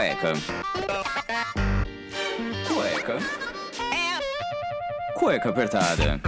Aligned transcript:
Cueca. 0.00 0.32
Cueca. 2.66 3.18
Cueca 5.14 5.48
apertada. 5.50 6.20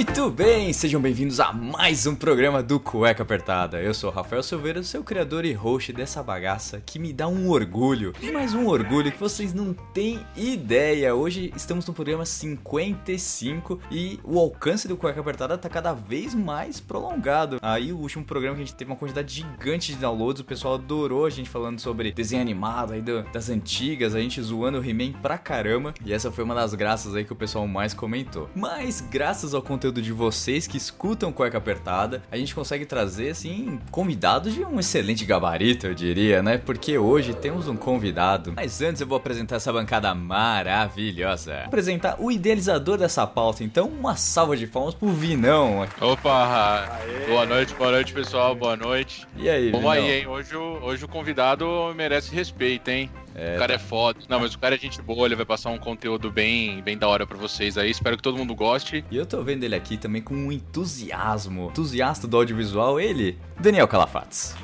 Muito 0.00 0.30
bem, 0.30 0.72
sejam 0.72 0.98
bem-vindos 0.98 1.40
a 1.40 1.52
mais 1.52 2.06
um 2.06 2.14
programa 2.14 2.62
do 2.62 2.80
Cueca 2.80 3.22
Apertada. 3.22 3.82
Eu 3.82 3.92
sou 3.92 4.10
Rafael 4.10 4.42
Silveira, 4.42 4.82
seu 4.82 5.04
criador 5.04 5.44
e 5.44 5.52
host 5.52 5.92
dessa 5.92 6.22
bagaça 6.22 6.80
que 6.86 6.98
me 6.98 7.12
dá 7.12 7.28
um 7.28 7.50
orgulho. 7.50 8.14
E 8.22 8.32
mais 8.32 8.54
um 8.54 8.66
orgulho 8.66 9.12
que 9.12 9.20
vocês 9.20 9.52
não 9.52 9.74
têm 9.74 10.18
ideia. 10.34 11.14
Hoje 11.14 11.52
estamos 11.54 11.86
no 11.86 11.92
programa 11.92 12.24
55 12.24 13.78
e 13.90 14.18
o 14.24 14.38
alcance 14.38 14.88
do 14.88 14.96
Cueca 14.96 15.20
Apertada 15.20 15.58
tá 15.58 15.68
cada 15.68 15.92
vez 15.92 16.34
mais 16.34 16.80
prolongado. 16.80 17.58
Aí 17.60 17.92
o 17.92 17.98
último 17.98 18.24
programa 18.24 18.56
que 18.56 18.62
a 18.62 18.64
gente 18.64 18.74
teve 18.76 18.90
uma 18.90 18.96
quantidade 18.96 19.34
gigante 19.34 19.92
de 19.92 19.98
downloads, 19.98 20.40
o 20.40 20.44
pessoal 20.46 20.74
adorou 20.76 21.26
a 21.26 21.30
gente 21.30 21.50
falando 21.50 21.78
sobre 21.78 22.10
desenho 22.10 22.40
animado 22.40 22.94
aí 22.94 23.02
do- 23.02 23.22
das 23.24 23.50
antigas, 23.50 24.14
a 24.14 24.20
gente 24.20 24.40
zoando 24.40 24.78
o 24.80 24.82
He-Man 24.84 25.12
pra 25.20 25.36
caramba. 25.36 25.92
E 26.02 26.10
essa 26.10 26.32
foi 26.32 26.42
uma 26.42 26.54
das 26.54 26.72
graças 26.72 27.14
aí 27.14 27.22
que 27.22 27.34
o 27.34 27.36
pessoal 27.36 27.68
mais 27.68 27.92
comentou. 27.92 28.48
Mas 28.56 29.02
graças 29.02 29.52
ao 29.52 29.60
conteúdo 29.60 29.89
de 29.92 30.12
vocês 30.12 30.66
que 30.66 30.76
escutam 30.76 31.32
Cueca 31.32 31.56
Apertada, 31.56 32.22
a 32.30 32.36
gente 32.36 32.54
consegue 32.54 32.84
trazer, 32.84 33.30
assim, 33.30 33.80
convidados 33.90 34.54
de 34.54 34.62
um 34.62 34.78
excelente 34.78 35.24
gabarito, 35.24 35.86
eu 35.86 35.94
diria, 35.94 36.42
né? 36.42 36.58
Porque 36.58 36.98
hoje 36.98 37.32
temos 37.32 37.66
um 37.66 37.76
convidado. 37.76 38.52
Mas 38.54 38.82
antes 38.82 39.00
eu 39.00 39.06
vou 39.06 39.16
apresentar 39.16 39.56
essa 39.56 39.72
bancada 39.72 40.14
maravilhosa. 40.14 41.54
Vou 41.54 41.64
apresentar 41.66 42.16
o 42.18 42.30
idealizador 42.30 42.98
dessa 42.98 43.26
pauta, 43.26 43.64
então 43.64 43.88
uma 43.88 44.16
salva 44.16 44.56
de 44.56 44.66
palmas 44.66 44.94
pro 44.94 45.08
Vinão. 45.08 45.86
Opa! 46.00 47.00
Boa 47.26 47.46
noite, 47.46 47.74
boa 47.74 47.90
noite, 47.90 48.12
pessoal, 48.12 48.54
boa 48.54 48.76
noite. 48.76 49.26
E 49.36 49.48
aí, 49.48 49.70
Vamos 49.70 49.90
aí, 49.90 50.20
hein? 50.20 50.26
Hoje, 50.26 50.54
hoje 50.54 51.04
o 51.04 51.08
convidado 51.08 51.66
merece 51.96 52.34
respeito, 52.34 52.88
hein? 52.90 53.10
É, 53.34 53.56
o 53.56 53.58
cara 53.58 53.74
é 53.74 53.78
foda. 53.78 54.18
Não, 54.28 54.40
mas 54.40 54.54
o 54.54 54.58
cara 54.58 54.74
é 54.74 54.78
gente 54.78 55.00
boa, 55.02 55.26
ele 55.26 55.36
vai 55.36 55.46
passar 55.46 55.70
um 55.70 55.78
conteúdo 55.78 56.30
bem, 56.30 56.82
bem 56.82 56.96
da 56.98 57.08
hora 57.08 57.26
pra 57.26 57.36
vocês 57.36 57.78
aí. 57.78 57.90
Espero 57.90 58.16
que 58.16 58.22
todo 58.22 58.36
mundo 58.36 58.54
goste. 58.54 59.04
E 59.10 59.16
eu 59.16 59.26
tô 59.26 59.42
vendo 59.42 59.64
ele 59.64 59.74
aqui 59.74 59.96
também 59.96 60.22
com 60.22 60.34
um 60.34 60.52
entusiasmo. 60.52 61.68
Entusiasta 61.70 62.26
do 62.26 62.36
audiovisual, 62.36 63.00
ele, 63.00 63.38
Daniel 63.58 63.88
Calafates. 63.88 64.54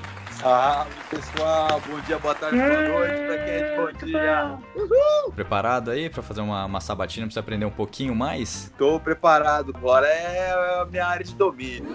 Salve 0.41 0.91
pessoal, 1.09 1.81
bom 1.89 1.99
dia, 2.01 2.19
boa 2.19 2.35
tarde, 2.35 2.59
boa 2.59 2.89
noite, 2.89 3.27
pra 3.27 3.39
quem 3.39 3.55
é 3.55 3.71
de 3.71 3.77
bom 3.77 4.07
dia. 4.07 4.59
Preparado 5.35 5.91
aí 5.91 6.11
pra 6.11 6.23
fazer 6.23 6.43
uma, 6.43 6.67
uma 6.67 6.81
sabatina 6.81 7.27
pra 7.27 7.33
você 7.33 7.39
aprender 7.39 7.65
um 7.65 7.71
pouquinho 7.71 8.15
mais? 8.15 8.71
Tô 8.77 9.01
preparado, 9.01 9.73
agora 9.75 10.07
é 10.07 10.83
a 10.83 10.85
minha 10.85 11.07
área 11.07 11.25
de 11.25 11.35
domínio. 11.35 11.87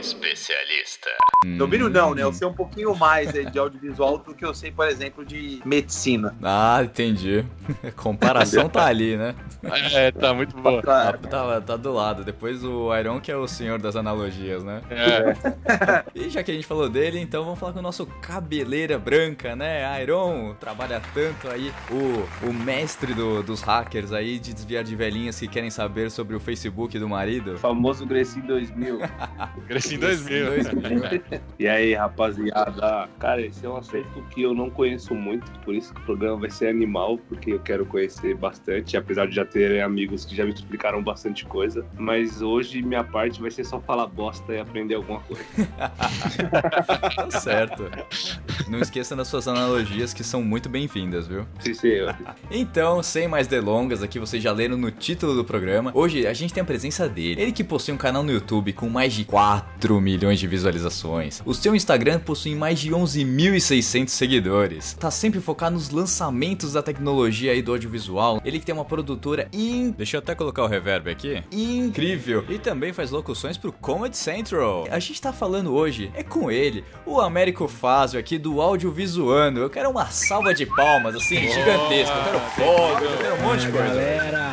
Especialista. 0.00 1.10
Domínio 1.58 1.88
não, 1.88 2.14
né? 2.14 2.22
Eu 2.22 2.32
sei 2.32 2.46
um 2.46 2.52
pouquinho 2.52 2.94
mais 2.96 3.32
de 3.32 3.58
audiovisual 3.58 4.18
do 4.18 4.34
que 4.34 4.44
eu 4.44 4.54
sei, 4.54 4.70
por 4.70 4.88
exemplo, 4.88 5.24
de 5.24 5.60
medicina. 5.64 6.34
Ah, 6.42 6.80
entendi. 6.82 7.44
Comparação 7.96 8.68
tá 8.68 8.86
ali, 8.86 9.16
né? 9.16 9.34
É, 9.92 10.10
tá 10.10 10.32
muito 10.32 10.56
boa. 10.56 10.76
Tá, 10.82 11.12
Claro. 11.12 11.18
tá, 11.28 11.60
tá 11.60 11.76
do 11.76 11.92
lado. 11.92 12.24
Depois 12.24 12.64
o 12.64 12.96
Iron 12.96 13.20
que 13.20 13.30
é 13.30 13.36
o 13.36 13.46
senhor 13.46 13.78
das 13.78 13.94
analogias, 13.94 14.64
né? 14.64 14.80
É, 14.90 16.04
E 16.14 16.30
já 16.30 16.42
que 16.42 16.50
a 16.50 16.54
gente 16.54 16.66
falou 16.66 16.88
dele, 16.88 17.18
então 17.20 17.44
vamos 17.44 17.58
falar 17.58 17.72
com 17.74 17.78
o 17.78 17.82
nosso 17.82 18.06
cabeleira 18.06 18.98
branca, 18.98 19.54
né? 19.54 20.02
Iron 20.02 20.54
trabalha 20.58 21.00
tanto 21.12 21.48
aí, 21.48 21.70
o, 21.90 22.46
o 22.48 22.52
mestre 22.54 23.12
do- 23.12 23.42
dos 23.42 23.60
hackers 23.60 24.12
aí, 24.12 24.38
de 24.38 24.54
desviar 24.54 24.82
de 24.82 24.96
velhinhas 24.96 25.38
que 25.38 25.46
querem 25.46 25.70
saber 25.70 26.10
sobre 26.10 26.34
o 26.34 26.40
Facebook 26.40 26.98
do 26.98 27.08
marido. 27.08 27.58
famoso 27.58 28.06
Grecin 28.06 28.40
2000. 28.40 28.98
Em 29.94 29.98
2000. 29.98 30.46
2000. 30.46 31.40
E 31.58 31.68
aí, 31.68 31.94
rapaziada? 31.94 33.08
Cara, 33.18 33.42
esse 33.42 33.64
é 33.64 33.68
um 33.68 33.76
assunto 33.76 34.22
que 34.30 34.42
eu 34.42 34.54
não 34.54 34.70
conheço 34.70 35.14
muito, 35.14 35.50
por 35.60 35.74
isso 35.74 35.92
que 35.92 36.00
o 36.00 36.04
programa 36.04 36.36
vai 36.38 36.50
ser 36.50 36.68
animal, 36.68 37.18
porque 37.28 37.52
eu 37.52 37.60
quero 37.60 37.84
conhecer 37.84 38.34
bastante, 38.36 38.96
apesar 38.96 39.26
de 39.26 39.34
já 39.34 39.44
ter 39.44 39.82
amigos 39.82 40.24
que 40.24 40.34
já 40.34 40.44
me 40.44 40.52
explicaram 40.52 41.02
bastante 41.02 41.44
coisa. 41.44 41.84
Mas 41.98 42.42
hoje 42.42 42.82
minha 42.82 43.04
parte 43.04 43.40
vai 43.40 43.50
ser 43.50 43.64
só 43.64 43.80
falar 43.80 44.06
bosta 44.06 44.52
e 44.52 44.60
aprender 44.60 44.94
alguma 44.94 45.20
coisa. 45.20 45.44
Tá 46.50 47.40
certo. 47.40 47.90
Não 48.68 48.80
esqueça 48.80 49.14
das 49.14 49.28
suas 49.28 49.46
analogias 49.46 50.14
que 50.14 50.22
são 50.22 50.42
muito 50.42 50.68
bem-vindas, 50.68 51.26
viu? 51.26 51.46
Sim, 51.58 51.74
senhor. 51.74 52.16
Então, 52.50 53.02
sem 53.02 53.28
mais 53.28 53.46
delongas, 53.46 54.02
aqui 54.02 54.18
vocês 54.18 54.42
já 54.42 54.52
leram 54.52 54.76
no 54.76 54.90
título 54.90 55.34
do 55.34 55.44
programa. 55.44 55.90
Hoje 55.94 56.26
a 56.26 56.32
gente 56.32 56.52
tem 56.52 56.62
a 56.62 56.64
presença 56.64 57.08
dele. 57.08 57.40
Ele 57.40 57.52
que 57.52 57.64
possui 57.64 57.92
um 57.94 57.96
canal 57.96 58.22
no 58.22 58.32
YouTube 58.32 58.72
com 58.72 58.88
mais 58.88 59.12
de 59.12 59.24
4 59.24 59.79
milhões 60.00 60.38
de 60.38 60.46
visualizações. 60.46 61.40
O 61.44 61.54
seu 61.54 61.74
Instagram 61.74 62.18
possui 62.18 62.54
mais 62.54 62.78
de 62.78 62.90
11.600 62.90 64.08
seguidores. 64.08 64.94
Tá 64.94 65.10
sempre 65.10 65.40
focado 65.40 65.74
nos 65.74 65.90
lançamentos 65.90 66.74
da 66.74 66.82
tecnologia 66.82 67.52
aí 67.52 67.62
do 67.62 67.72
audiovisual. 67.72 68.40
Ele 68.44 68.58
que 68.58 68.66
tem 68.66 68.74
uma 68.74 68.84
produtora 68.84 69.48
in... 69.52 69.92
Deixa 69.92 70.16
eu 70.16 70.18
até 70.18 70.34
colocar 70.34 70.62
o 70.62 70.66
reverb 70.66 71.10
aqui. 71.10 71.42
Incrível. 71.50 72.44
E 72.48 72.58
também 72.58 72.92
faz 72.92 73.10
locuções 73.10 73.56
pro 73.56 73.72
Comedy 73.72 74.16
Central. 74.16 74.86
A 74.90 74.98
gente 74.98 75.20
tá 75.20 75.32
falando 75.32 75.72
hoje 75.72 76.10
é 76.14 76.22
com 76.22 76.50
ele, 76.50 76.84
o 77.06 77.20
Américo 77.20 77.66
Fázio 77.68 78.18
aqui 78.18 78.38
do 78.38 78.60
Audiovisuando. 78.60 79.60
Eu 79.60 79.70
quero 79.70 79.90
uma 79.90 80.06
salva 80.06 80.52
de 80.52 80.66
palmas, 80.66 81.14
assim, 81.14 81.36
gigantesca. 81.36 82.14
Eu 82.14 82.24
quero 82.24 82.40
fogo, 82.40 83.04
eu 83.04 83.18
quero 83.18 83.34
um 83.36 83.42
monte 83.42 83.66
de 83.66 83.72
coisa. 83.72 83.88
Galera, 83.88 84.49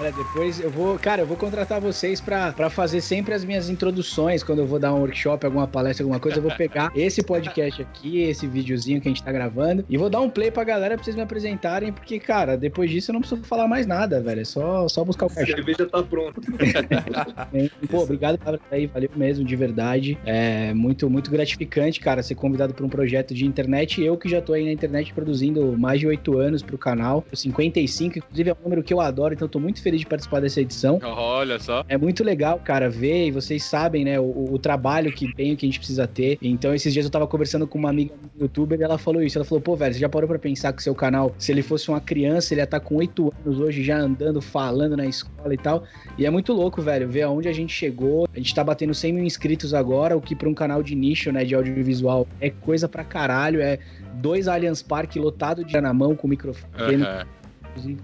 olha, 0.00 0.12
depois 0.12 0.58
eu 0.60 0.70
vou, 0.70 0.98
cara, 0.98 1.22
eu 1.22 1.26
vou 1.26 1.36
contratar 1.36 1.80
vocês 1.80 2.20
pra, 2.20 2.52
pra 2.52 2.70
fazer 2.70 3.00
sempre 3.02 3.34
as 3.34 3.44
minhas 3.44 3.68
introduções 3.68 4.42
quando 4.42 4.60
eu 4.60 4.66
vou 4.66 4.78
dar 4.78 4.94
um 4.94 5.00
workshop, 5.00 5.44
alguma 5.44 5.66
palestra, 5.68 6.02
alguma 6.04 6.18
coisa, 6.18 6.38
eu 6.38 6.42
vou 6.42 6.52
pegar 6.52 6.90
esse 6.96 7.22
podcast 7.22 7.82
aqui, 7.82 8.22
esse 8.22 8.46
videozinho 8.46 9.00
que 9.00 9.08
a 9.08 9.10
gente 9.10 9.22
tá 9.22 9.30
gravando 9.30 9.84
e 9.88 9.96
vou 9.98 10.08
dar 10.08 10.20
um 10.20 10.30
play 10.30 10.50
pra 10.50 10.64
galera 10.64 10.94
pra 10.94 11.04
vocês 11.04 11.14
me 11.14 11.22
apresentarem, 11.22 11.92
porque, 11.92 12.18
cara, 12.18 12.56
depois 12.56 12.90
disso 12.90 13.10
eu 13.10 13.12
não 13.12 13.20
preciso 13.20 13.42
falar 13.44 13.68
mais 13.68 13.86
nada, 13.86 14.20
velho, 14.22 14.40
é 14.40 14.44
só, 14.44 14.88
só 14.88 15.04
buscar 15.04 15.26
o 15.26 15.30
A 15.30 15.34
cachorro. 15.34 15.56
cerveja 15.56 15.86
tá 15.86 16.02
pronta. 16.02 16.40
Pô, 17.90 18.02
obrigado 18.02 18.38
por 18.38 18.54
estar 18.54 18.76
aí, 18.76 18.86
valeu 18.86 19.10
mesmo, 19.14 19.44
de 19.44 19.56
verdade. 19.56 20.18
É 20.24 20.72
muito, 20.72 21.10
muito 21.10 21.30
gratificante, 21.30 22.00
cara, 22.00 22.22
ser 22.22 22.34
convidado 22.34 22.72
para 22.72 22.86
um 22.86 22.88
projeto 22.88 23.34
de 23.34 23.44
internet. 23.44 24.02
Eu 24.02 24.16
que 24.16 24.28
já 24.28 24.40
tô 24.40 24.54
aí 24.54 24.64
na 24.64 24.72
internet 24.72 25.12
produzindo 25.12 25.76
mais 25.78 26.00
de 26.00 26.06
oito 26.06 26.38
anos 26.38 26.62
pro 26.62 26.78
canal, 26.78 27.24
55, 27.32 28.18
inclusive 28.18 28.50
é 28.50 28.52
um 28.52 28.62
número 28.64 28.82
que 28.82 28.94
eu 28.94 29.00
adoro, 29.00 29.34
então 29.34 29.46
tô 29.48 29.58
muito 29.58 29.82
feliz 29.82 29.89
de 29.96 30.06
participar 30.06 30.40
dessa 30.40 30.60
edição. 30.60 30.98
Olha 31.02 31.58
só. 31.58 31.84
É 31.88 31.96
muito 31.96 32.22
legal, 32.24 32.58
cara, 32.58 32.88
ver, 32.88 33.26
e 33.26 33.30
vocês 33.30 33.62
sabem, 33.62 34.04
né, 34.04 34.18
o, 34.18 34.52
o 34.52 34.58
trabalho 34.58 35.12
que 35.12 35.32
tem, 35.34 35.56
que 35.56 35.66
a 35.66 35.68
gente 35.68 35.78
precisa 35.78 36.06
ter. 36.06 36.38
Então, 36.42 36.74
esses 36.74 36.92
dias 36.92 37.04
eu 37.04 37.10
tava 37.10 37.26
conversando 37.26 37.66
com 37.66 37.78
uma 37.78 37.90
amiga 37.90 38.14
youtuber 38.40 38.78
e 38.78 38.82
ela 38.82 38.98
falou 38.98 39.22
isso. 39.22 39.38
Ela 39.38 39.44
falou, 39.44 39.60
pô, 39.60 39.76
velho, 39.76 39.94
você 39.94 40.00
já 40.00 40.08
parou 40.08 40.28
pra 40.28 40.38
pensar 40.38 40.72
que 40.72 40.80
o 40.80 40.82
seu 40.82 40.94
canal, 40.94 41.34
se 41.38 41.52
ele 41.52 41.62
fosse 41.62 41.88
uma 41.88 42.00
criança, 42.00 42.54
ele 42.54 42.60
ia 42.60 42.64
estar 42.64 42.80
com 42.80 42.96
oito 42.96 43.32
anos 43.44 43.60
hoje, 43.60 43.82
já 43.82 43.98
andando, 43.98 44.40
falando 44.40 44.96
na 44.96 45.06
escola 45.06 45.52
e 45.52 45.58
tal. 45.58 45.84
E 46.18 46.26
é 46.26 46.30
muito 46.30 46.52
louco, 46.52 46.82
velho, 46.82 47.08
ver 47.08 47.22
aonde 47.22 47.48
a 47.48 47.52
gente 47.52 47.72
chegou. 47.72 48.28
A 48.32 48.38
gente 48.38 48.54
tá 48.54 48.62
batendo 48.62 48.94
100 48.94 49.12
mil 49.12 49.24
inscritos 49.24 49.74
agora, 49.74 50.16
o 50.16 50.20
que 50.20 50.34
pra 50.34 50.48
um 50.48 50.54
canal 50.54 50.82
de 50.82 50.94
nicho, 50.94 51.32
né, 51.32 51.44
de 51.44 51.54
audiovisual, 51.54 52.26
é 52.40 52.50
coisa 52.50 52.88
pra 52.88 53.04
caralho. 53.04 53.60
É 53.60 53.78
dois 54.14 54.48
Allianz 54.48 54.82
Park 54.82 55.16
lotado 55.16 55.64
de 55.64 55.80
na 55.80 55.94
mão 55.94 56.14
com 56.14 56.28
microfone 56.28 57.02
Aham. 57.02 57.39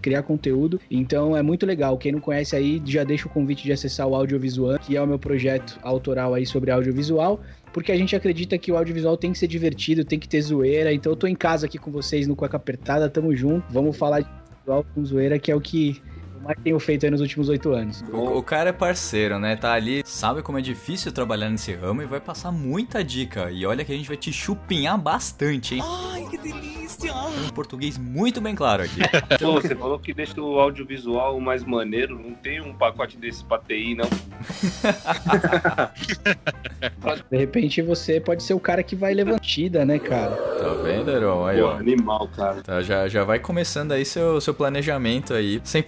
Criar 0.00 0.22
conteúdo. 0.22 0.80
Então 0.90 1.36
é 1.36 1.42
muito 1.42 1.66
legal. 1.66 1.96
Quem 1.98 2.12
não 2.12 2.20
conhece 2.20 2.54
aí, 2.54 2.80
já 2.84 3.04
deixa 3.04 3.26
o 3.26 3.30
convite 3.30 3.64
de 3.64 3.72
acessar 3.72 4.06
o 4.06 4.14
Audiovisual, 4.14 4.78
que 4.78 4.96
é 4.96 5.02
o 5.02 5.06
meu 5.06 5.18
projeto 5.18 5.78
autoral 5.82 6.34
aí 6.34 6.46
sobre 6.46 6.70
audiovisual. 6.70 7.40
Porque 7.72 7.92
a 7.92 7.96
gente 7.96 8.16
acredita 8.16 8.56
que 8.56 8.72
o 8.72 8.76
audiovisual 8.76 9.16
tem 9.16 9.32
que 9.32 9.38
ser 9.38 9.48
divertido, 9.48 10.04
tem 10.04 10.18
que 10.18 10.28
ter 10.28 10.40
zoeira. 10.40 10.92
Então 10.92 11.12
eu 11.12 11.16
tô 11.16 11.26
em 11.26 11.34
casa 11.34 11.66
aqui 11.66 11.78
com 11.78 11.90
vocês 11.90 12.26
no 12.26 12.34
Cueca 12.34 12.56
Apertada, 12.56 13.08
tamo 13.08 13.34
junto. 13.36 13.70
Vamos 13.70 13.96
falar 13.96 14.20
de 14.20 14.26
audiovisual 14.26 14.86
com 14.94 15.04
zoeira, 15.04 15.38
que 15.38 15.52
é 15.52 15.54
o 15.54 15.60
que 15.60 16.00
mais 16.46 16.58
tenho 16.62 16.78
feito 16.78 17.04
aí 17.04 17.10
nos 17.10 17.20
últimos 17.20 17.48
oito 17.48 17.72
anos. 17.72 18.02
O, 18.12 18.38
o 18.38 18.42
cara 18.42 18.70
é 18.70 18.72
parceiro, 18.72 19.38
né? 19.38 19.56
Tá 19.56 19.72
ali, 19.72 20.02
sabe 20.04 20.42
como 20.42 20.58
é 20.58 20.62
difícil 20.62 21.12
trabalhar 21.12 21.50
nesse 21.50 21.74
ramo 21.74 22.02
e 22.02 22.06
vai 22.06 22.20
passar 22.20 22.52
muita 22.52 23.02
dica. 23.04 23.50
E 23.50 23.66
olha 23.66 23.84
que 23.84 23.92
a 23.92 23.96
gente 23.96 24.08
vai 24.08 24.16
te 24.16 24.32
chupinhar 24.32 24.98
bastante, 24.98 25.74
hein? 25.74 25.82
Ai, 25.84 26.26
que 26.30 26.38
delícia! 26.38 27.12
Um 27.14 27.48
português 27.50 27.98
muito 27.98 28.40
bem 28.40 28.54
claro 28.54 28.82
aqui. 28.82 29.00
Pô, 29.38 29.60
você 29.60 29.74
falou 29.74 29.98
que 29.98 30.14
deixa 30.14 30.40
o 30.40 30.58
audiovisual 30.58 31.38
mais 31.40 31.64
maneiro. 31.64 32.18
Não 32.18 32.32
tem 32.32 32.60
um 32.60 32.72
pacote 32.72 33.16
desse 33.16 33.44
pra 33.44 33.58
TI, 33.58 33.94
não. 33.94 34.08
De 37.30 37.36
repente 37.36 37.82
você 37.82 38.20
pode 38.20 38.42
ser 38.42 38.54
o 38.54 38.60
cara 38.60 38.82
que 38.82 38.96
vai 38.96 39.14
levantida, 39.14 39.84
né, 39.84 39.98
cara? 39.98 40.36
Tá 40.36 40.68
vendo, 40.82 41.10
Heron? 41.10 41.46
Aí, 41.46 41.60
Pô, 41.60 41.66
ó. 41.66 41.72
animal, 41.72 42.28
cara. 42.28 42.62
Tá, 42.62 42.82
já, 42.82 43.08
já 43.08 43.24
vai 43.24 43.38
começando 43.38 43.92
aí 43.92 44.04
seu, 44.04 44.40
seu 44.40 44.54
planejamento 44.54 45.34
aí, 45.34 45.60
sem 45.64 45.82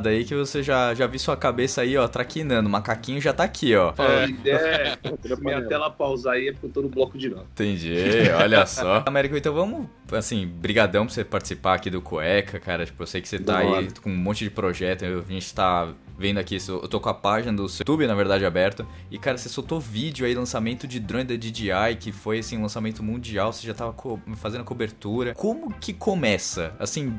empreitada 0.00 0.08
aí, 0.08 0.24
que 0.24 0.34
você 0.34 0.62
já, 0.62 0.94
já 0.94 1.06
vi 1.06 1.18
sua 1.18 1.36
cabeça 1.36 1.82
aí, 1.82 1.96
ó, 1.96 2.08
traquinando. 2.08 2.68
O 2.68 2.72
macaquinho 2.72 3.20
já 3.20 3.32
tá 3.32 3.44
aqui, 3.44 3.76
ó. 3.76 3.92
É, 3.98 4.48
é, 4.50 4.98
minha 5.40 5.62
tela 5.66 5.90
pausar 5.90 6.34
aí 6.34 6.48
é 6.48 6.52
porque 6.52 6.66
eu 6.66 6.70
tô 6.70 6.82
no 6.82 6.88
bloco 6.88 7.18
de 7.18 7.28
novo. 7.28 7.46
Entendi, 7.52 7.94
olha 8.36 8.66
só. 8.66 9.02
Américo, 9.06 9.36
então 9.36 9.52
vamos, 9.52 9.86
assim, 10.12 10.46
brigadão 10.46 11.06
por 11.06 11.12
você 11.12 11.24
participar 11.24 11.74
aqui 11.74 11.90
do 11.90 12.00
Cueca, 12.00 12.58
cara. 12.58 12.86
Tipo, 12.86 13.02
eu 13.02 13.06
sei 13.06 13.20
que 13.20 13.28
você 13.28 13.38
tá 13.38 13.52
Da 13.52 13.58
aí 13.58 13.88
com 14.02 14.10
um 14.10 14.16
monte 14.16 14.44
de 14.44 14.50
projeto. 14.50 15.04
A 15.04 15.32
gente 15.32 15.54
tá 15.54 15.92
vendo 16.20 16.38
aqui, 16.38 16.58
eu 16.68 16.86
tô 16.86 17.00
com 17.00 17.08
a 17.08 17.14
página 17.14 17.56
do 17.56 17.62
YouTube, 17.62 18.06
na 18.06 18.14
verdade, 18.14 18.44
aberta. 18.44 18.86
E, 19.10 19.18
cara, 19.18 19.38
você 19.38 19.48
soltou 19.48 19.80
vídeo 19.80 20.26
aí, 20.26 20.34
lançamento 20.34 20.86
de 20.86 21.00
drone 21.00 21.24
da 21.24 21.34
DJI, 21.34 21.96
que 21.98 22.12
foi, 22.12 22.40
assim, 22.40 22.58
um 22.58 22.62
lançamento 22.62 23.02
mundial. 23.02 23.50
Você 23.54 23.66
já 23.66 23.72
tava 23.72 23.94
co- 23.94 24.20
fazendo 24.36 24.62
cobertura. 24.62 25.34
Como 25.34 25.72
que 25.72 25.94
começa? 25.94 26.74
Assim, 26.78 27.18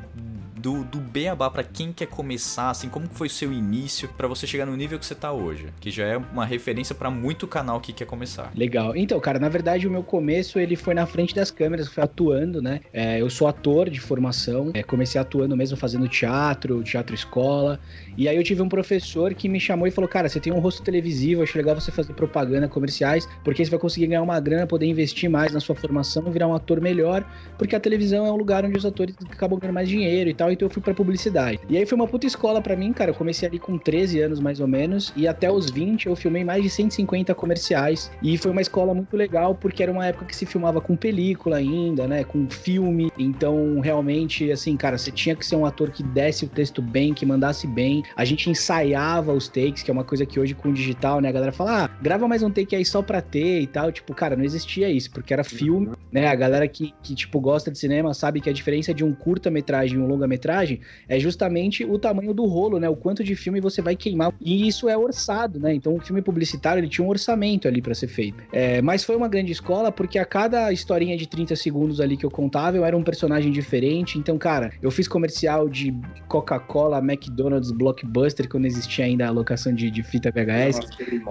do, 0.56 0.84
do 0.84 1.00
beabá 1.00 1.50
pra 1.50 1.64
quem 1.64 1.92
quer 1.92 2.06
começar, 2.06 2.70
assim, 2.70 2.88
como 2.88 3.08
que 3.08 3.16
foi 3.16 3.26
o 3.26 3.30
seu 3.30 3.52
início 3.52 4.08
pra 4.16 4.28
você 4.28 4.46
chegar 4.46 4.66
no 4.66 4.76
nível 4.76 4.96
que 5.00 5.04
você 5.04 5.16
tá 5.16 5.32
hoje? 5.32 5.66
Que 5.80 5.90
já 5.90 6.04
é 6.06 6.16
uma 6.16 6.46
referência 6.46 6.94
pra 6.94 7.10
muito 7.10 7.48
canal 7.48 7.80
que 7.80 7.92
quer 7.92 8.04
começar. 8.06 8.52
Legal. 8.54 8.94
Então, 8.96 9.18
cara, 9.18 9.40
na 9.40 9.48
verdade 9.48 9.88
o 9.88 9.90
meu 9.90 10.04
começo 10.04 10.60
ele 10.60 10.76
foi 10.76 10.94
na 10.94 11.04
frente 11.06 11.34
das 11.34 11.50
câmeras, 11.50 11.88
foi 11.88 12.04
atuando, 12.04 12.62
né? 12.62 12.80
É, 12.92 13.20
eu 13.20 13.28
sou 13.28 13.48
ator 13.48 13.90
de 13.90 13.98
formação, 14.00 14.70
é, 14.74 14.82
comecei 14.84 15.20
atuando 15.20 15.56
mesmo 15.56 15.76
fazendo 15.76 16.06
teatro, 16.06 16.80
teatro 16.84 17.14
escola. 17.14 17.80
E 18.16 18.28
aí 18.28 18.36
eu 18.36 18.42
tive 18.42 18.62
um 18.62 18.68
professor 18.68 19.34
que 19.34 19.48
me 19.48 19.60
chamou 19.60 19.86
e 19.86 19.90
falou: 19.90 20.08
Cara, 20.08 20.28
você 20.28 20.40
tem 20.40 20.52
um 20.52 20.58
rosto 20.58 20.82
televisivo, 20.82 21.42
acho 21.42 21.56
legal 21.56 21.74
você 21.74 21.90
fazer 21.90 22.12
propaganda 22.12 22.68
comerciais, 22.68 23.28
porque 23.44 23.64
você 23.64 23.70
vai 23.70 23.78
conseguir 23.80 24.06
ganhar 24.06 24.22
uma 24.22 24.38
grana, 24.40 24.66
poder 24.66 24.86
investir 24.86 25.28
mais 25.30 25.52
na 25.52 25.60
sua 25.60 25.74
formação, 25.74 26.30
virar 26.30 26.48
um 26.48 26.54
ator 26.54 26.80
melhor, 26.80 27.24
porque 27.58 27.76
a 27.76 27.80
televisão 27.80 28.26
é 28.26 28.32
um 28.32 28.36
lugar 28.36 28.64
onde 28.64 28.76
os 28.76 28.86
atores 28.86 29.14
acabam 29.30 29.58
ganhando 29.58 29.74
mais 29.74 29.88
dinheiro 29.88 30.30
e 30.30 30.34
tal. 30.34 30.50
Então 30.50 30.66
eu 30.66 30.70
fui 30.70 30.82
pra 30.82 30.94
publicidade. 30.94 31.58
E 31.68 31.76
aí 31.76 31.86
foi 31.86 31.96
uma 31.96 32.06
puta 32.06 32.26
escola 32.26 32.60
pra 32.60 32.76
mim, 32.76 32.92
cara. 32.92 33.10
Eu 33.10 33.14
comecei 33.14 33.48
ali 33.48 33.58
com 33.58 33.78
13 33.78 34.20
anos 34.20 34.40
mais 34.40 34.60
ou 34.60 34.66
menos, 34.66 35.12
e 35.16 35.26
até 35.26 35.50
os 35.50 35.70
20 35.70 36.06
eu 36.06 36.16
filmei 36.16 36.44
mais 36.44 36.62
de 36.62 36.70
150 36.70 37.34
comerciais. 37.34 38.10
E 38.22 38.36
foi 38.36 38.50
uma 38.50 38.60
escola 38.60 38.94
muito 38.94 39.16
legal, 39.16 39.54
porque 39.54 39.82
era 39.82 39.92
uma 39.92 40.06
época 40.06 40.26
que 40.26 40.36
se 40.36 40.46
filmava 40.46 40.80
com 40.80 40.96
película 40.96 41.56
ainda, 41.56 42.06
né? 42.06 42.24
Com 42.24 42.48
filme. 42.48 43.10
Então, 43.18 43.80
realmente, 43.80 44.50
assim, 44.50 44.76
cara, 44.76 44.98
você 44.98 45.10
tinha 45.10 45.34
que 45.34 45.46
ser 45.46 45.56
um 45.56 45.66
ator 45.66 45.90
que 45.90 46.02
desse 46.02 46.44
o 46.44 46.48
texto 46.48 46.82
bem, 46.82 47.14
que 47.14 47.24
mandasse 47.24 47.66
bem. 47.66 48.01
A 48.16 48.24
gente 48.24 48.50
ensaiava 48.50 49.32
os 49.32 49.48
takes, 49.48 49.82
que 49.82 49.90
é 49.90 49.94
uma 49.94 50.04
coisa 50.04 50.26
que 50.26 50.38
hoje 50.38 50.54
com 50.54 50.68
o 50.68 50.72
digital, 50.72 51.20
né? 51.20 51.28
A 51.28 51.32
galera 51.32 51.52
fala, 51.52 51.84
ah, 51.84 51.90
grava 52.00 52.26
mais 52.28 52.42
um 52.42 52.50
take 52.50 52.74
aí 52.74 52.84
só 52.84 53.02
pra 53.02 53.20
ter 53.20 53.60
e 53.60 53.66
tal. 53.66 53.90
Tipo, 53.92 54.14
cara, 54.14 54.36
não 54.36 54.44
existia 54.44 54.90
isso, 54.90 55.10
porque 55.10 55.32
era 55.32 55.44
filme, 55.44 55.90
né? 56.10 56.28
A 56.28 56.34
galera 56.34 56.66
que, 56.68 56.94
que 57.02 57.14
tipo, 57.14 57.40
gosta 57.40 57.70
de 57.70 57.78
cinema 57.78 58.14
sabe 58.14 58.40
que 58.40 58.50
a 58.50 58.52
diferença 58.52 58.92
de 58.92 59.04
um 59.04 59.12
curta-metragem 59.12 59.98
e 59.98 60.00
um 60.00 60.06
longa-metragem 60.06 60.80
é 61.08 61.18
justamente 61.18 61.84
o 61.84 61.98
tamanho 61.98 62.34
do 62.34 62.44
rolo, 62.46 62.78
né? 62.78 62.88
O 62.88 62.96
quanto 62.96 63.24
de 63.24 63.34
filme 63.34 63.60
você 63.60 63.82
vai 63.82 63.96
queimar. 63.96 64.32
E 64.40 64.66
isso 64.66 64.88
é 64.88 64.96
orçado, 64.96 65.58
né? 65.58 65.74
Então, 65.74 65.94
o 65.94 66.00
filme 66.00 66.22
publicitário, 66.22 66.80
ele 66.80 66.88
tinha 66.88 67.04
um 67.04 67.08
orçamento 67.08 67.68
ali 67.68 67.80
pra 67.80 67.94
ser 67.94 68.08
feito. 68.08 68.42
É, 68.52 68.80
mas 68.82 69.04
foi 69.04 69.16
uma 69.16 69.28
grande 69.28 69.52
escola, 69.52 69.90
porque 69.90 70.18
a 70.18 70.24
cada 70.24 70.72
historinha 70.72 71.16
de 71.16 71.26
30 71.26 71.56
segundos 71.56 72.00
ali 72.00 72.16
que 72.16 72.24
eu 72.24 72.30
contava, 72.30 72.76
eu 72.76 72.84
era 72.84 72.96
um 72.96 73.02
personagem 73.02 73.50
diferente. 73.52 74.18
Então, 74.18 74.38
cara, 74.38 74.72
eu 74.80 74.90
fiz 74.90 75.08
comercial 75.08 75.68
de 75.68 75.94
Coca-Cola, 76.28 76.98
McDonald's, 76.98 77.70
Blockbuster, 77.70 77.91
quando 78.48 78.66
existia 78.66 79.04
ainda 79.04 79.26
a 79.26 79.30
locação 79.30 79.74
de, 79.74 79.90
de 79.90 80.02
fita 80.02 80.30
VHS 80.30 80.80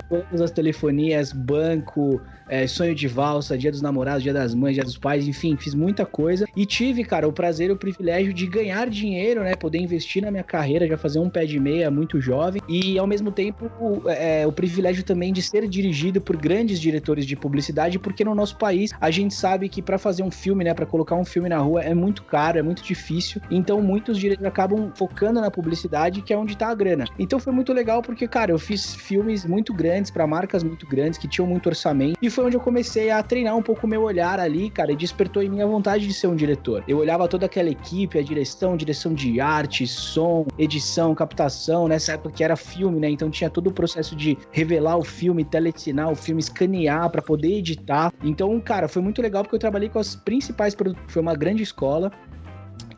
todas 0.10 0.42
as 0.42 0.52
telefonias, 0.52 1.31
banco, 1.31 2.22
é, 2.48 2.68
sonho 2.68 2.94
de 2.94 3.08
valsa, 3.08 3.58
dia 3.58 3.72
dos 3.72 3.81
namorados, 3.81 4.24
dia 4.24 4.34
das 4.34 4.54
mães, 4.54 4.74
dia 4.75 4.84
dos 4.84 4.98
pais, 4.98 5.28
enfim, 5.28 5.56
fiz 5.56 5.74
muita 5.74 6.06
coisa. 6.06 6.46
E 6.56 6.66
tive, 6.66 7.04
cara, 7.04 7.28
o 7.28 7.31
prazer 7.31 7.69
e 7.69 7.74
o 7.74 7.78
privilégio 7.78 8.34
de 8.34 8.46
ganhar 8.46 8.90
dinheiro, 8.90 9.42
né? 9.44 9.56
Poder 9.56 9.80
investir 9.80 10.22
na 10.22 10.30
minha 10.31 10.44
carreira, 10.44 10.88
já 10.88 10.98
fazer 10.98 11.19
um 11.19 11.30
pé 11.30 11.46
de 11.46 11.60
meia 11.60 11.90
muito 11.90 12.19
jovem. 12.19 12.62
E 12.68 12.98
ao 13.00 13.08
mesmo 13.08 13.31
tempo, 13.31 13.72
o- 13.80 14.10
é, 14.10 14.46
o 14.46 14.52
privilégio 14.52 15.04
também 15.04 15.31
de 15.31 15.42
ser 15.42 15.68
dirigido 15.68 16.19
por 16.19 16.36
grandes 16.36 16.80
diretores 16.80 17.25
de 17.25 17.36
publicidade, 17.36 17.98
porque 17.98 18.24
no 18.25 18.36
nosso 18.36 18.58
país 18.58 18.92
a 19.00 19.10
gente 19.10 19.34
sabe 19.34 19.69
que 19.69 19.81
para 19.81 19.98
fazer 19.98 20.24
um 20.24 20.31
filme, 20.31 20.63
né? 20.63 20.74
Para 20.74 20.86
colocar 20.86 21.16
um 21.16 21.25
filme 21.25 21.48
na 21.48 21.58
rua 21.60 21.81
é 21.81 21.94
muito 21.94 22.24
caro, 22.24 22.60
é 22.60 22.62
muito 22.62 22.84
difícil. 22.84 23.42
Então 23.50 23.81
muitos 23.81 24.18
diretores 24.18 24.48
acabam 24.48 24.92
focando 24.96 25.40
na 25.40 25.50
publicidade, 25.50 26.22
que 26.22 26.34
é 26.34 26.38
onde 26.38 26.50
tá 26.56 26.69
a 26.69 26.75
grana. 26.75 27.06
Então 27.18 27.39
foi 27.39 27.53
muito 27.53 27.74
legal 27.74 28.01
porque, 28.01 28.27
cara, 28.27 28.51
eu 28.51 28.59
fiz 28.59 28.94
filmes 28.95 29.45
muito 29.45 29.74
grandes 29.74 30.12
para 30.12 30.25
marcas 30.27 30.63
muito 30.63 30.86
grandes 30.88 31.18
que 31.18 31.27
tinham 31.27 31.48
muito 31.48 31.68
orçamento 31.68 32.18
e 32.21 32.30
foi 32.30 32.45
onde 32.45 32.56
eu 32.56 32.62
comecei 32.62 33.09
a 33.09 33.21
treinar 33.24 33.56
um 33.56 33.62
pouco 33.62 33.86
o 33.86 33.89
meu 33.89 34.03
olhar 34.03 34.39
ali, 34.39 34.69
cara, 34.69 34.92
e 34.92 34.95
despertou 34.95 35.42
em 35.42 35.50
mim 35.50 35.62
a 35.62 35.65
vontade 35.65 36.07
de 36.07 36.13
ser 36.13 36.27
um 36.27 36.36
diretor. 36.36 36.83
Eu 36.88 36.98
olhava 36.98 37.27
toda 37.27 37.45
aquela 37.45 37.69
equipe, 37.69 38.18
a 38.18 38.24
direção, 38.24 38.75
direção 38.75 39.13
de 39.13 39.39
arte, 39.39 39.88
som, 39.88 40.45
edição, 40.57 41.13
captação, 41.15 41.88
nessa 41.88 42.13
época 42.13 42.31
que 42.31 42.44
era 42.44 42.56
filme, 42.56 43.00
né? 43.00 43.09
Então 43.09 43.30
tinha 43.30 43.50
todo 43.50 43.68
o 43.68 43.71
processo 43.71 44.15
de 44.15 44.38
revelar 44.51 44.98
o 44.98 45.03
filme, 45.03 45.44
telecinar 45.44 46.12
o 46.12 46.15
filme, 46.15 46.42
escanear 46.42 47.09
para 47.09 47.21
poder 47.21 47.57
editar. 47.57 48.13
Então, 48.24 48.59
cara, 48.59 48.88
foi 48.88 49.01
muito 49.01 49.21
legal 49.21 49.44
porque 49.44 49.56
eu 49.56 49.59
trabalhei 49.59 49.89
com 49.89 50.00
as 50.00 50.15
principais 50.15 50.75
foi 51.07 51.21
uma 51.21 51.36
grande 51.36 51.63
escola. 51.63 52.12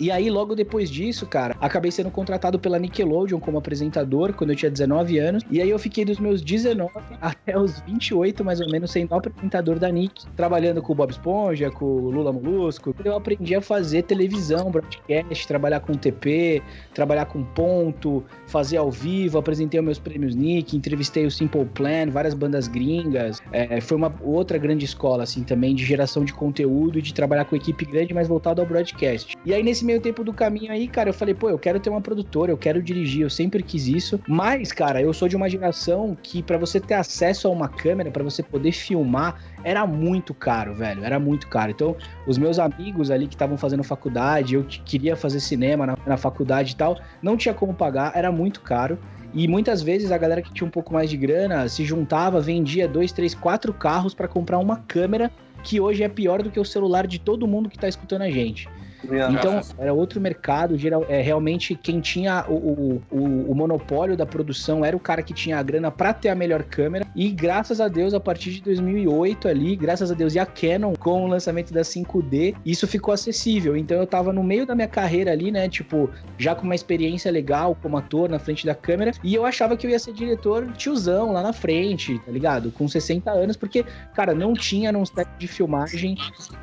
E 0.04 0.12
aí, 0.12 0.30
logo 0.30 0.54
depois 0.54 0.92
disso, 0.92 1.26
cara, 1.26 1.56
acabei 1.62 1.90
sendo 1.90 2.12
contratado 2.12 2.60
pela 2.60 2.78
Nickelodeon 2.78 3.40
como 3.40 3.58
apresentador 3.58 4.34
quando 4.34 4.50
eu 4.50 4.56
tinha 4.58 4.70
19 4.70 5.18
anos. 5.18 5.44
E 5.50 5.62
aí 5.62 5.70
eu 5.70 5.80
fiquei 5.80 6.04
dos 6.04 6.20
meus 6.20 6.42
19 6.42 6.92
até 7.22 7.58
os 7.58 7.80
28, 7.80 8.44
mais 8.44 8.60
ou 8.60 8.70
menos, 8.70 8.92
sendo 8.92 9.16
apresentador 9.16 9.80
da 9.80 9.90
Nick, 9.90 10.26
trabalhando 10.36 10.82
com 10.82 10.92
o 10.92 10.96
Bob 10.96 11.10
Esponja, 11.10 11.72
com 11.72 11.86
o 11.86 12.12
Lula 12.12 12.34
Molusco. 12.34 12.94
Eu 13.02 13.16
aprendi 13.16 13.56
a 13.56 13.62
fazer 13.62 14.04
televisão, 14.04 14.70
broadcast, 14.70 15.48
trabalhar 15.48 15.80
com 15.80 15.94
TP, 15.94 16.62
trabalhar 16.94 17.28
com 17.28 17.42
ponto, 17.42 18.26
fazer 18.46 18.76
ao 18.76 18.92
vivo, 18.92 19.38
apresentei 19.38 19.80
os 19.80 19.86
meus 19.86 20.00
prêmios 20.00 20.36
Nick, 20.36 20.76
entrevistei 20.76 21.26
o 21.26 21.32
Simple 21.32 21.64
Plan, 21.64 22.10
várias 22.10 22.34
bandas 22.34 22.68
gringas. 22.68 23.42
É, 23.54 23.80
foi 23.80 23.96
uma 23.96 24.14
outra 24.22 24.58
grande 24.58 24.84
escola, 24.84 25.24
assim, 25.24 25.44
também 25.44 25.74
de 25.74 25.86
geração 25.86 26.26
de 26.26 26.34
conteúdo 26.34 27.00
e 27.00 27.02
de 27.02 27.14
trabalhar 27.14 27.46
com 27.46 27.56
equipe 27.56 27.86
grande, 27.86 28.14
mas 28.14 28.28
voltado 28.28 28.60
ao 28.60 28.68
broadcast. 28.68 29.38
E 29.46 29.54
aí, 29.54 29.64
nesse 29.64 29.93
meio 29.94 30.02
tempo 30.02 30.24
do 30.24 30.34
caminho 30.34 30.72
aí, 30.72 30.88
cara, 30.88 31.10
eu 31.10 31.14
falei, 31.14 31.36
pô, 31.36 31.50
eu 31.50 31.60
quero 31.60 31.80
ter 31.80 31.90
uma 31.90 32.02
produtora, 32.02 32.52
eu 32.52 32.58
quero 32.58 32.82
dirigir, 32.82 33.22
eu 33.22 33.30
sempre 33.30 33.62
quis 33.62 33.88
isso. 33.88 34.20
Mas, 34.28 34.72
cara, 34.72 35.00
eu 35.02 35.14
sou 35.14 35.28
de 35.28 35.36
uma 35.36 35.48
geração 35.48 36.18
que 36.22 36.42
para 36.42 36.58
você 36.58 36.80
ter 36.80 36.96
acesso 36.96 37.48
a 37.48 37.52
uma 37.52 37.70
câmera, 37.70 38.10
para 38.10 38.24
você 38.24 38.42
poder 38.42 38.72
filmar, 38.72 39.40
era 39.64 39.86
muito 39.86 40.34
caro, 40.34 40.74
velho, 40.74 41.04
era 41.04 41.20
muito 41.20 41.48
caro. 41.48 41.72
Então, 41.72 41.96
os 42.26 42.38
meus 42.38 42.58
amigos 42.58 43.12
ali 43.12 43.28
que 43.28 43.36
estavam 43.36 43.58
fazendo 43.58 43.84
faculdade, 43.84 44.56
eu 44.56 44.64
que 44.64 44.82
queria 44.82 45.16
fazer 45.16 45.40
cinema 45.40 45.86
na, 45.86 45.98
na 46.08 46.18
faculdade 46.18 46.74
e 46.74 46.76
tal, 46.76 47.00
não 47.22 47.38
tinha 47.38 47.54
como 47.54 47.74
pagar, 47.74 48.14
era 48.16 48.32
muito 48.32 48.62
caro. 48.62 48.98
E 49.32 49.48
muitas 49.48 49.82
vezes 49.82 50.12
a 50.12 50.18
galera 50.18 50.42
que 50.42 50.54
tinha 50.54 50.68
um 50.68 50.72
pouco 50.72 50.94
mais 50.94 51.10
de 51.10 51.18
grana 51.18 51.68
se 51.68 51.84
juntava, 51.86 52.40
vendia 52.40 52.88
dois, 52.88 53.12
três, 53.12 53.34
quatro 53.34 53.74
carros 53.74 54.14
para 54.14 54.28
comprar 54.28 54.60
uma 54.60 54.78
câmera 54.78 55.32
que 55.64 55.80
hoje 55.80 56.04
é 56.04 56.10
pior 56.10 56.44
do 56.44 56.52
que 56.52 56.60
o 56.60 56.66
celular 56.66 57.08
de 57.08 57.20
todo 57.20 57.48
mundo 57.48 57.70
que 57.70 57.78
tá 57.78 57.88
escutando 57.88 58.24
a 58.24 58.30
gente. 58.30 58.68
Então, 59.06 59.62
era 59.78 59.94
outro 59.94 60.20
mercado. 60.20 60.78
Geral, 60.78 61.06
é, 61.10 61.22
realmente, 61.22 61.76
quem 61.76 62.00
tinha 62.00 62.46
o, 62.48 62.54
o, 62.54 63.02
o, 63.12 63.52
o 63.52 63.56
monopólio 63.56 64.16
da 64.16 64.26
produção 64.26 64.84
era 64.84 64.96
o 64.96 65.00
cara 65.00 65.22
que 65.22 65.34
tinha 65.34 65.58
a 65.58 65.64
grana 65.64 65.92
pra 65.92 66.14
ter 66.14 66.30
a 66.30 66.36
melhor 66.36 66.64
câmera. 66.64 67.06
E 67.16 67.30
graças 67.30 67.80
a 67.80 67.88
Deus, 67.88 68.14
a 68.14 68.20
partir 68.20 68.52
de 68.52 68.62
2008 68.62 69.48
ali, 69.48 69.76
graças 69.76 70.12
a 70.12 70.14
Deus 70.14 70.36
e 70.36 70.40
a 70.40 70.46
Canon, 70.46 70.94
com 70.94 71.26
o 71.26 71.28
lançamento 71.28 71.74
da 71.74 71.82
5D, 71.82 72.56
isso 72.66 72.88
ficou 72.88 73.14
acessível. 73.14 73.76
Então, 73.76 73.98
eu 73.98 74.08
tava 74.08 74.32
no 74.32 74.44
meio 74.44 74.66
da 74.66 74.76
minha 74.76 74.88
carreira 74.88 75.32
ali, 75.32 75.52
né? 75.52 75.68
Tipo, 75.70 76.10
já 76.38 76.56
com 76.56 76.64
uma 76.64 76.76
experiência 76.76 77.32
legal 77.32 77.78
como 77.82 77.98
ator 77.98 78.30
na 78.30 78.40
frente 78.40 78.66
da 78.66 78.76
câmera. 78.76 79.12
E 79.24 79.34
eu 79.34 79.46
achava 79.46 79.76
que 79.76 79.86
eu 79.86 79.92
ia 79.92 80.00
ser 80.00 80.14
diretor 80.14 80.72
tiozão 80.74 81.32
lá 81.32 81.42
na 81.42 81.54
frente, 81.54 82.20
tá 82.20 82.32
ligado? 82.32 82.72
Com 82.72 82.88
60 82.88 83.32
anos, 83.32 83.56
porque, 83.56 83.86
cara, 84.14 84.34
não 84.34 84.54
tinha 84.54 84.92
num 84.92 85.06
set 85.06 85.28
de 85.38 85.48
filmagem 85.48 86.16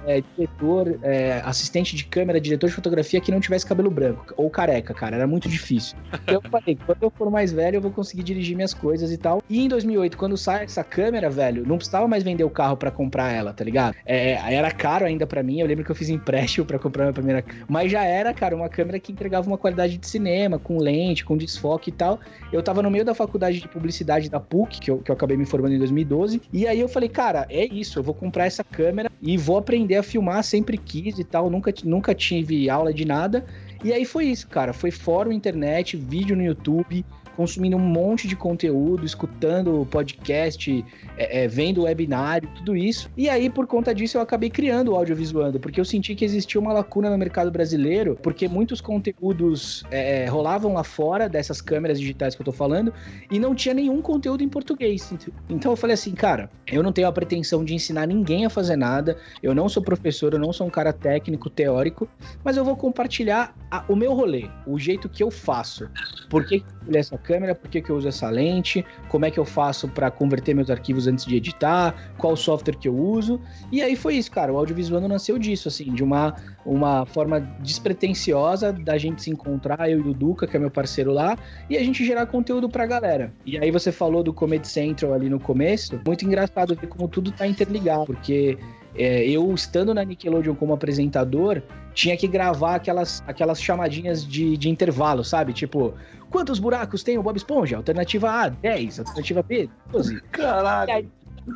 é, 0.06 0.22
diretor, 0.36 0.98
é, 1.02 1.40
assistente 1.44 1.96
de 1.96 2.04
câmera, 2.04 2.29
diretor 2.38 2.68
de 2.68 2.74
fotografia 2.74 3.20
que 3.20 3.32
não 3.32 3.40
tivesse 3.40 3.66
cabelo 3.66 3.90
branco 3.90 4.34
ou 4.36 4.50
careca, 4.50 4.92
cara. 4.94 5.16
Era 5.16 5.26
muito 5.26 5.48
difícil. 5.48 5.96
Então 6.22 6.40
eu 6.44 6.50
falei, 6.50 6.78
quando 6.86 7.02
eu 7.02 7.10
for 7.10 7.30
mais 7.30 7.50
velho, 7.50 7.76
eu 7.76 7.80
vou 7.80 7.90
conseguir 7.90 8.22
dirigir 8.22 8.54
minhas 8.54 8.74
coisas 8.74 9.10
e 9.10 9.16
tal. 9.16 9.42
E 9.48 9.64
em 9.64 9.68
2008, 9.68 10.16
quando 10.16 10.36
sai 10.36 10.64
essa 10.64 10.84
câmera, 10.84 11.30
velho, 11.30 11.66
não 11.66 11.76
precisava 11.76 12.06
mais 12.06 12.22
vender 12.22 12.44
o 12.44 12.50
carro 12.50 12.76
pra 12.76 12.90
comprar 12.90 13.32
ela, 13.32 13.52
tá 13.52 13.64
ligado? 13.64 13.96
É, 14.04 14.32
era 14.54 14.70
caro 14.70 15.06
ainda 15.06 15.26
pra 15.26 15.42
mim. 15.42 15.60
Eu 15.60 15.66
lembro 15.66 15.84
que 15.84 15.90
eu 15.90 15.96
fiz 15.96 16.08
empréstimo 16.08 16.66
pra 16.66 16.78
comprar 16.78 17.04
minha 17.04 17.12
primeira. 17.12 17.44
Mas 17.68 17.90
já 17.90 18.04
era, 18.04 18.32
cara, 18.32 18.54
uma 18.54 18.68
câmera 18.68 18.98
que 18.98 19.12
entregava 19.12 19.46
uma 19.46 19.58
qualidade 19.58 19.96
de 19.96 20.06
cinema, 20.06 20.58
com 20.58 20.78
lente, 20.78 21.24
com 21.24 21.36
desfoque 21.36 21.90
e 21.90 21.92
tal. 21.92 22.20
Eu 22.52 22.62
tava 22.62 22.82
no 22.82 22.90
meio 22.90 23.04
da 23.04 23.14
faculdade 23.14 23.60
de 23.60 23.68
publicidade 23.68 24.28
da 24.28 24.40
PUC, 24.40 24.80
que 24.80 24.90
eu, 24.90 24.98
que 24.98 25.10
eu 25.10 25.14
acabei 25.14 25.36
me 25.36 25.46
formando 25.46 25.74
em 25.74 25.78
2012. 25.78 26.42
E 26.52 26.66
aí 26.66 26.80
eu 26.80 26.88
falei, 26.88 27.08
cara, 27.08 27.46
é 27.48 27.64
isso, 27.64 27.98
eu 27.98 28.02
vou 28.02 28.14
comprar 28.14 28.46
essa 28.46 28.64
câmera 28.64 29.10
e 29.22 29.36
vou 29.36 29.58
aprender 29.58 29.96
a 29.96 30.02
filmar, 30.02 30.42
sempre 30.42 30.76
quis 30.76 31.18
e 31.18 31.24
tal. 31.24 31.50
Nunca, 31.50 31.72
nunca 31.84 32.14
tive 32.20 32.68
aula 32.68 32.92
de 32.92 33.04
nada. 33.04 33.44
E 33.82 33.92
aí 33.92 34.04
foi 34.04 34.26
isso, 34.26 34.46
cara. 34.46 34.72
Foi 34.72 34.90
fórum, 34.90 35.32
internet, 35.32 35.96
vídeo 35.96 36.36
no 36.36 36.44
YouTube, 36.44 37.04
consumindo 37.40 37.74
um 37.74 37.80
monte 37.80 38.28
de 38.28 38.36
conteúdo, 38.36 39.06
escutando 39.06 39.88
podcast, 39.90 40.84
é, 41.16 41.44
é, 41.44 41.48
vendo 41.48 41.84
webinário, 41.84 42.46
tudo 42.54 42.76
isso. 42.76 43.10
E 43.16 43.30
aí, 43.30 43.48
por 43.48 43.66
conta 43.66 43.94
disso, 43.94 44.18
eu 44.18 44.20
acabei 44.20 44.50
criando 44.50 44.92
o 44.92 44.94
audiovisuando, 44.94 45.58
porque 45.58 45.80
eu 45.80 45.84
senti 45.86 46.14
que 46.14 46.22
existia 46.22 46.60
uma 46.60 46.70
lacuna 46.70 47.08
no 47.08 47.16
mercado 47.16 47.50
brasileiro, 47.50 48.18
porque 48.22 48.46
muitos 48.46 48.82
conteúdos 48.82 49.84
é, 49.90 50.26
rolavam 50.26 50.74
lá 50.74 50.84
fora 50.84 51.30
dessas 51.30 51.62
câmeras 51.62 51.98
digitais 51.98 52.34
que 52.34 52.42
eu 52.42 52.44
tô 52.44 52.52
falando, 52.52 52.92
e 53.30 53.38
não 53.38 53.54
tinha 53.54 53.74
nenhum 53.74 54.02
conteúdo 54.02 54.44
em 54.44 54.48
português. 54.48 55.10
Então 55.48 55.72
eu 55.72 55.76
falei 55.76 55.94
assim, 55.94 56.12
cara, 56.12 56.50
eu 56.66 56.82
não 56.82 56.92
tenho 56.92 57.08
a 57.08 57.12
pretensão 57.12 57.64
de 57.64 57.74
ensinar 57.74 58.06
ninguém 58.06 58.44
a 58.44 58.50
fazer 58.50 58.76
nada, 58.76 59.16
eu 59.42 59.54
não 59.54 59.66
sou 59.66 59.82
professor, 59.82 60.34
eu 60.34 60.38
não 60.38 60.52
sou 60.52 60.66
um 60.66 60.70
cara 60.70 60.92
técnico, 60.92 61.48
teórico, 61.48 62.06
mas 62.44 62.58
eu 62.58 62.66
vou 62.66 62.76
compartilhar 62.76 63.56
a- 63.70 63.82
o 63.88 63.96
meu 63.96 64.12
rolê, 64.12 64.46
o 64.66 64.78
jeito 64.78 65.08
que 65.08 65.22
eu 65.22 65.30
faço. 65.30 65.88
Por 66.28 66.46
que, 66.46 66.62
essa 66.92 67.16
câmera, 67.30 67.54
por 67.54 67.70
que, 67.70 67.80
que 67.80 67.90
eu 67.90 67.96
uso 67.96 68.08
essa 68.08 68.28
lente, 68.28 68.84
como 69.08 69.24
é 69.24 69.30
que 69.30 69.38
eu 69.38 69.44
faço 69.44 69.86
para 69.86 70.10
converter 70.10 70.52
meus 70.52 70.68
arquivos 70.68 71.06
antes 71.06 71.24
de 71.24 71.36
editar, 71.36 72.12
qual 72.18 72.36
software 72.36 72.74
que 72.74 72.88
eu 72.88 72.96
uso. 72.96 73.40
E 73.70 73.80
aí 73.80 73.94
foi 73.94 74.16
isso, 74.16 74.32
cara. 74.32 74.52
O 74.52 74.58
audiovisual 74.58 75.00
nasceu 75.06 75.38
disso, 75.38 75.68
assim, 75.68 75.94
de 75.94 76.02
uma, 76.02 76.34
uma 76.66 77.06
forma 77.06 77.38
despretensiosa 77.60 78.72
da 78.72 78.98
gente 78.98 79.22
se 79.22 79.30
encontrar, 79.30 79.88
eu 79.88 80.00
e 80.00 80.10
o 80.10 80.12
Duca, 80.12 80.44
que 80.44 80.56
é 80.56 80.60
meu 80.60 80.72
parceiro 80.72 81.12
lá, 81.12 81.38
e 81.68 81.76
a 81.76 81.84
gente 81.84 82.04
gerar 82.04 82.26
conteúdo 82.26 82.68
pra 82.68 82.84
galera. 82.84 83.32
E 83.46 83.56
aí 83.56 83.70
você 83.70 83.92
falou 83.92 84.24
do 84.24 84.32
Comedy 84.32 84.66
Central 84.66 85.14
ali 85.14 85.28
no 85.28 85.38
começo, 85.38 86.00
muito 86.04 86.24
engraçado 86.24 86.74
ver 86.74 86.88
como 86.88 87.06
tudo 87.06 87.30
tá 87.30 87.46
interligado, 87.46 88.06
porque 88.06 88.58
é, 88.96 89.24
eu 89.28 89.54
estando 89.54 89.94
na 89.94 90.02
Nickelodeon 90.02 90.54
como 90.54 90.72
apresentador, 90.74 91.62
tinha 91.94 92.16
que 92.16 92.26
gravar 92.26 92.76
aquelas, 92.76 93.22
aquelas 93.26 93.60
chamadinhas 93.60 94.26
de, 94.26 94.56
de 94.56 94.68
intervalo, 94.68 95.24
sabe? 95.24 95.52
Tipo, 95.52 95.94
quantos 96.30 96.58
buracos 96.58 97.02
tem 97.02 97.18
o 97.18 97.22
Bob 97.22 97.36
Esponja? 97.36 97.76
Alternativa 97.76 98.30
A, 98.30 98.48
10. 98.48 99.00
Alternativa 99.00 99.42
B, 99.42 99.68
12. 99.90 100.20
Caralho. 100.32 100.88
E 100.88 100.92
aí, 100.92 101.08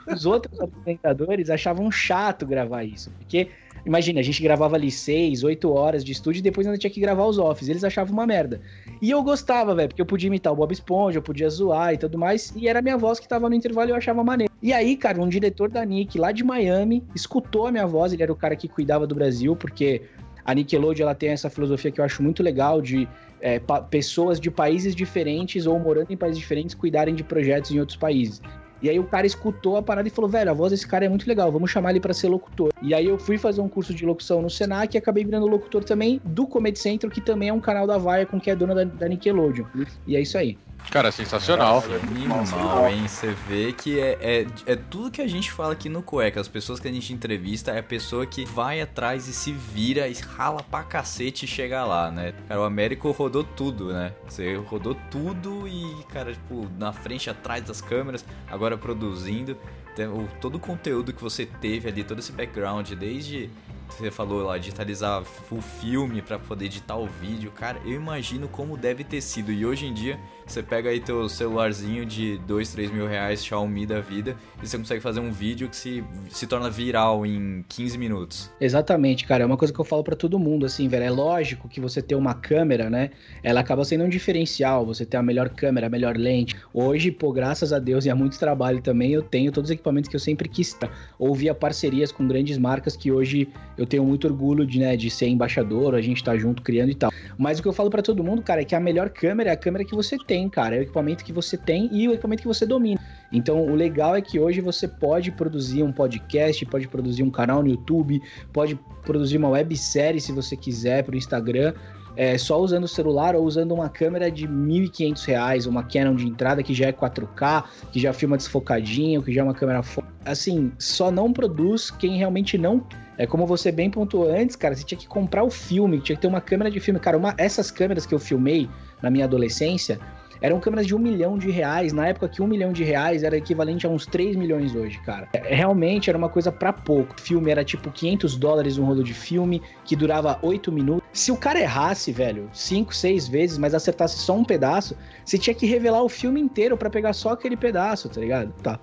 os 0.09 0.27
outros 0.27 0.59
apresentadores 0.61 1.51
achavam 1.51 1.91
chato 1.91 2.47
gravar 2.47 2.85
isso, 2.85 3.11
porque 3.19 3.49
imagina, 3.87 4.21
a 4.21 4.23
gente 4.23 4.43
gravava 4.43 4.77
ali 4.77 4.91
6, 4.91 5.45
8 5.45 5.73
horas 5.73 6.05
de 6.05 6.13
estúdio 6.13 6.41
e 6.41 6.43
depois 6.43 6.67
ainda 6.67 6.79
tinha 6.79 6.91
que 6.91 7.01
gravar 7.01 7.27
os 7.27 7.39
offs. 7.39 7.69
Eles 7.69 7.85
achavam 7.85 8.13
uma 8.13 8.27
merda. 8.27 8.61
E 9.01 9.11
eu 9.11 9.23
gostava, 9.23 9.75
velho, 9.75 9.89
porque 9.89 10.01
eu 10.01 10.07
podia 10.07 10.29
imitar 10.29 10.53
o 10.53 10.57
Bob 10.57 10.73
Esponja, 10.73 11.19
eu 11.19 11.23
podia 11.23 11.49
zoar 11.51 11.93
e 11.93 11.99
tudo 11.99 12.19
mais, 12.19 12.53
e 12.57 12.67
era 12.69 12.79
a 12.79 12.83
minha 12.83 12.97
voz 12.97 13.21
que 13.21 13.29
tava 13.29 13.49
no 13.49 13.55
intervalo 13.55 13.91
e 13.91 13.93
eu 13.93 13.97
achava 13.97 14.25
maneiro. 14.25 14.53
E 14.63 14.73
aí, 14.73 14.97
cara, 14.97 15.21
um 15.21 15.29
diretor 15.29 15.69
da 15.69 15.85
Nick 15.85 16.19
lá 16.19 16.33
de 16.33 16.43
Miami 16.43 17.05
escutou 17.15 17.67
a 17.67 17.73
minha 17.73 17.87
voz, 17.87 18.13
ele 18.13 18.23
era 18.23 18.33
o 18.33 18.37
cara 18.37 18.57
que 18.57 18.67
cuidava 18.67 19.07
do 19.07 19.15
Brasil, 19.15 19.55
porque 19.55 20.03
a 20.45 20.55
Nickelodeon 20.55 21.05
ela 21.05 21.15
tem 21.15 21.31
essa 21.31 21.49
filosofia 21.49 21.91
que 21.91 22.01
eu 22.01 22.05
acho 22.05 22.23
muito 22.23 22.43
legal 22.43 22.83
de 22.83 23.09
é, 23.41 23.61
pessoas 23.91 24.41
de 24.41 24.51
países 24.51 24.95
diferentes 24.95 25.67
ou 25.67 25.79
morando 25.79 26.11
em 26.11 26.17
países 26.17 26.39
diferentes 26.39 26.75
cuidarem 26.75 27.15
de 27.15 27.25
projetos 27.25 27.71
em 27.71 27.81
outros 27.81 27.97
países. 27.97 28.41
E 28.85 28.91
aí 28.91 28.99
o 28.99 29.05
cara 29.05 29.27
escutou 29.27 29.79
a 29.79 29.83
parada 29.83 30.07
e 30.07 30.11
falou, 30.11 30.29
velho, 30.29 30.51
a 30.51 30.53
voz 30.53 30.71
desse 30.71 30.87
cara 30.87 31.07
é 31.07 31.09
muito 31.09 31.27
legal, 31.27 31.51
vamos 31.51 31.71
chamar 31.71 31.93
ele 31.93 32.01
pra 32.01 32.13
ser 32.13 32.29
locutor. 32.29 32.71
E 32.83 32.93
aí 32.93 33.07
eu 33.07 33.19
fui 33.19 33.39
fazer 33.39 33.63
um 33.63 33.69
curso 33.69 33.95
de 33.95 34.05
locução 34.05 34.43
no 34.43 34.51
Senac 34.51 34.95
e 34.95 34.99
acabei 34.99 35.25
virando 35.25 35.47
locutor 35.47 35.83
também 35.83 36.21
do 36.23 36.47
Comedy 36.47 36.79
Central, 36.79 37.11
que 37.11 37.23
também 37.23 37.49
é 37.49 37.53
um 37.55 37.61
canal 37.61 37.87
da 37.87 37.97
Vaia 37.97 38.27
com 38.27 38.39
que 38.39 38.51
é 38.51 38.55
dona 38.55 38.75
da, 38.75 38.85
da 38.85 39.09
Nickelodeon. 39.09 39.65
E 40.07 40.17
é 40.17 40.21
isso 40.21 40.37
aí. 40.37 40.59
Cara, 40.91 41.11
sensacional. 41.11 41.83
Animal, 42.11 42.89
hein? 42.89 43.09
Você 43.09 43.35
vê 43.49 43.73
que 43.73 43.99
é, 43.99 44.19
é, 44.21 44.47
é 44.67 44.77
tudo 44.77 45.11
que 45.11 45.21
a 45.21 45.27
gente 45.27 45.51
fala 45.51 45.73
aqui 45.73 45.89
no 45.89 46.03
Cueca. 46.03 46.41
As 46.41 46.49
pessoas 46.49 46.79
que 46.79 46.87
a 46.87 46.93
gente 46.93 47.13
entrevista 47.13 47.73
é 47.73 47.79
a 47.81 47.83
pessoa 47.83 48.27
que 48.27 48.45
vai 48.45 48.81
atrás 48.81 49.27
e 49.27 49.33
se 49.33 49.53
vira 49.53 50.07
e 50.07 50.15
rala 50.15 50.63
pra 50.63 50.83
cacete 50.83 51.47
e 51.47 51.49
chega 51.49 51.85
lá, 51.85 52.11
né? 52.11 52.35
Cara, 52.49 52.61
o 52.61 52.65
Américo 52.65 53.11
rodou 53.11 53.43
tudo, 53.43 53.93
né? 53.93 54.13
Você 54.29 54.55
rodou 54.57 54.97
tudo 55.11 55.67
e, 55.67 56.05
cara, 56.13 56.33
tipo, 56.33 56.69
na 56.79 56.93
frente, 56.93 57.29
atrás 57.29 57.65
das 57.65 57.81
câmeras, 57.81 58.25
agora 58.49 58.74
produzindo. 58.79 59.57
Tem 59.95 60.07
o- 60.07 60.29
todo 60.41 60.57
o 60.57 60.59
conteúdo 60.61 61.13
que 61.13 61.23
você 61.23 61.47
teve 61.47 61.89
ali, 61.89 62.03
todo 62.03 62.19
esse 62.19 62.33
background, 62.33 62.91
desde 62.93 63.49
você 63.89 64.11
falou 64.11 64.43
lá, 64.43 64.59
digitalizar 64.59 65.23
o 65.51 65.61
filme 65.63 66.21
pra 66.21 66.39
poder 66.39 66.65
editar 66.65 66.97
o 66.97 67.07
vídeo, 67.07 67.53
cara, 67.53 67.81
eu 67.85 67.93
imagino 67.93 68.49
como 68.49 68.77
deve 68.77 69.05
ter 69.05 69.21
sido. 69.21 69.53
E 69.53 69.65
hoje 69.65 69.87
em 69.87 69.95
dia, 69.95 70.19
você 70.47 70.63
pega 70.63 70.91
aí 70.91 71.01
teu 71.01 71.29
celularzinho 71.29 72.05
de 72.05 72.39
2, 72.47 72.73
3 72.73 72.91
mil 72.91 73.07
reais, 73.07 73.45
Xiaomi 73.45 73.87
da 73.87 74.01
vida, 74.01 74.37
e 74.63 74.69
você 74.69 74.77
consegue 74.79 75.01
fazer 75.01 75.21
um 75.21 75.31
vídeo 75.31 75.69
que 75.69 75.77
se, 75.77 76.05
se 76.29 76.47
torna 76.47 76.71
viral 76.71 77.25
em 77.25 77.65
15 77.69 77.99
minutos. 77.99 78.51
Exatamente, 78.61 79.27
cara. 79.27 79.43
É 79.43 79.47
uma 79.47 79.57
coisa 79.57 79.73
que 79.73 79.81
eu 79.81 79.85
falo 79.85 80.05
pra 80.05 80.17
todo 80.17 80.39
mundo, 80.39 80.67
assim, 80.67 80.89
velho. 80.89 81.05
É 81.05 81.11
lógico 81.11 81.69
que 81.69 81.81
você 81.81 82.03
ter 82.03 82.15
uma 82.15 82.35
câmera, 82.35 82.91
né? 82.91 83.11
Ela 83.43 83.61
acaba 83.61 83.85
sendo 83.85 84.05
um 84.05 84.09
diferencial. 84.09 84.85
Você 84.87 85.05
ter 85.05 85.17
a 85.17 85.23
melhor 85.23 85.49
câmera, 85.51 85.87
a 85.87 85.91
melhor 85.91 86.17
lente. 86.17 86.57
Hoje, 86.73 87.11
pô, 87.11 87.33
graças 87.33 87.73
a 87.73 87.79
Deus 87.79 88.05
e 88.05 88.11
a 88.11 88.15
muito 88.15 88.39
trabalho 88.39 88.81
também, 88.81 89.13
eu 89.13 89.23
tenho 89.23 89.51
todos 89.53 89.71
os 89.71 89.75
equipamentos 89.75 90.09
que 90.09 90.17
eu 90.17 90.21
sempre 90.21 90.49
quis 90.49 90.73
ter. 90.73 90.91
Ou 91.19 91.35
via 91.35 91.55
parcerias 91.55 92.11
com 92.13 92.27
grandes 92.27 92.59
marcas 92.59 92.97
que 92.97 93.11
hoje 93.11 93.49
eu 93.77 93.87
tenho 93.87 94.05
muito 94.05 94.27
orgulho 94.27 94.67
de, 94.67 94.79
né, 94.79 94.97
de 94.97 95.11
ser 95.11 95.27
embaixador, 95.27 95.95
a 95.95 96.01
gente 96.01 96.23
tá 96.23 96.37
junto 96.37 96.63
criando 96.63 96.91
e 96.91 96.95
tal. 96.95 97.11
Mas 97.37 97.59
o 97.59 97.63
que 97.63 97.69
eu 97.69 97.73
falo 97.73 97.91
pra 97.91 98.03
todo 98.03 98.23
mundo, 98.23 98.43
cara, 98.43 98.63
é 98.63 98.65
que 98.65 98.75
a 98.75 98.81
melhor 98.81 99.11
câmera 99.11 99.51
é 99.51 99.53
a 99.53 99.57
câmera 99.57 99.85
que 99.85 99.95
você 99.95 100.17
tem, 100.19 100.34
cara. 100.49 100.77
É 100.77 100.79
o 100.81 100.83
equipamento 100.83 101.25
que 101.25 101.33
você 101.33 101.57
tem 101.57 101.89
e 101.93 102.09
o 102.09 102.13
equipamento 102.13 102.43
que 102.43 102.49
você 102.49 102.67
domina. 102.67 103.01
Então, 103.33 103.65
o 103.65 103.75
legal 103.75 104.15
é 104.15 104.21
que 104.21 104.39
hoje 104.39 104.61
você 104.61 104.87
pode 104.87 105.33
produzir 105.33 105.83
um 105.83 105.93
podcast, 105.93 106.65
pode 106.67 106.87
produzir 106.89 107.23
um 107.23 107.31
canal 107.31 107.63
no 107.63 107.69
YouTube, 107.69 108.23
pode 108.53 108.79
produzir 109.03 109.39
uma 109.39 109.49
websérie 109.49 110.21
se 110.21 110.33
você 110.33 110.57
quiser 110.57 111.03
para 111.03 111.15
o 111.15 111.19
Instagram, 111.19 111.75
é, 112.17 112.39
só 112.39 112.61
usando 112.61 112.85
o 112.85 112.89
celular 112.89 113.35
ou 113.35 113.45
usando 113.45 113.73
uma 113.73 113.89
câmera 113.89 114.31
de 114.31 114.47
1.500 114.47 115.25
reais, 115.27 115.67
uma 115.67 115.83
Canon 115.83 116.15
de 116.15 116.27
entrada 116.27 116.63
que 116.63 116.73
já 116.73 116.87
é 116.87 116.93
4K, 116.93 117.65
que 117.91 117.99
já 117.99 118.13
filma 118.13 118.37
desfocadinho, 118.37 119.23
que 119.23 119.33
já 119.33 119.41
é 119.41 119.45
uma 119.45 119.55
câmera... 119.55 119.81
Assim, 120.25 120.73
só 120.79 121.11
não 121.11 121.33
produz 121.33 121.91
quem 121.91 122.17
realmente 122.17 122.57
não... 122.57 122.85
É 123.17 123.27
como 123.27 123.47
você 123.47 123.71
bem 123.71 123.91
pontuou 123.91 124.29
antes, 124.29 124.57
cara, 124.57 124.75
você 124.75 124.83
tinha 124.83 124.99
que 124.99 125.07
comprar 125.07 125.45
o 125.45 125.51
filme, 125.51 126.01
tinha 126.01 126.17
que 126.17 126.23
ter 126.23 126.27
uma 126.27 126.41
câmera 126.41 126.69
de 126.69 126.81
filme. 126.81 126.99
Cara, 126.99 127.17
uma, 127.17 127.33
essas 127.39 127.71
câmeras 127.71 128.05
que 128.05 128.13
eu 128.13 128.19
filmei 128.19 128.69
na 129.01 129.09
minha 129.09 129.25
adolescência, 129.25 130.01
eram 130.41 130.61
câmeras 130.61 130.87
de 130.87 130.95
um 130.95 130.99
milhão 130.99 131.39
de 131.39 131.51
reais, 131.51 131.93
na 131.93 132.09
época 132.09 132.29
que 132.29 132.43
um 132.43 132.47
milhão 132.47 132.73
de 132.73 132.85
reais 132.85 133.23
era 133.23 133.37
equivalente 133.37 133.87
a 133.87 133.91
uns 133.91 134.07
3 134.07 134.37
milhões 134.37 134.75
hoje, 134.75 134.99
cara. 135.01 135.29
É, 135.33 135.55
Realmente 135.55 136.09
era 136.09 136.19
uma 136.19 136.29
coisa 136.29 136.51
pra 136.51 136.73
pouco. 136.73 137.15
O 137.17 137.21
filme 137.21 137.51
era 137.51 137.65
tipo 137.65 137.91
500 137.91 138.37
dólares 138.37 138.79
um 138.79 138.85
rolo 138.85 139.03
de 139.03 139.15
filme, 139.15 139.63
que 139.85 139.97
durava 139.97 140.39
8 140.43 140.71
minutos. 140.73 141.05
Se 141.13 141.31
o 141.31 141.37
cara 141.37 141.61
errasse, 141.61 142.11
velho, 142.13 142.49
5, 142.53 142.95
6 142.95 143.29
vezes, 143.29 143.59
mas 143.59 143.75
acertasse 143.75 144.19
só 144.19 144.35
um 144.37 144.45
pedaço, 144.45 144.97
você 145.25 145.39
tinha 145.39 145.55
que 145.55 145.67
revelar 145.67 146.03
o 146.03 146.09
filme 146.09 146.41
inteiro 146.41 146.77
pra 146.77 146.91
pegar 146.91 147.13
só 147.13 147.31
aquele 147.31 147.57
pedaço, 147.57 148.09
tá 148.09 148.21
ligado? 148.21 148.53
Tá. 148.63 148.81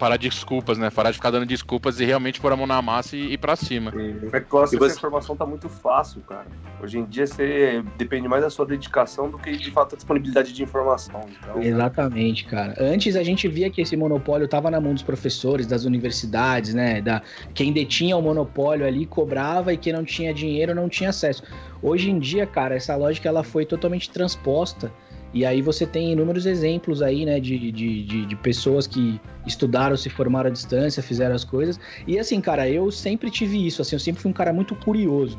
Parar 0.00 0.16
de 0.16 0.30
desculpas, 0.30 0.78
né? 0.78 0.88
Parar 0.88 1.10
de 1.10 1.16
ficar 1.18 1.30
dando 1.30 1.44
desculpas 1.44 2.00
e 2.00 2.06
realmente 2.06 2.40
pôr 2.40 2.50
a 2.50 2.56
mão 2.56 2.66
na 2.66 2.80
massa 2.80 3.14
e 3.16 3.34
ir 3.34 3.38
pra 3.38 3.54
cima. 3.54 3.92
É 4.32 4.40
que 4.40 4.46
E 4.46 4.50
você- 4.50 4.76
essa 4.86 4.96
informação 4.96 5.36
tá 5.36 5.44
muito 5.44 5.68
fácil, 5.68 6.22
cara. 6.22 6.46
Hoje 6.82 6.98
em 6.98 7.04
dia 7.04 7.26
você 7.26 7.84
depende 7.98 8.26
mais 8.26 8.42
da 8.42 8.48
sua 8.48 8.64
dedicação 8.64 9.28
do 9.30 9.36
que 9.36 9.54
de 9.54 9.70
fato 9.70 9.94
a 9.94 9.96
disponibilidade 9.96 10.54
de 10.54 10.62
informação. 10.62 11.20
Então, 11.42 11.60
Exatamente, 11.62 12.46
cara. 12.46 12.74
Antes 12.78 13.14
a 13.14 13.22
gente 13.22 13.46
via 13.46 13.68
que 13.68 13.82
esse 13.82 13.94
monopólio 13.94 14.48
tava 14.48 14.70
na 14.70 14.80
mão 14.80 14.94
dos 14.94 15.02
professores, 15.02 15.66
das 15.66 15.84
universidades, 15.84 16.72
né? 16.72 17.02
Da 17.02 17.20
quem 17.52 17.70
detinha 17.70 18.16
o 18.16 18.22
monopólio 18.22 18.86
ali 18.86 19.04
cobrava 19.04 19.74
e 19.74 19.76
quem 19.76 19.92
não 19.92 20.02
tinha 20.02 20.32
dinheiro 20.32 20.74
não 20.74 20.88
tinha 20.88 21.10
acesso. 21.10 21.42
Hoje 21.82 22.10
em 22.10 22.18
dia, 22.18 22.46
cara, 22.46 22.74
essa 22.74 22.96
lógica 22.96 23.28
ela 23.28 23.44
foi 23.44 23.66
totalmente 23.66 24.08
transposta. 24.08 24.90
E 25.32 25.46
aí 25.46 25.62
você 25.62 25.86
tem 25.86 26.12
inúmeros 26.12 26.44
exemplos 26.44 27.02
aí, 27.02 27.24
né, 27.24 27.38
de, 27.38 27.56
de, 27.70 28.02
de, 28.02 28.26
de 28.26 28.36
pessoas 28.36 28.86
que 28.86 29.20
estudaram, 29.46 29.96
se 29.96 30.10
formaram 30.10 30.48
à 30.48 30.52
distância, 30.52 31.02
fizeram 31.02 31.34
as 31.34 31.44
coisas. 31.44 31.78
E 32.06 32.18
assim, 32.18 32.40
cara, 32.40 32.68
eu 32.68 32.90
sempre 32.90 33.30
tive 33.30 33.64
isso, 33.64 33.80
assim, 33.80 33.94
eu 33.94 34.00
sempre 34.00 34.20
fui 34.20 34.30
um 34.30 34.34
cara 34.34 34.52
muito 34.52 34.74
curioso. 34.74 35.38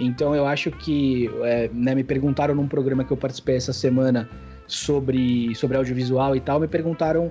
Então 0.00 0.34
eu 0.34 0.46
acho 0.46 0.70
que, 0.70 1.30
é, 1.42 1.70
né, 1.72 1.94
me 1.94 2.04
perguntaram 2.04 2.54
num 2.54 2.66
programa 2.66 3.04
que 3.04 3.12
eu 3.12 3.16
participei 3.16 3.56
essa 3.56 3.72
semana 3.72 4.28
sobre, 4.66 5.54
sobre 5.54 5.76
audiovisual 5.76 6.34
e 6.34 6.40
tal, 6.40 6.60
me 6.60 6.68
perguntaram 6.68 7.30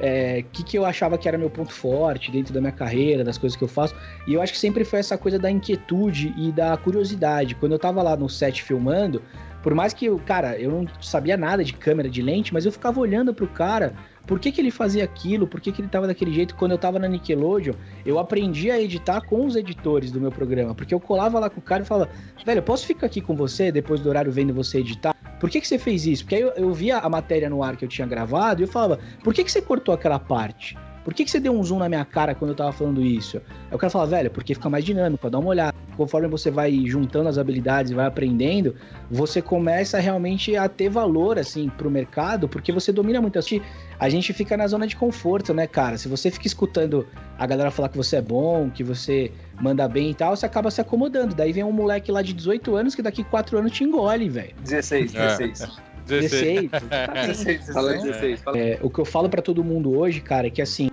o 0.00 0.44
que, 0.52 0.62
que 0.62 0.78
eu 0.78 0.86
achava 0.86 1.18
que 1.18 1.28
era 1.28 1.36
meu 1.36 1.50
ponto 1.50 1.72
forte 1.72 2.30
dentro 2.30 2.54
da 2.54 2.60
minha 2.60 2.72
carreira, 2.72 3.22
das 3.22 3.36
coisas 3.36 3.56
que 3.56 3.62
eu 3.62 3.68
faço. 3.68 3.94
E 4.26 4.32
eu 4.32 4.40
acho 4.40 4.52
que 4.54 4.58
sempre 4.58 4.82
foi 4.82 4.98
essa 4.98 5.18
coisa 5.18 5.38
da 5.38 5.50
inquietude 5.50 6.32
e 6.38 6.50
da 6.50 6.74
curiosidade. 6.76 7.54
Quando 7.54 7.72
eu 7.72 7.78
tava 7.78 8.02
lá 8.02 8.16
no 8.16 8.28
set 8.28 8.62
filmando, 8.62 9.22
por 9.62 9.74
mais 9.74 9.92
que, 9.92 10.08
cara, 10.20 10.58
eu 10.58 10.70
não 10.70 10.86
sabia 11.00 11.36
nada 11.36 11.62
de 11.62 11.72
câmera, 11.72 12.08
de 12.08 12.22
lente, 12.22 12.52
mas 12.52 12.64
eu 12.64 12.72
ficava 12.72 12.98
olhando 12.98 13.34
pro 13.34 13.46
cara, 13.46 13.94
por 14.26 14.38
que, 14.38 14.52
que 14.52 14.60
ele 14.60 14.70
fazia 14.70 15.04
aquilo, 15.04 15.46
por 15.46 15.60
que, 15.60 15.72
que 15.72 15.82
ele 15.82 15.88
tava 15.88 16.06
daquele 16.06 16.32
jeito. 16.32 16.54
Quando 16.54 16.72
eu 16.72 16.78
tava 16.78 16.98
na 16.98 17.08
Nickelodeon, 17.08 17.74
eu 18.06 18.18
aprendi 18.18 18.70
a 18.70 18.80
editar 18.80 19.20
com 19.22 19.44
os 19.44 19.56
editores 19.56 20.10
do 20.10 20.20
meu 20.20 20.30
programa, 20.30 20.74
porque 20.74 20.94
eu 20.94 21.00
colava 21.00 21.38
lá 21.38 21.50
com 21.50 21.60
o 21.60 21.62
cara 21.62 21.82
e 21.82 21.86
falava, 21.86 22.10
velho, 22.44 22.58
eu 22.58 22.62
posso 22.62 22.86
ficar 22.86 23.06
aqui 23.06 23.20
com 23.20 23.34
você 23.34 23.70
depois 23.70 24.00
do 24.00 24.08
horário 24.08 24.32
vendo 24.32 24.54
você 24.54 24.78
editar? 24.78 25.14
Por 25.38 25.50
que, 25.50 25.60
que 25.60 25.66
você 25.66 25.78
fez 25.78 26.06
isso? 26.06 26.24
Porque 26.24 26.36
aí 26.36 26.42
eu, 26.42 26.50
eu 26.50 26.72
via 26.72 26.98
a 26.98 27.08
matéria 27.08 27.50
no 27.50 27.62
ar 27.62 27.76
que 27.76 27.84
eu 27.84 27.88
tinha 27.88 28.06
gravado 28.06 28.62
e 28.62 28.64
eu 28.64 28.68
falava, 28.68 28.98
por 29.22 29.34
que, 29.34 29.42
que 29.42 29.50
você 29.50 29.60
cortou 29.60 29.94
aquela 29.94 30.18
parte? 30.18 30.76
Por 31.04 31.14
que, 31.14 31.24
que 31.24 31.30
você 31.30 31.40
deu 31.40 31.52
um 31.52 31.62
zoom 31.64 31.78
na 31.78 31.88
minha 31.88 32.04
cara 32.04 32.34
quando 32.34 32.50
eu 32.50 32.54
tava 32.54 32.72
falando 32.72 33.02
isso? 33.02 33.38
Aí 33.70 33.74
o 33.74 33.78
cara 33.78 33.90
fala, 33.90 34.06
velho, 34.06 34.30
porque 34.30 34.54
fica 34.54 34.68
mais 34.68 34.84
dinâmico, 34.84 35.28
dá 35.30 35.38
uma 35.38 35.48
olhada. 35.48 35.74
conforme 35.96 36.28
você 36.28 36.50
vai 36.50 36.84
juntando 36.86 37.28
as 37.28 37.36
habilidades 37.36 37.92
e 37.92 37.94
vai 37.94 38.06
aprendendo, 38.06 38.74
você 39.10 39.42
começa 39.42 39.98
realmente 39.98 40.56
a 40.56 40.68
ter 40.68 40.88
valor, 40.88 41.38
assim, 41.38 41.68
pro 41.68 41.90
mercado, 41.90 42.48
porque 42.48 42.72
você 42.72 42.90
domina 42.92 43.20
muito. 43.20 43.38
Assim, 43.38 43.60
a 43.98 44.08
gente 44.08 44.32
fica 44.32 44.56
na 44.56 44.66
zona 44.66 44.86
de 44.86 44.96
conforto, 44.96 45.52
né, 45.52 45.66
cara? 45.66 45.98
Se 45.98 46.08
você 46.08 46.30
fica 46.30 46.46
escutando 46.46 47.06
a 47.38 47.46
galera 47.46 47.70
falar 47.70 47.88
que 47.88 47.96
você 47.96 48.16
é 48.16 48.22
bom, 48.22 48.70
que 48.70 48.82
você 48.82 49.30
manda 49.60 49.86
bem 49.88 50.10
e 50.10 50.14
tal, 50.14 50.34
você 50.36 50.46
acaba 50.46 50.70
se 50.70 50.80
acomodando. 50.80 51.34
Daí 51.34 51.52
vem 51.52 51.64
um 51.64 51.72
moleque 51.72 52.10
lá 52.10 52.22
de 52.22 52.32
18 52.32 52.74
anos 52.76 52.94
que 52.94 53.02
daqui 53.02 53.22
4 53.24 53.58
anos 53.58 53.72
te 53.72 53.84
engole, 53.84 54.28
velho. 54.28 54.54
16, 54.64 55.14
É. 55.14 55.36
16. 55.36 55.90
16. 56.06 56.70
tá 56.70 56.80
bem. 57.12 57.26
16, 57.26 57.66
Fala 57.72 57.92
16. 57.92 58.40
Fala... 58.40 58.58
É, 58.58 58.78
o 58.82 58.90
que 58.90 58.98
eu 58.98 59.04
falo 59.04 59.28
pra 59.28 59.40
todo 59.42 59.62
mundo 59.62 59.96
hoje, 59.96 60.20
cara, 60.20 60.46
é 60.46 60.50
que 60.50 60.60
assim, 60.60 60.89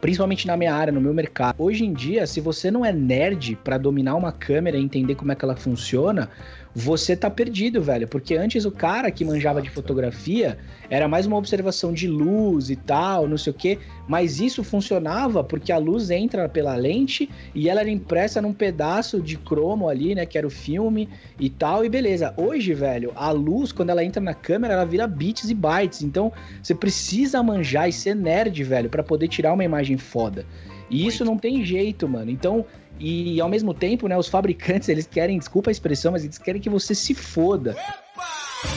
principalmente 0.00 0.46
na 0.46 0.56
minha 0.56 0.74
área, 0.74 0.92
no 0.92 1.00
meu 1.00 1.12
mercado, 1.12 1.54
hoje 1.58 1.84
em 1.84 1.92
dia, 1.92 2.26
se 2.26 2.40
você 2.40 2.70
não 2.70 2.84
é 2.84 2.92
nerd 2.92 3.56
pra 3.64 3.78
dominar 3.78 4.14
uma 4.14 4.32
câmera 4.32 4.76
e 4.76 4.82
entender 4.82 5.14
como 5.14 5.32
é 5.32 5.34
que 5.34 5.44
ela 5.44 5.56
funciona, 5.56 6.28
você 6.78 7.16
tá 7.16 7.28
perdido, 7.28 7.82
velho. 7.82 8.06
Porque 8.06 8.36
antes 8.36 8.64
o 8.64 8.70
cara 8.70 9.10
que 9.10 9.24
manjava 9.24 9.60
de 9.60 9.68
fotografia 9.68 10.56
era 10.88 11.08
mais 11.08 11.26
uma 11.26 11.36
observação 11.36 11.92
de 11.92 12.06
luz 12.06 12.70
e 12.70 12.76
tal, 12.76 13.26
não 13.26 13.36
sei 13.36 13.50
o 13.50 13.54
quê. 13.54 13.78
Mas 14.06 14.40
isso 14.40 14.62
funcionava 14.62 15.42
porque 15.42 15.72
a 15.72 15.78
luz 15.78 16.08
entra 16.08 16.48
pela 16.48 16.76
lente 16.76 17.28
e 17.52 17.68
ela 17.68 17.80
era 17.80 17.90
impressa 17.90 18.40
num 18.40 18.52
pedaço 18.52 19.20
de 19.20 19.36
cromo 19.36 19.88
ali, 19.88 20.14
né? 20.14 20.24
Que 20.24 20.38
era 20.38 20.46
o 20.46 20.50
filme 20.50 21.08
e 21.38 21.50
tal, 21.50 21.84
e 21.84 21.88
beleza. 21.88 22.32
Hoje, 22.36 22.72
velho, 22.74 23.12
a 23.16 23.32
luz, 23.32 23.72
quando 23.72 23.90
ela 23.90 24.04
entra 24.04 24.22
na 24.22 24.32
câmera, 24.32 24.74
ela 24.74 24.84
vira 24.84 25.08
bits 25.08 25.50
e 25.50 25.54
bytes. 25.54 26.02
Então, 26.02 26.32
você 26.62 26.76
precisa 26.76 27.42
manjar 27.42 27.88
e 27.88 27.92
ser 27.92 28.14
nerd, 28.14 28.62
velho, 28.62 28.88
pra 28.88 29.02
poder 29.02 29.26
tirar 29.26 29.52
uma 29.52 29.64
imagem 29.64 29.98
foda. 29.98 30.46
E 30.90 31.06
isso 31.06 31.24
não 31.24 31.36
tem 31.36 31.64
jeito, 31.64 32.08
mano. 32.08 32.30
Então, 32.30 32.64
e 33.00 33.40
ao 33.40 33.48
mesmo 33.48 33.72
tempo, 33.72 34.08
né, 34.08 34.16
os 34.16 34.28
fabricantes, 34.28 34.88
eles 34.88 35.06
querem, 35.06 35.38
desculpa 35.38 35.70
a 35.70 35.72
expressão, 35.72 36.12
mas 36.12 36.24
eles 36.24 36.38
querem 36.38 36.60
que 36.60 36.70
você 36.70 36.94
se 36.94 37.14
foda. 37.14 37.76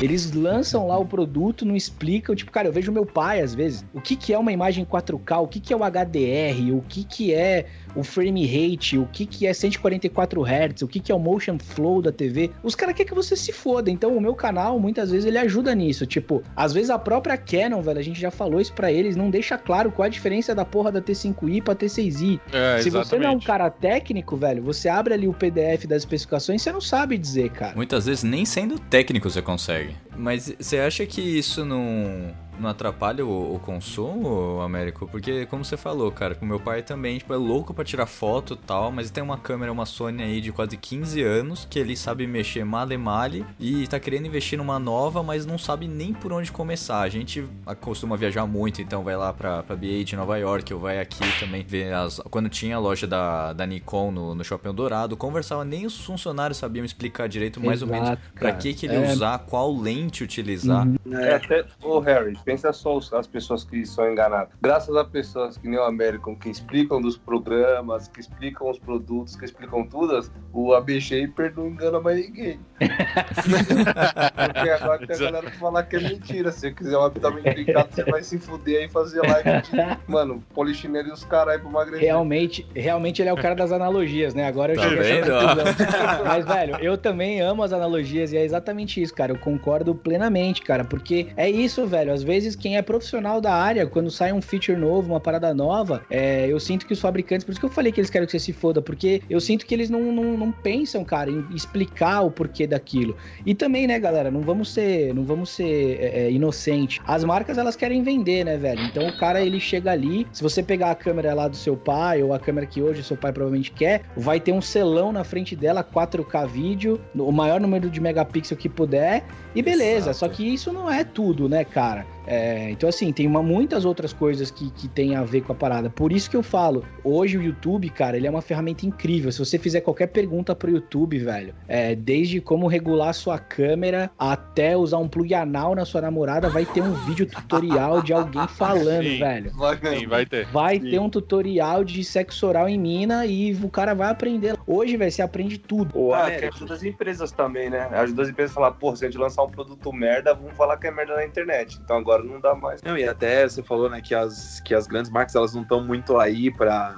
Eles 0.01 0.31
lançam 0.31 0.87
lá 0.87 0.97
o 0.97 1.05
produto, 1.05 1.65
não 1.65 1.75
explicam. 1.75 2.35
Tipo, 2.35 2.51
cara, 2.51 2.67
eu 2.67 2.71
vejo 2.73 2.91
meu 2.91 3.05
pai, 3.05 3.41
às 3.41 3.53
vezes, 3.53 3.85
o 3.93 4.01
que, 4.01 4.15
que 4.15 4.33
é 4.33 4.37
uma 4.37 4.51
imagem 4.51 4.85
4K, 4.85 5.43
o 5.43 5.47
que, 5.47 5.59
que 5.59 5.73
é 5.73 5.75
o 5.75 5.79
HDR, 5.79 6.75
o 6.75 6.81
que, 6.87 7.03
que 7.03 7.33
é 7.33 7.65
o 7.95 8.03
frame 8.03 8.45
rate, 8.45 8.97
o 8.97 9.05
que, 9.07 9.25
que 9.25 9.45
é 9.45 9.53
144 9.53 10.41
Hz, 10.43 10.81
o 10.83 10.87
que, 10.87 10.99
que 10.99 11.11
é 11.11 11.15
o 11.15 11.19
motion 11.19 11.57
flow 11.59 12.01
da 12.01 12.11
TV. 12.11 12.51
Os 12.63 12.75
caras 12.75 12.95
querem 12.95 13.09
que 13.09 13.15
você 13.15 13.35
se 13.35 13.51
foda. 13.51 13.89
Então, 13.89 14.15
o 14.15 14.21
meu 14.21 14.33
canal, 14.35 14.79
muitas 14.79 15.11
vezes, 15.11 15.25
ele 15.25 15.37
ajuda 15.37 15.73
nisso. 15.75 16.05
Tipo, 16.05 16.41
às 16.55 16.73
vezes 16.73 16.89
a 16.89 16.99
própria 16.99 17.37
Canon, 17.37 17.81
velho, 17.81 17.99
a 17.99 18.03
gente 18.03 18.19
já 18.19 18.31
falou 18.31 18.61
isso 18.61 18.73
pra 18.73 18.91
eles, 18.91 19.15
não 19.15 19.29
deixa 19.29 19.57
claro 19.57 19.91
qual 19.91 20.05
a 20.05 20.09
diferença 20.09 20.53
da 20.55 20.63
porra 20.63 20.91
da 20.91 21.01
T5i 21.01 21.63
pra 21.63 21.75
T6i. 21.75 22.39
É, 22.53 22.81
Se 22.81 22.89
você 22.89 23.17
não 23.17 23.25
é 23.25 23.29
um 23.29 23.37
exatamente. 23.37 23.45
cara 23.45 23.69
técnico, 23.69 24.37
velho, 24.37 24.63
você 24.63 24.87
abre 24.89 25.13
ali 25.13 25.27
o 25.27 25.33
PDF 25.33 25.85
das 25.85 26.03
especificações 26.03 26.61
e 26.61 26.63
você 26.63 26.71
não 26.71 26.81
sabe 26.81 27.17
dizer, 27.17 27.49
cara. 27.51 27.75
Muitas 27.75 28.05
vezes 28.05 28.23
nem 28.23 28.45
sendo 28.45 28.77
técnico 28.79 29.29
você 29.29 29.41
consegue. 29.41 29.70
Mas 30.15 30.53
você 30.59 30.79
acha 30.79 31.05
que 31.05 31.21
isso 31.21 31.63
não, 31.65 32.33
não 32.61 32.69
atrapalha 32.69 33.25
o, 33.25 33.55
o 33.55 33.59
consumo, 33.59 34.61
Américo? 34.61 35.07
Porque, 35.07 35.45
como 35.47 35.63
você 35.65 35.75
falou, 35.77 36.11
cara, 36.11 36.35
com 36.35 36.45
meu 36.45 36.59
pai 36.59 36.81
também, 36.81 37.17
tipo, 37.17 37.33
é 37.33 37.37
louco 37.37 37.73
pra 37.73 37.83
tirar 37.83 38.05
foto 38.05 38.53
e 38.53 38.57
tal, 38.65 38.91
mas 38.91 39.09
tem 39.11 39.23
uma 39.23 39.37
câmera, 39.37 39.71
uma 39.71 39.85
Sony 39.85 40.23
aí 40.23 40.41
de 40.41 40.51
quase 40.51 40.77
15 40.77 41.21
anos, 41.21 41.67
que 41.69 41.77
ele 41.79 41.95
sabe 41.95 42.25
mexer 42.27 42.63
male 42.63 42.97
male 42.97 43.45
e 43.59 43.87
tá 43.87 43.99
querendo 43.99 44.27
investir 44.27 44.57
numa 44.57 44.79
nova, 44.79 45.21
mas 45.23 45.45
não 45.45 45.57
sabe 45.57 45.87
nem 45.87 46.13
por 46.13 46.31
onde 46.31 46.51
começar. 46.51 47.01
A 47.01 47.09
gente 47.09 47.43
costuma 47.81 48.15
viajar 48.15 48.45
muito, 48.45 48.81
então 48.81 49.03
vai 49.03 49.15
lá 49.17 49.33
pra, 49.33 49.63
pra 49.63 49.75
BA 49.75 50.03
de 50.03 50.15
Nova 50.15 50.37
York, 50.37 50.73
ou 50.73 50.79
vai 50.79 50.99
aqui 50.99 51.19
também 51.39 51.63
ver 51.63 51.93
as... 51.93 52.19
Quando 52.29 52.49
tinha 52.49 52.75
a 52.75 52.79
loja 52.79 53.07
da, 53.07 53.53
da 53.53 53.65
Nikon 53.65 54.11
no, 54.11 54.35
no 54.35 54.43
Shopping 54.43 54.73
Dourado, 54.73 55.17
conversava, 55.17 55.65
nem 55.65 55.85
os 55.85 55.99
funcionários 56.03 56.57
sabiam 56.57 56.85
explicar 56.85 57.27
direito 57.27 57.59
mais 57.59 57.81
ou 57.81 57.87
menos 57.87 58.09
Exato, 58.09 58.21
Pra 58.33 58.49
cara. 58.49 58.55
que 58.57 58.73
que 58.73 58.85
ele 58.85 58.95
É. 58.95 59.11
usar, 59.11 59.39
qual 59.39 59.75
lente 59.75 60.23
utilizar. 60.23 60.85
Uhum. 60.87 60.97
É, 61.13 61.35
até, 61.35 61.65
ô 61.83 61.99
Harry, 61.99 62.37
pensa 62.51 62.73
só 62.73 62.99
as 63.13 63.27
pessoas 63.27 63.63
que 63.63 63.85
são 63.85 64.11
enganadas. 64.11 64.49
Graças 64.61 64.93
a 64.93 65.05
pessoas 65.05 65.57
que 65.57 65.69
nem 65.69 65.79
o 65.79 65.83
American, 65.83 66.35
que 66.35 66.49
explicam 66.49 67.01
dos 67.01 67.17
programas, 67.17 68.09
que 68.09 68.19
explicam 68.19 68.69
os 68.69 68.77
produtos, 68.77 69.37
que 69.37 69.45
explicam 69.45 69.87
tudo, 69.87 70.19
o 70.51 70.73
AB 70.73 70.99
Shaper 70.99 71.53
não 71.55 71.67
engana 71.67 72.01
mais 72.01 72.17
ninguém. 72.19 72.59
Porque 72.79 74.69
agora 74.69 75.07
tem 75.07 75.15
a 75.15 75.19
galera 75.19 75.49
que 75.49 75.57
falar 75.57 75.83
que 75.83 75.95
é 75.95 75.99
mentira. 75.99 76.51
Se 76.51 76.59
você 76.59 76.71
quiser 76.71 76.97
um 76.97 77.05
abdômen 77.05 77.41
trincado, 77.41 77.87
você 77.89 78.03
vai 78.03 78.21
se 78.21 78.37
fuder 78.37 78.79
aí 78.81 78.85
e 78.85 78.89
fazer 78.89 79.21
live 79.21 79.61
de, 79.61 80.11
mano, 80.11 80.43
polichinelo 80.53 81.07
e 81.07 81.11
os 81.11 81.23
caras 81.23 81.53
aí 81.53 81.59
pra 81.59 81.69
emagrecer. 81.69 82.01
Realmente, 82.01 82.67
realmente 82.75 83.21
ele 83.21 83.29
é 83.29 83.33
o 83.33 83.37
cara 83.37 83.55
das 83.55 83.71
analogias, 83.71 84.33
né? 84.33 84.45
Agora 84.45 84.73
eu 84.73 84.77
Tá 84.77 84.89
cheguei 84.89 85.21
a. 85.21 86.23
Mas, 86.27 86.45
velho, 86.45 86.75
eu 86.81 86.97
também 86.97 87.39
amo 87.39 87.63
as 87.63 87.71
analogias 87.71 88.33
e 88.33 88.37
é 88.37 88.43
exatamente 88.43 89.01
isso, 89.01 89.13
cara. 89.13 89.31
Eu 89.31 89.37
concordo 89.37 89.95
plenamente, 89.95 90.61
cara, 90.61 90.83
porque 90.83 91.27
é 91.37 91.49
isso, 91.49 91.85
velho. 91.87 92.11
Às 92.11 92.23
vezes, 92.23 92.40
quem 92.55 92.77
é 92.77 92.81
profissional 92.81 93.39
da 93.39 93.53
área, 93.53 93.85
quando 93.87 94.09
sai 94.09 94.33
um 94.33 94.41
feature 94.41 94.77
novo, 94.77 95.11
uma 95.11 95.19
parada 95.19 95.53
nova, 95.53 96.03
é, 96.09 96.47
eu 96.47 96.59
sinto 96.59 96.85
que 96.85 96.93
os 96.93 96.99
fabricantes, 96.99 97.43
por 97.43 97.51
isso 97.51 97.59
que 97.59 97.65
eu 97.65 97.69
falei 97.69 97.91
que 97.91 97.99
eles 97.99 98.09
querem 98.09 98.25
que 98.25 98.31
você 98.31 98.39
se 98.39 98.53
foda, 98.53 98.81
porque 98.81 99.21
eu 99.29 99.39
sinto 99.39 99.65
que 99.65 99.73
eles 99.73 99.89
não, 99.89 100.11
não, 100.11 100.37
não 100.37 100.51
pensam, 100.51 101.03
cara, 101.03 101.29
em 101.29 101.45
explicar 101.53 102.21
o 102.21 102.31
porquê 102.31 102.65
daquilo. 102.65 103.15
E 103.45 103.53
também, 103.53 103.87
né, 103.87 103.99
galera, 103.99 104.31
não 104.31 104.41
vamos 104.41 104.73
ser, 104.73 105.13
não 105.13 105.23
vamos 105.23 105.49
ser 105.49 105.99
é, 105.99 106.23
é, 106.23 106.31
inocente. 106.31 106.99
As 107.05 107.23
marcas 107.23 107.57
elas 107.57 107.75
querem 107.75 108.03
vender, 108.03 108.43
né, 108.43 108.57
velho? 108.57 108.81
Então 108.83 109.07
o 109.07 109.17
cara 109.17 109.41
ele 109.41 109.59
chega 109.59 109.91
ali, 109.91 110.27
se 110.31 110.41
você 110.41 110.63
pegar 110.63 110.91
a 110.91 110.95
câmera 110.95 111.33
lá 111.33 111.47
do 111.47 111.55
seu 111.55 111.75
pai 111.75 112.23
ou 112.23 112.33
a 112.33 112.39
câmera 112.39 112.65
que 112.65 112.81
hoje 112.81 113.03
seu 113.03 113.17
pai 113.17 113.31
provavelmente 113.31 113.71
quer, 113.71 114.03
vai 114.15 114.39
ter 114.39 114.51
um 114.51 114.61
selão 114.61 115.11
na 115.11 115.23
frente 115.23 115.55
dela, 115.55 115.83
4K 115.83 116.47
vídeo, 116.47 116.99
o 117.15 117.31
maior 117.31 117.59
número 117.59 117.89
de 117.89 117.99
megapixel 117.99 118.57
que 118.57 118.69
puder 118.69 119.23
e 119.53 119.61
beleza. 119.61 120.11
Exato. 120.11 120.17
Só 120.17 120.29
que 120.29 120.43
isso 120.43 120.71
não 120.71 120.89
é 120.89 121.03
tudo, 121.03 121.47
né, 121.49 121.63
cara? 121.63 122.05
É, 122.27 122.69
então, 122.69 122.87
assim, 122.87 123.11
tem 123.11 123.25
uma- 123.27 123.41
muitas 123.43 123.85
outras 123.85 124.13
coisas 124.13 124.51
que, 124.51 124.69
que 124.71 124.87
tem 124.87 125.15
a 125.15 125.23
ver 125.23 125.41
com 125.41 125.51
a 125.51 125.55
parada. 125.55 125.89
Por 125.89 126.11
isso 126.11 126.29
que 126.29 126.35
eu 126.37 126.43
falo, 126.43 126.83
hoje 127.03 127.37
o 127.37 127.41
YouTube, 127.41 127.89
cara, 127.89 128.15
ele 128.17 128.27
é 128.27 128.29
uma 128.29 128.41
ferramenta 128.41 128.85
incrível. 128.85 129.31
Se 129.31 129.39
você 129.39 129.57
fizer 129.57 129.81
qualquer 129.81 130.07
pergunta 130.07 130.55
pro 130.55 130.69
YouTube, 130.69 131.17
velho, 131.17 131.53
é, 131.67 131.95
desde 131.95 132.39
como 132.39 132.67
regular 132.67 133.09
a 133.09 133.13
sua 133.13 133.39
câmera 133.39 134.11
até 134.17 134.75
usar 134.77 134.97
um 134.97 135.07
plug 135.07 135.33
anal 135.33 135.73
na 135.75 135.85
sua 135.85 136.01
namorada, 136.01 136.49
vai 136.49 136.65
ter 136.65 136.81
um 136.81 136.93
vídeo 137.05 137.25
tutorial 137.25 138.01
de 138.01 138.13
alguém 138.13 138.47
falando, 138.49 139.03
Sim. 139.03 139.19
velho. 139.19 139.51
Vai 139.55 139.77
Sim, 139.77 140.07
vai 140.07 140.25
ter. 140.25 140.45
Vai 140.47 140.79
Sim. 140.79 140.89
ter 140.91 140.99
um 140.99 141.09
tutorial 141.09 141.83
de 141.83 142.03
sexo 142.03 142.45
oral 142.47 142.69
em 142.69 142.77
mina 142.77 143.25
e 143.25 143.53
o 143.53 143.69
cara 143.69 143.93
vai 143.93 144.09
aprender. 144.09 144.55
Hoje, 144.67 144.95
velho, 144.97 145.11
você 145.11 145.21
aprende 145.21 145.57
tudo. 145.57 145.97
Ô, 145.97 146.13
Ah, 146.13 146.29
que 146.29 146.45
ajuda 146.45 146.73
as 146.73 146.83
empresas 146.83 147.31
também, 147.31 147.69
né? 147.69 147.87
Ajuda 147.91 148.21
as 148.23 148.29
empresas 148.29 148.51
a 148.51 148.55
falar, 148.55 148.71
pô, 148.71 148.95
se 148.95 149.05
a 149.05 149.09
gente 149.09 149.19
lançar 149.19 149.43
um 149.43 149.49
produto 149.49 149.91
merda, 149.91 150.33
vamos 150.33 150.55
falar 150.55 150.77
que 150.77 150.87
é 150.87 150.91
merda 150.91 151.15
na 151.15 151.25
internet. 151.25 151.79
Então 151.83 151.97
agora 151.97 152.10
não 152.19 152.39
dá 152.39 152.55
mais. 152.55 152.81
Não, 152.81 152.97
e 152.97 153.07
até 153.07 153.47
você 153.47 153.61
falou, 153.63 153.89
né, 153.89 154.01
que 154.01 154.13
as, 154.13 154.59
que 154.61 154.73
as 154.73 154.87
grandes 154.87 155.11
marcas 155.11 155.35
elas 155.35 155.53
não 155.53 155.61
estão 155.61 155.83
muito 155.83 156.17
aí 156.17 156.51
para 156.51 156.95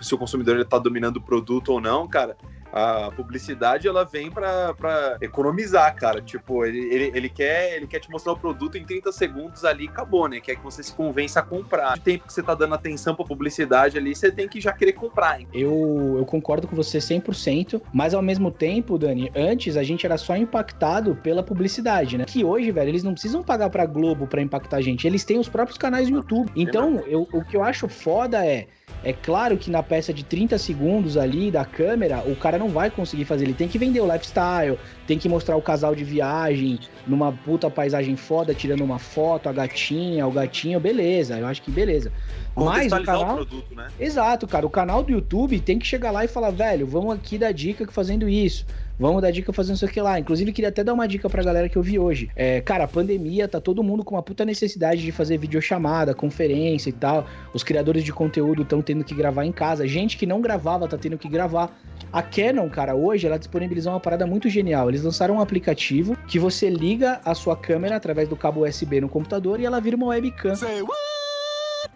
se 0.00 0.14
o 0.14 0.18
consumidor 0.18 0.56
ele 0.56 0.64
tá 0.64 0.78
dominando 0.78 1.16
o 1.16 1.22
produto 1.22 1.72
ou 1.72 1.80
não, 1.80 2.06
cara. 2.08 2.36
A 2.74 3.12
publicidade 3.12 3.86
ela 3.86 4.04
vem 4.04 4.32
pra, 4.32 4.74
pra 4.74 5.16
economizar, 5.20 5.94
cara. 5.94 6.20
Tipo, 6.20 6.64
ele, 6.64 6.92
ele, 6.92 7.12
ele, 7.14 7.28
quer, 7.28 7.76
ele 7.76 7.86
quer 7.86 8.00
te 8.00 8.10
mostrar 8.10 8.32
o 8.32 8.36
produto 8.36 8.76
em 8.76 8.84
30 8.84 9.12
segundos 9.12 9.64
ali 9.64 9.84
e 9.84 9.88
acabou, 9.88 10.26
né? 10.28 10.40
Quer 10.40 10.56
que 10.56 10.64
você 10.64 10.82
se 10.82 10.92
convença 10.92 11.38
a 11.38 11.42
comprar. 11.44 11.96
O 11.96 12.00
tempo 12.00 12.26
que 12.26 12.32
você 12.32 12.42
tá 12.42 12.52
dando 12.52 12.74
atenção 12.74 13.14
pra 13.14 13.24
publicidade 13.24 13.96
ali, 13.96 14.12
você 14.12 14.32
tem 14.32 14.48
que 14.48 14.60
já 14.60 14.72
querer 14.72 14.94
comprar, 14.94 15.40
hein? 15.40 15.46
Eu, 15.52 16.16
eu 16.18 16.26
concordo 16.26 16.66
com 16.66 16.74
você 16.74 16.98
100%, 16.98 17.80
mas 17.92 18.12
ao 18.12 18.22
mesmo 18.22 18.50
tempo, 18.50 18.98
Dani, 18.98 19.30
antes 19.36 19.76
a 19.76 19.84
gente 19.84 20.04
era 20.04 20.18
só 20.18 20.36
impactado 20.36 21.14
pela 21.22 21.44
publicidade, 21.44 22.18
né? 22.18 22.24
Que 22.24 22.44
hoje, 22.44 22.72
velho, 22.72 22.88
eles 22.88 23.04
não 23.04 23.12
precisam 23.12 23.44
pagar 23.44 23.70
pra 23.70 23.86
Globo 23.86 24.26
pra 24.26 24.42
impactar 24.42 24.78
a 24.78 24.82
gente, 24.82 25.06
eles 25.06 25.24
têm 25.24 25.38
os 25.38 25.48
próprios 25.48 25.78
canais 25.78 26.10
no 26.10 26.16
YouTube. 26.16 26.50
Então, 26.56 26.98
eu, 27.06 27.28
o 27.32 27.44
que 27.44 27.56
eu 27.56 27.62
acho 27.62 27.88
foda 27.88 28.44
é. 28.44 28.66
É 29.02 29.12
claro 29.12 29.58
que 29.58 29.70
na 29.70 29.82
peça 29.82 30.14
de 30.14 30.24
30 30.24 30.56
segundos 30.56 31.18
ali 31.18 31.50
da 31.50 31.64
câmera, 31.64 32.22
o 32.26 32.34
cara 32.34 32.56
não 32.56 32.63
vai 32.68 32.90
conseguir 32.90 33.24
fazer. 33.24 33.44
Ele 33.44 33.54
tem 33.54 33.68
que 33.68 33.78
vender 33.78 34.00
o 34.00 34.12
lifestyle, 34.12 34.78
tem 35.06 35.18
que 35.18 35.28
mostrar 35.28 35.56
o 35.56 35.62
casal 35.62 35.94
de 35.94 36.04
viagem 36.04 36.78
numa 37.06 37.32
puta 37.32 37.70
paisagem 37.70 38.16
foda, 38.16 38.54
tirando 38.54 38.82
uma 38.82 38.98
foto, 38.98 39.48
a 39.48 39.52
gatinha, 39.52 40.26
o 40.26 40.30
gatinho, 40.30 40.80
beleza. 40.80 41.38
Eu 41.38 41.46
acho 41.46 41.62
que 41.62 41.70
beleza. 41.70 42.12
Mas 42.56 42.92
o 42.92 43.02
canal. 43.02 43.32
o 43.32 43.36
produto, 43.36 43.74
né? 43.74 43.88
Exato, 43.98 44.46
cara. 44.46 44.66
O 44.66 44.70
canal 44.70 45.02
do 45.02 45.12
YouTube 45.12 45.58
tem 45.60 45.78
que 45.78 45.86
chegar 45.86 46.10
lá 46.10 46.24
e 46.24 46.28
falar, 46.28 46.50
velho, 46.50 46.86
vamos 46.86 47.14
aqui 47.14 47.36
dar 47.36 47.52
dica 47.52 47.86
fazendo 47.90 48.28
isso. 48.28 48.64
Vamos 48.98 49.20
dar 49.20 49.30
dica 49.30 49.52
fazendo 49.52 49.76
isso 49.76 49.84
aqui 49.84 50.00
lá. 50.00 50.18
Inclusive, 50.18 50.52
queria 50.52 50.68
até 50.68 50.84
dar 50.84 50.94
uma 50.94 51.06
dica 51.08 51.28
pra 51.28 51.42
galera 51.42 51.68
que 51.68 51.76
eu 51.76 51.82
vi 51.82 51.98
hoje. 51.98 52.30
É, 52.36 52.60
cara, 52.60 52.84
a 52.84 52.88
pandemia, 52.88 53.48
tá 53.48 53.60
todo 53.60 53.82
mundo 53.82 54.04
com 54.04 54.14
uma 54.14 54.22
puta 54.22 54.44
necessidade 54.44 55.02
de 55.02 55.10
fazer 55.10 55.36
videochamada, 55.38 56.14
conferência 56.14 56.90
e 56.90 56.92
tal. 56.92 57.26
Os 57.52 57.62
criadores 57.62 58.04
de 58.04 58.12
conteúdo 58.12 58.62
estão 58.62 58.80
tendo 58.80 59.02
que 59.02 59.14
gravar 59.14 59.44
em 59.44 59.52
casa. 59.52 59.86
Gente 59.86 60.16
que 60.16 60.26
não 60.26 60.40
gravava 60.40 60.86
tá 60.86 60.96
tendo 60.96 61.18
que 61.18 61.28
gravar. 61.28 61.76
A 62.12 62.22
Canon, 62.22 62.68
cara, 62.68 62.94
hoje 62.94 63.26
ela 63.26 63.38
disponibilizou 63.38 63.92
uma 63.92 64.00
parada 64.00 64.26
muito 64.26 64.48
genial. 64.48 64.88
Eles 64.88 65.02
lançaram 65.02 65.36
um 65.36 65.40
aplicativo 65.40 66.16
que 66.28 66.38
você 66.38 66.70
liga 66.70 67.20
a 67.24 67.34
sua 67.34 67.56
câmera 67.56 67.96
através 67.96 68.28
do 68.28 68.36
cabo 68.36 68.64
USB 68.64 69.00
no 69.00 69.08
computador 69.08 69.58
e 69.58 69.66
ela 69.66 69.80
vira 69.80 69.96
uma 69.96 70.06
webcam. 70.06 70.54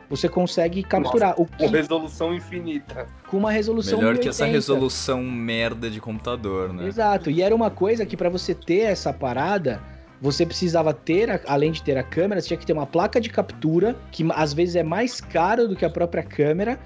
Você 0.09 0.29
consegue 0.29 0.83
capturar. 0.83 1.33
O 1.33 1.47
Com 1.47 1.57
que, 1.57 1.67
resolução 1.67 2.35
infinita. 2.35 3.07
com 3.27 3.37
uma 3.37 3.51
resolução 3.51 3.99
Melhor 3.99 4.15
que 4.15 4.25
1080. 4.25 4.31
essa 4.31 4.47
resolução 4.47 5.23
merda 5.23 5.91
de 5.91 6.01
computador, 6.01 6.73
né? 6.73 6.87
Exato. 6.87 7.31
E 7.31 7.43
era 7.43 7.55
uma 7.55 7.71
coisa 7.71 8.07
que 8.07 8.17
pra 8.17 8.29
você 8.29 8.55
ter 8.55 8.81
essa 8.81 9.13
parada, 9.13 9.81
você 10.21 10.45
precisava 10.47 10.93
ter, 10.93 11.43
além 11.47 11.71
de 11.73 11.83
ter 11.83 11.97
a 11.97 12.03
câmera, 12.03 12.41
você 12.41 12.49
tinha 12.49 12.59
que 12.59 12.67
ter 12.67 12.73
uma 12.73 12.87
placa 12.87 13.21
de 13.21 13.29
captura, 13.29 13.95
que 14.11 14.27
às 14.35 14.53
vezes 14.53 14.77
é 14.77 14.83
mais 14.83 15.21
caro 15.21 15.69
do 15.69 15.77
que 15.77 15.85
a 15.85 15.91
própria 15.91 16.23
câmera, 16.23 16.79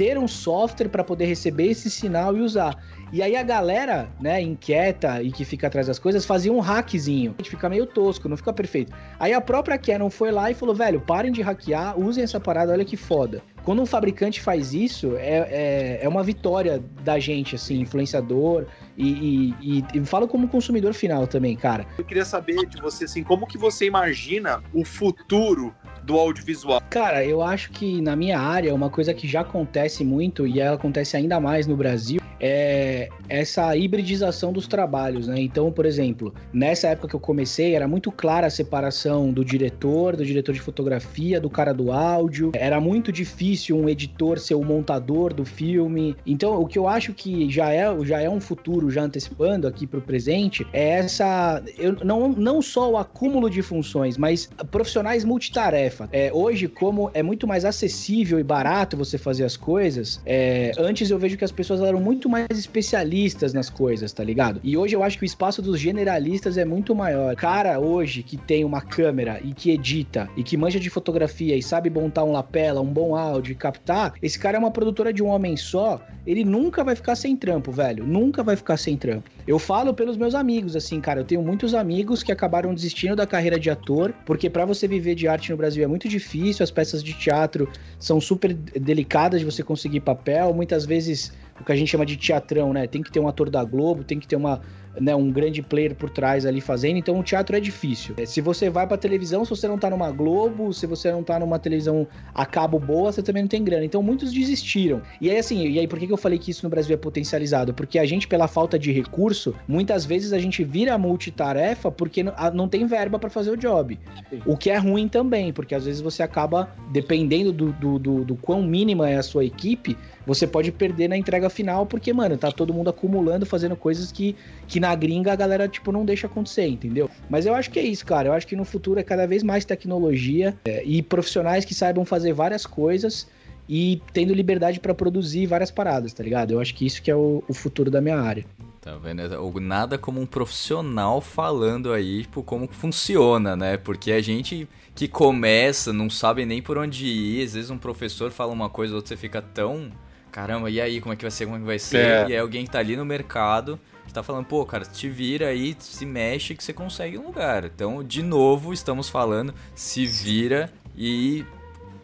ter 0.00 0.16
um 0.16 0.26
software 0.26 0.88
pra 0.88 1.04
poder 1.04 1.26
receber 1.26 1.66
esse 1.66 1.90
sinal 1.90 2.34
e 2.34 2.40
usar. 2.40 2.82
E 3.12 3.20
aí 3.20 3.36
a 3.36 3.42
galera, 3.42 4.08
né, 4.18 4.40
inquieta 4.40 5.22
e 5.22 5.30
que 5.30 5.44
fica 5.44 5.66
atrás 5.66 5.88
das 5.88 5.98
coisas, 5.98 6.24
fazia 6.24 6.50
um 6.50 6.58
hackzinho. 6.58 7.34
A 7.38 7.42
gente 7.42 7.50
fica 7.50 7.68
meio 7.68 7.84
tosco, 7.84 8.26
não 8.26 8.34
fica 8.34 8.50
perfeito. 8.50 8.94
Aí 9.18 9.34
a 9.34 9.42
própria 9.42 9.76
Canon 9.76 10.08
foi 10.08 10.30
lá 10.30 10.50
e 10.50 10.54
falou, 10.54 10.74
velho, 10.74 11.02
parem 11.02 11.30
de 11.30 11.42
hackear, 11.42 12.00
usem 12.00 12.24
essa 12.24 12.40
parada, 12.40 12.72
olha 12.72 12.82
que 12.82 12.96
foda. 12.96 13.42
Quando 13.62 13.82
um 13.82 13.86
fabricante 13.86 14.40
faz 14.40 14.72
isso, 14.72 15.16
é, 15.16 15.48
é, 15.50 15.98
é 16.02 16.08
uma 16.08 16.22
vitória 16.22 16.82
da 17.04 17.18
gente, 17.18 17.56
assim, 17.56 17.80
influenciador, 17.80 18.64
e, 18.96 19.08
e, 19.10 19.54
e, 19.60 19.84
e 19.94 20.04
falo 20.06 20.26
como 20.26 20.48
consumidor 20.48 20.94
final 20.94 21.26
também, 21.26 21.56
cara. 21.56 21.86
Eu 21.98 22.04
queria 22.04 22.24
saber 22.24 22.66
de 22.66 22.80
você, 22.80 23.04
assim, 23.04 23.22
como 23.22 23.46
que 23.46 23.58
você 23.58 23.84
imagina 23.84 24.62
o 24.72 24.82
futuro 24.82 25.74
do 26.02 26.18
audiovisual? 26.18 26.80
Cara, 26.90 27.24
eu 27.24 27.42
acho 27.42 27.70
que 27.70 28.00
na 28.00 28.16
minha 28.16 28.38
área, 28.38 28.74
uma 28.74 28.90
coisa 28.90 29.14
que 29.14 29.26
já 29.28 29.40
acontece 29.40 30.04
muito, 30.04 30.46
e 30.46 30.60
ela 30.60 30.76
acontece 30.76 31.16
ainda 31.16 31.40
mais 31.40 31.66
no 31.66 31.76
Brasil, 31.76 32.19
é 32.40 33.08
essa 33.28 33.76
hibridização 33.76 34.52
dos 34.52 34.66
trabalhos, 34.66 35.28
né? 35.28 35.40
Então, 35.40 35.70
por 35.70 35.86
exemplo, 35.86 36.34
nessa 36.52 36.88
época 36.88 37.08
que 37.08 37.14
eu 37.14 37.20
comecei, 37.20 37.74
era 37.74 37.86
muito 37.86 38.10
clara 38.10 38.46
a 38.46 38.50
separação 38.50 39.32
do 39.32 39.44
diretor, 39.44 40.16
do 40.16 40.24
diretor 40.24 40.52
de 40.52 40.60
fotografia, 40.60 41.40
do 41.40 41.50
cara 41.50 41.72
do 41.72 41.92
áudio. 41.92 42.50
Era 42.54 42.80
muito 42.80 43.12
difícil 43.12 43.76
um 43.76 43.88
editor 43.88 44.38
ser 44.38 44.54
o 44.54 44.64
montador 44.64 45.32
do 45.32 45.44
filme. 45.44 46.16
Então, 46.26 46.60
o 46.60 46.66
que 46.66 46.78
eu 46.78 46.88
acho 46.88 47.12
que 47.12 47.50
já 47.50 47.72
é, 47.72 47.86
já 48.04 48.20
é 48.20 48.28
um 48.28 48.40
futuro, 48.40 48.90
já 48.90 49.02
antecipando 49.02 49.66
aqui 49.66 49.86
pro 49.86 50.00
presente, 50.00 50.66
é 50.72 50.90
essa. 50.90 51.62
Eu, 51.78 51.96
não, 52.04 52.28
não 52.28 52.62
só 52.62 52.90
o 52.90 52.96
acúmulo 52.96 53.50
de 53.50 53.62
funções, 53.62 54.16
mas 54.16 54.48
profissionais 54.70 55.24
multitarefa. 55.24 56.08
É, 56.12 56.32
hoje, 56.32 56.68
como 56.68 57.10
é 57.12 57.22
muito 57.22 57.46
mais 57.46 57.64
acessível 57.64 58.38
e 58.38 58.42
barato 58.42 58.96
você 58.96 59.18
fazer 59.18 59.44
as 59.44 59.56
coisas, 59.56 60.20
é, 60.24 60.72
antes 60.78 61.10
eu 61.10 61.18
vejo 61.18 61.36
que 61.36 61.44
as 61.44 61.52
pessoas 61.52 61.80
eram 61.80 62.00
muito 62.00 62.29
mais 62.30 62.46
especialistas 62.50 63.52
nas 63.52 63.68
coisas, 63.68 64.12
tá 64.12 64.22
ligado? 64.22 64.60
E 64.62 64.76
hoje 64.76 64.94
eu 64.94 65.02
acho 65.02 65.18
que 65.18 65.24
o 65.24 65.26
espaço 65.26 65.60
dos 65.60 65.80
generalistas 65.80 66.56
é 66.56 66.64
muito 66.64 66.94
maior. 66.94 67.34
Cara, 67.34 67.80
hoje 67.80 68.22
que 68.22 68.36
tem 68.36 68.64
uma 68.64 68.80
câmera 68.80 69.40
e 69.42 69.52
que 69.52 69.70
edita 69.70 70.30
e 70.36 70.42
que 70.42 70.56
manja 70.56 70.78
de 70.78 70.88
fotografia 70.88 71.56
e 71.56 71.62
sabe 71.62 71.90
montar 71.90 72.24
um 72.24 72.32
lapela, 72.32 72.80
um 72.80 72.86
bom 72.86 73.16
áudio 73.16 73.52
e 73.52 73.56
captar, 73.56 74.14
esse 74.22 74.38
cara 74.38 74.56
é 74.56 74.60
uma 74.60 74.70
produtora 74.70 75.12
de 75.12 75.22
um 75.22 75.26
homem 75.26 75.56
só, 75.56 76.00
ele 76.26 76.44
nunca 76.44 76.84
vai 76.84 76.94
ficar 76.94 77.16
sem 77.16 77.36
trampo, 77.36 77.72
velho. 77.72 78.06
Nunca 78.06 78.42
vai 78.42 78.54
ficar 78.54 78.76
sem 78.76 78.96
trampo. 78.96 79.28
Eu 79.46 79.58
falo 79.58 79.92
pelos 79.92 80.16
meus 80.16 80.34
amigos, 80.34 80.76
assim, 80.76 81.00
cara, 81.00 81.20
eu 81.20 81.24
tenho 81.24 81.42
muitos 81.42 81.74
amigos 81.74 82.22
que 82.22 82.30
acabaram 82.30 82.72
desistindo 82.72 83.16
da 83.16 83.26
carreira 83.26 83.58
de 83.58 83.68
ator, 83.68 84.14
porque 84.24 84.48
pra 84.48 84.64
você 84.64 84.86
viver 84.86 85.14
de 85.14 85.26
arte 85.26 85.50
no 85.50 85.56
Brasil 85.56 85.82
é 85.82 85.86
muito 85.86 86.08
difícil, 86.08 86.62
as 86.62 86.70
peças 86.70 87.02
de 87.02 87.12
teatro 87.14 87.68
são 87.98 88.20
super 88.20 88.52
delicadas 88.54 89.40
de 89.40 89.46
você 89.46 89.62
conseguir 89.62 90.00
papel, 90.00 90.54
muitas 90.54 90.86
vezes 90.86 91.32
o 91.60 91.64
que 91.64 91.72
a 91.72 91.76
gente 91.76 91.90
chama 91.90 92.06
de 92.06 92.16
teatrão, 92.16 92.72
né? 92.72 92.86
Tem 92.86 93.02
que 93.02 93.12
ter 93.12 93.20
um 93.20 93.28
ator 93.28 93.50
da 93.50 93.62
Globo, 93.64 94.02
tem 94.02 94.18
que 94.18 94.26
ter 94.26 94.36
uma, 94.36 94.60
né, 94.98 95.14
um 95.14 95.30
grande 95.30 95.62
player 95.62 95.94
por 95.94 96.10
trás 96.10 96.44
ali 96.46 96.60
fazendo, 96.60 96.96
então 96.96 97.18
o 97.18 97.22
teatro 97.22 97.56
é 97.56 97.60
difícil. 97.60 98.14
É, 98.16 98.26
Se 98.26 98.40
você 98.40 98.70
vai 98.70 98.86
pra 98.86 98.96
televisão, 98.96 99.44
se 99.44 99.50
você 99.50 99.68
não 99.68 99.78
tá 99.78 99.90
numa 99.90 100.10
Globo, 100.10 100.72
se 100.72 100.86
você 100.86 101.10
não 101.10 101.22
tá 101.22 101.38
numa 101.38 101.58
televisão 101.58 102.06
a 102.34 102.44
cabo 102.44 102.78
boa, 102.78 103.12
você 103.12 103.22
também 103.22 103.42
não 103.42 103.48
tem 103.48 103.62
grana. 103.62 103.84
Então 103.84 104.02
muitos 104.02 104.32
desistiram. 104.32 105.02
E 105.20 105.30
aí 105.30 105.38
assim, 105.38 105.66
e 105.68 105.78
aí 105.78 105.86
por 105.86 105.98
que 105.98 106.10
eu 106.10 106.16
falei 106.16 106.38
que 106.38 106.50
isso 106.50 106.64
no 106.64 106.70
Brasil 106.70 106.94
é 106.94 106.96
potencializado? 106.96 107.72
Porque 107.72 107.98
a 107.98 108.06
gente, 108.06 108.26
pela 108.26 108.48
falta 108.48 108.78
de 108.78 108.90
recurso, 108.90 109.54
muitas 109.68 110.04
vezes 110.04 110.32
a 110.32 110.38
gente 110.38 110.64
vira 110.64 110.96
multitarefa 110.98 111.90
porque 111.90 112.22
não, 112.22 112.68
tem 112.68 112.86
verba 112.86 113.18
pra 113.18 113.30
fazer 113.30 113.50
o 113.50 113.56
job. 113.56 113.98
O 114.46 114.56
que 114.56 114.70
é 114.70 114.76
ruim 114.76 115.08
também, 115.08 115.52
porque 115.52 115.74
às 115.74 115.84
vezes 115.84 116.00
você 116.00 116.22
acaba, 116.22 116.70
dependendo 116.90 117.52
do, 117.52 117.72
do, 117.72 117.98
do, 117.98 118.24
do 118.24 118.36
quão 118.36 118.62
mínima 118.62 119.08
é 119.08 119.16
a 119.16 119.22
sua 119.22 119.44
equipe, 119.44 119.96
você 120.26 120.46
pode 120.46 120.70
perder 120.72 121.08
na 121.08 121.16
entrega 121.16 121.48
final, 121.48 121.86
porque, 121.86 122.12
mano, 122.12 122.36
tá 122.36 122.50
todo 122.50 122.72
mundo 122.72 122.90
acumulando, 122.90 123.46
fazendo 123.46 123.76
coisas 123.76 124.12
que, 124.12 124.36
que 124.66 124.79
na 124.80 124.94
gringa 124.94 125.32
a 125.32 125.36
galera, 125.36 125.68
tipo, 125.68 125.92
não 125.92 126.04
deixa 126.04 126.26
acontecer, 126.26 126.66
entendeu? 126.66 127.08
Mas 127.28 127.46
eu 127.46 127.54
acho 127.54 127.70
que 127.70 127.78
é 127.78 127.82
isso, 127.82 128.04
cara. 128.04 128.28
Eu 128.28 128.32
acho 128.32 128.46
que 128.46 128.56
no 128.56 128.64
futuro 128.64 128.98
é 128.98 129.02
cada 129.02 129.26
vez 129.26 129.42
mais 129.42 129.64
tecnologia 129.64 130.56
é, 130.64 130.82
e 130.84 131.02
profissionais 131.02 131.64
que 131.64 131.74
saibam 131.74 132.04
fazer 132.04 132.32
várias 132.32 132.66
coisas 132.66 133.28
e 133.68 134.02
tendo 134.12 134.32
liberdade 134.34 134.80
pra 134.80 134.92
produzir 134.94 135.46
várias 135.46 135.70
paradas, 135.70 136.12
tá 136.12 136.24
ligado? 136.24 136.50
Eu 136.52 136.60
acho 136.60 136.74
que 136.74 136.84
isso 136.84 137.00
que 137.02 137.10
é 137.10 137.14
o, 137.14 137.44
o 137.46 137.54
futuro 137.54 137.90
da 137.90 138.00
minha 138.00 138.18
área. 138.18 138.44
Tá 138.80 138.96
vendo? 138.96 139.20
O- 139.40 139.60
Nada 139.60 139.98
como 139.98 140.20
um 140.20 140.26
profissional 140.26 141.20
falando 141.20 141.92
aí, 141.92 142.22
tipo, 142.22 142.42
como 142.42 142.66
funciona, 142.72 143.54
né? 143.54 143.76
Porque 143.76 144.10
a 144.10 144.20
gente 144.20 144.66
que 144.94 145.06
começa 145.06 145.92
não 145.92 146.08
sabe 146.10 146.44
nem 146.46 146.60
por 146.62 146.78
onde 146.78 147.06
ir. 147.06 147.44
Às 147.44 147.54
vezes 147.54 147.70
um 147.70 147.78
professor 147.78 148.30
fala 148.30 148.52
uma 148.52 148.68
coisa, 148.70 148.94
outro 148.94 149.08
você 149.10 149.16
fica 149.16 149.40
tão. 149.42 149.90
Caramba, 150.32 150.70
e 150.70 150.80
aí, 150.80 151.00
como 151.00 151.12
é 151.12 151.16
que 151.16 151.22
vai 151.24 151.30
ser? 151.30 151.44
Como 151.44 151.56
é 151.56 151.60
que 151.60 151.66
vai 151.66 151.78
ser? 151.78 151.98
É. 151.98 152.28
E 152.28 152.32
aí 152.32 152.38
alguém 152.38 152.64
que 152.64 152.70
tá 152.70 152.78
ali 152.78 152.96
no 152.96 153.04
mercado 153.04 153.78
que 154.10 154.14
tá 154.14 154.22
falando, 154.24 154.44
pô, 154.44 154.66
cara, 154.66 154.84
te 154.84 155.08
vira 155.08 155.46
aí, 155.46 155.74
se 155.78 156.04
mexe 156.04 156.54
que 156.54 156.64
você 156.64 156.72
consegue 156.72 157.16
um 157.16 157.26
lugar. 157.26 157.64
Então, 157.64 158.02
de 158.02 158.22
novo, 158.22 158.72
estamos 158.72 159.08
falando, 159.08 159.54
se 159.74 160.04
vira 160.04 160.70
e 160.96 161.44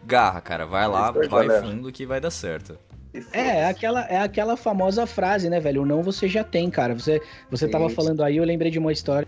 garra, 0.05 0.40
cara. 0.40 0.64
Vai 0.64 0.87
lá, 0.87 1.11
vai 1.11 1.29
galera. 1.29 1.66
fundo 1.66 1.90
que 1.90 2.07
vai 2.07 2.21
dar 2.21 2.31
certo. 2.31 2.79
É, 3.33 3.40
é 3.40 3.69
aquela, 3.69 4.05
é 4.07 4.19
aquela 4.19 4.57
famosa 4.57 5.05
frase, 5.05 5.51
né, 5.51 5.59
velho? 5.59 5.83
O 5.83 5.87
não 5.87 6.03
você 6.03 6.29
já 6.29 6.45
tem, 6.45 6.71
cara. 6.71 6.95
Você, 6.95 7.21
você 7.51 7.66
tava 7.66 7.87
Isso. 7.87 7.97
falando 7.97 8.23
aí, 8.23 8.37
eu 8.37 8.45
lembrei 8.45 8.71
de 8.71 8.79
uma 8.79 8.92
história 8.92 9.27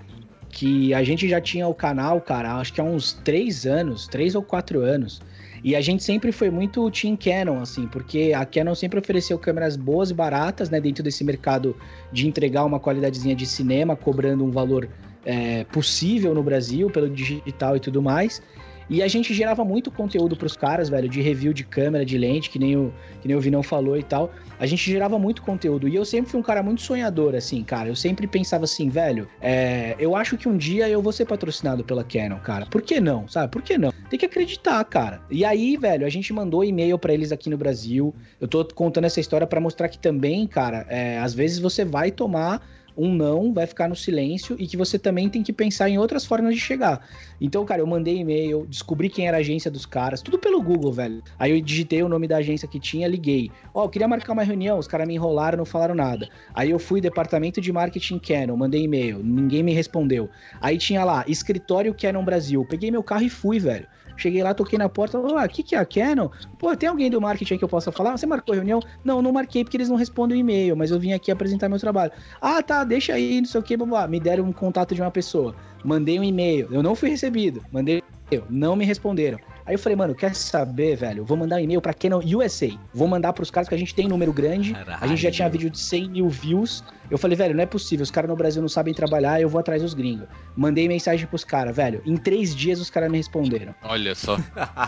que 0.48 0.94
a 0.94 1.02
gente 1.02 1.28
já 1.28 1.40
tinha 1.40 1.66
o 1.66 1.74
canal, 1.74 2.20
cara, 2.20 2.54
acho 2.54 2.72
que 2.72 2.80
há 2.80 2.84
uns 2.84 3.12
três 3.12 3.66
anos, 3.66 4.06
três 4.06 4.34
ou 4.34 4.42
quatro 4.42 4.80
anos. 4.80 5.20
E 5.62 5.74
a 5.74 5.80
gente 5.80 6.02
sempre 6.02 6.32
foi 6.32 6.50
muito 6.50 6.90
Team 6.90 7.16
Canon, 7.16 7.60
assim, 7.60 7.86
porque 7.86 8.32
a 8.34 8.44
Canon 8.44 8.74
sempre 8.74 8.98
ofereceu 8.98 9.38
câmeras 9.38 9.76
boas 9.76 10.10
e 10.10 10.14
baratas, 10.14 10.70
né, 10.70 10.80
dentro 10.80 11.02
desse 11.02 11.24
mercado 11.24 11.76
de 12.12 12.28
entregar 12.28 12.64
uma 12.64 12.78
qualidadezinha 12.78 13.34
de 13.34 13.46
cinema, 13.46 13.96
cobrando 13.96 14.44
um 14.44 14.50
valor 14.50 14.88
é, 15.24 15.64
possível 15.64 16.34
no 16.34 16.42
Brasil, 16.42 16.88
pelo 16.90 17.10
digital 17.10 17.76
e 17.76 17.80
tudo 17.80 18.00
mais. 18.00 18.40
E 18.88 19.02
a 19.02 19.08
gente 19.08 19.34
gerava 19.34 19.64
muito 19.64 19.90
conteúdo 19.90 20.36
pros 20.36 20.56
caras, 20.56 20.88
velho, 20.88 21.08
de 21.08 21.20
review 21.20 21.52
de 21.52 21.64
câmera, 21.64 22.04
de 22.04 22.16
lente, 22.16 22.48
que 22.48 22.58
nem 22.58 22.76
o, 22.76 22.92
que 23.20 23.28
nem 23.28 23.36
o 23.36 23.40
Vinão 23.40 23.62
falou 23.62 23.96
e 23.96 24.02
tal. 24.02 24.32
A 24.58 24.66
gente 24.66 24.90
gerava 24.90 25.18
muito 25.18 25.42
conteúdo. 25.42 25.86
E 25.86 25.94
eu 25.94 26.04
sempre 26.04 26.30
fui 26.30 26.40
um 26.40 26.42
cara 26.42 26.62
muito 26.62 26.80
sonhador, 26.80 27.34
assim, 27.34 27.62
cara. 27.62 27.88
Eu 27.88 27.96
sempre 27.96 28.26
pensava 28.26 28.64
assim, 28.64 28.88
velho, 28.88 29.28
é, 29.40 29.94
eu 29.98 30.16
acho 30.16 30.36
que 30.36 30.48
um 30.48 30.56
dia 30.56 30.88
eu 30.88 31.02
vou 31.02 31.12
ser 31.12 31.26
patrocinado 31.26 31.84
pela 31.84 32.02
Canon, 32.02 32.38
cara. 32.38 32.66
Por 32.66 32.82
que 32.82 33.00
não? 33.00 33.28
Sabe? 33.28 33.52
Por 33.52 33.62
que 33.62 33.76
não? 33.76 33.92
Tem 34.08 34.18
que 34.18 34.26
acreditar, 34.26 34.82
cara. 34.84 35.20
E 35.30 35.44
aí, 35.44 35.76
velho, 35.76 36.06
a 36.06 36.10
gente 36.10 36.32
mandou 36.32 36.64
e-mail 36.64 36.98
pra 36.98 37.12
eles 37.12 37.30
aqui 37.30 37.50
no 37.50 37.58
Brasil. 37.58 38.14
Eu 38.40 38.48
tô 38.48 38.64
contando 38.64 39.04
essa 39.04 39.20
história 39.20 39.46
pra 39.46 39.60
mostrar 39.60 39.88
que 39.88 39.98
também, 39.98 40.46
cara, 40.46 40.86
é, 40.88 41.18
às 41.18 41.34
vezes 41.34 41.58
você 41.58 41.84
vai 41.84 42.10
tomar 42.10 42.62
um 42.98 43.14
não, 43.14 43.52
vai 43.52 43.66
ficar 43.66 43.88
no 43.88 43.94
silêncio 43.94 44.56
e 44.58 44.66
que 44.66 44.76
você 44.76 44.98
também 44.98 45.28
tem 45.28 45.42
que 45.42 45.52
pensar 45.52 45.88
em 45.88 45.96
outras 45.96 46.24
formas 46.24 46.54
de 46.54 46.60
chegar. 46.60 47.06
Então, 47.40 47.64
cara, 47.64 47.80
eu 47.80 47.86
mandei 47.86 48.16
e-mail, 48.16 48.66
descobri 48.66 49.08
quem 49.08 49.28
era 49.28 49.36
a 49.36 49.40
agência 49.40 49.70
dos 49.70 49.86
caras, 49.86 50.20
tudo 50.20 50.38
pelo 50.38 50.60
Google, 50.60 50.92
velho. 50.92 51.22
Aí 51.38 51.52
eu 51.52 51.60
digitei 51.60 52.02
o 52.02 52.08
nome 52.08 52.26
da 52.26 52.38
agência 52.38 52.66
que 52.66 52.80
tinha, 52.80 53.06
liguei. 53.06 53.50
Ó, 53.72 53.84
eu 53.84 53.88
queria 53.88 54.08
marcar 54.08 54.32
uma 54.32 54.42
reunião, 54.42 54.78
os 54.78 54.88
caras 54.88 55.06
me 55.06 55.14
enrolaram, 55.14 55.58
não 55.58 55.64
falaram 55.64 55.94
nada. 55.94 56.28
Aí 56.52 56.70
eu 56.70 56.78
fui 56.78 57.00
departamento 57.00 57.60
de 57.60 57.72
marketing 57.72 58.18
Canon, 58.18 58.56
mandei 58.56 58.82
e-mail, 58.82 59.20
ninguém 59.22 59.62
me 59.62 59.72
respondeu. 59.72 60.28
Aí 60.60 60.76
tinha 60.76 61.04
lá, 61.04 61.24
escritório 61.28 61.94
Canon 61.94 62.24
Brasil. 62.24 62.66
Peguei 62.68 62.90
meu 62.90 63.02
carro 63.02 63.22
e 63.22 63.30
fui, 63.30 63.60
velho. 63.60 63.86
Cheguei 64.18 64.42
lá, 64.42 64.52
toquei 64.52 64.76
na 64.78 64.88
porta, 64.88 65.20
falei, 65.20 65.36
ah, 65.36 65.46
o 65.46 65.48
que 65.48 65.62
que 65.62 65.76
é 65.76 65.78
a 65.78 65.84
Canon? 65.86 66.28
Pô, 66.58 66.76
tem 66.76 66.88
alguém 66.88 67.08
do 67.08 67.20
marketing 67.20 67.54
aí 67.54 67.58
que 67.58 67.64
eu 67.64 67.68
possa 67.68 67.92
falar? 67.92 68.16
Você 68.16 68.26
marcou 68.26 68.54
reunião? 68.54 68.80
Não, 69.04 69.22
não 69.22 69.32
marquei 69.32 69.62
porque 69.62 69.76
eles 69.76 69.88
não 69.88 69.96
respondem 69.96 70.36
o 70.36 70.40
e-mail, 70.40 70.76
mas 70.76 70.90
eu 70.90 70.98
vim 70.98 71.12
aqui 71.12 71.30
apresentar 71.30 71.68
meu 71.68 71.78
trabalho. 71.78 72.10
Ah, 72.40 72.60
tá, 72.60 72.82
deixa 72.82 73.14
aí, 73.14 73.40
não 73.40 73.48
sei 73.48 73.60
o 73.60 73.64
que, 73.64 73.76
blá, 73.76 74.08
me 74.08 74.18
deram 74.18 74.44
um 74.44 74.52
contato 74.52 74.92
de 74.92 75.00
uma 75.00 75.10
pessoa. 75.10 75.54
Mandei 75.84 76.18
um 76.18 76.24
e-mail, 76.24 76.68
eu 76.72 76.82
não 76.82 76.96
fui 76.96 77.08
recebido. 77.08 77.64
Mandei 77.72 78.02
não 78.50 78.76
me 78.76 78.84
responderam. 78.84 79.38
Aí 79.68 79.74
eu 79.74 79.78
falei, 79.78 79.96
mano, 79.96 80.14
quer 80.14 80.34
saber, 80.34 80.96
velho? 80.96 81.26
Vou 81.26 81.36
mandar 81.36 81.56
um 81.56 81.58
e-mail 81.58 81.78
pra 81.82 81.92
Canon 81.92 82.20
USA. 82.20 82.70
Vou 82.94 83.06
mandar 83.06 83.34
pros 83.34 83.50
caras 83.50 83.68
que 83.68 83.74
a 83.74 83.78
gente 83.78 83.94
tem 83.94 84.08
número 84.08 84.32
grande. 84.32 84.74
A 84.98 85.06
gente 85.06 85.20
já 85.20 85.30
tinha 85.30 85.44
Caralho. 85.44 85.52
vídeo 85.52 85.70
de 85.70 85.78
100 85.78 86.08
mil 86.08 86.28
views. 86.30 86.82
Eu 87.10 87.18
falei, 87.18 87.36
velho, 87.36 87.54
não 87.54 87.62
é 87.62 87.66
possível. 87.66 88.02
Os 88.02 88.10
caras 88.10 88.30
no 88.30 88.34
Brasil 88.34 88.62
não 88.62 88.68
sabem 88.70 88.94
trabalhar, 88.94 89.42
eu 89.42 89.48
vou 89.48 89.60
atrás 89.60 89.82
dos 89.82 89.92
gringos. 89.92 90.26
Mandei 90.56 90.88
mensagem 90.88 91.26
pros 91.26 91.44
caras, 91.44 91.76
velho. 91.76 92.00
Em 92.06 92.16
três 92.16 92.56
dias 92.56 92.80
os 92.80 92.88
caras 92.88 93.10
me 93.10 93.18
responderam. 93.18 93.74
Olha 93.82 94.14
só. 94.14 94.38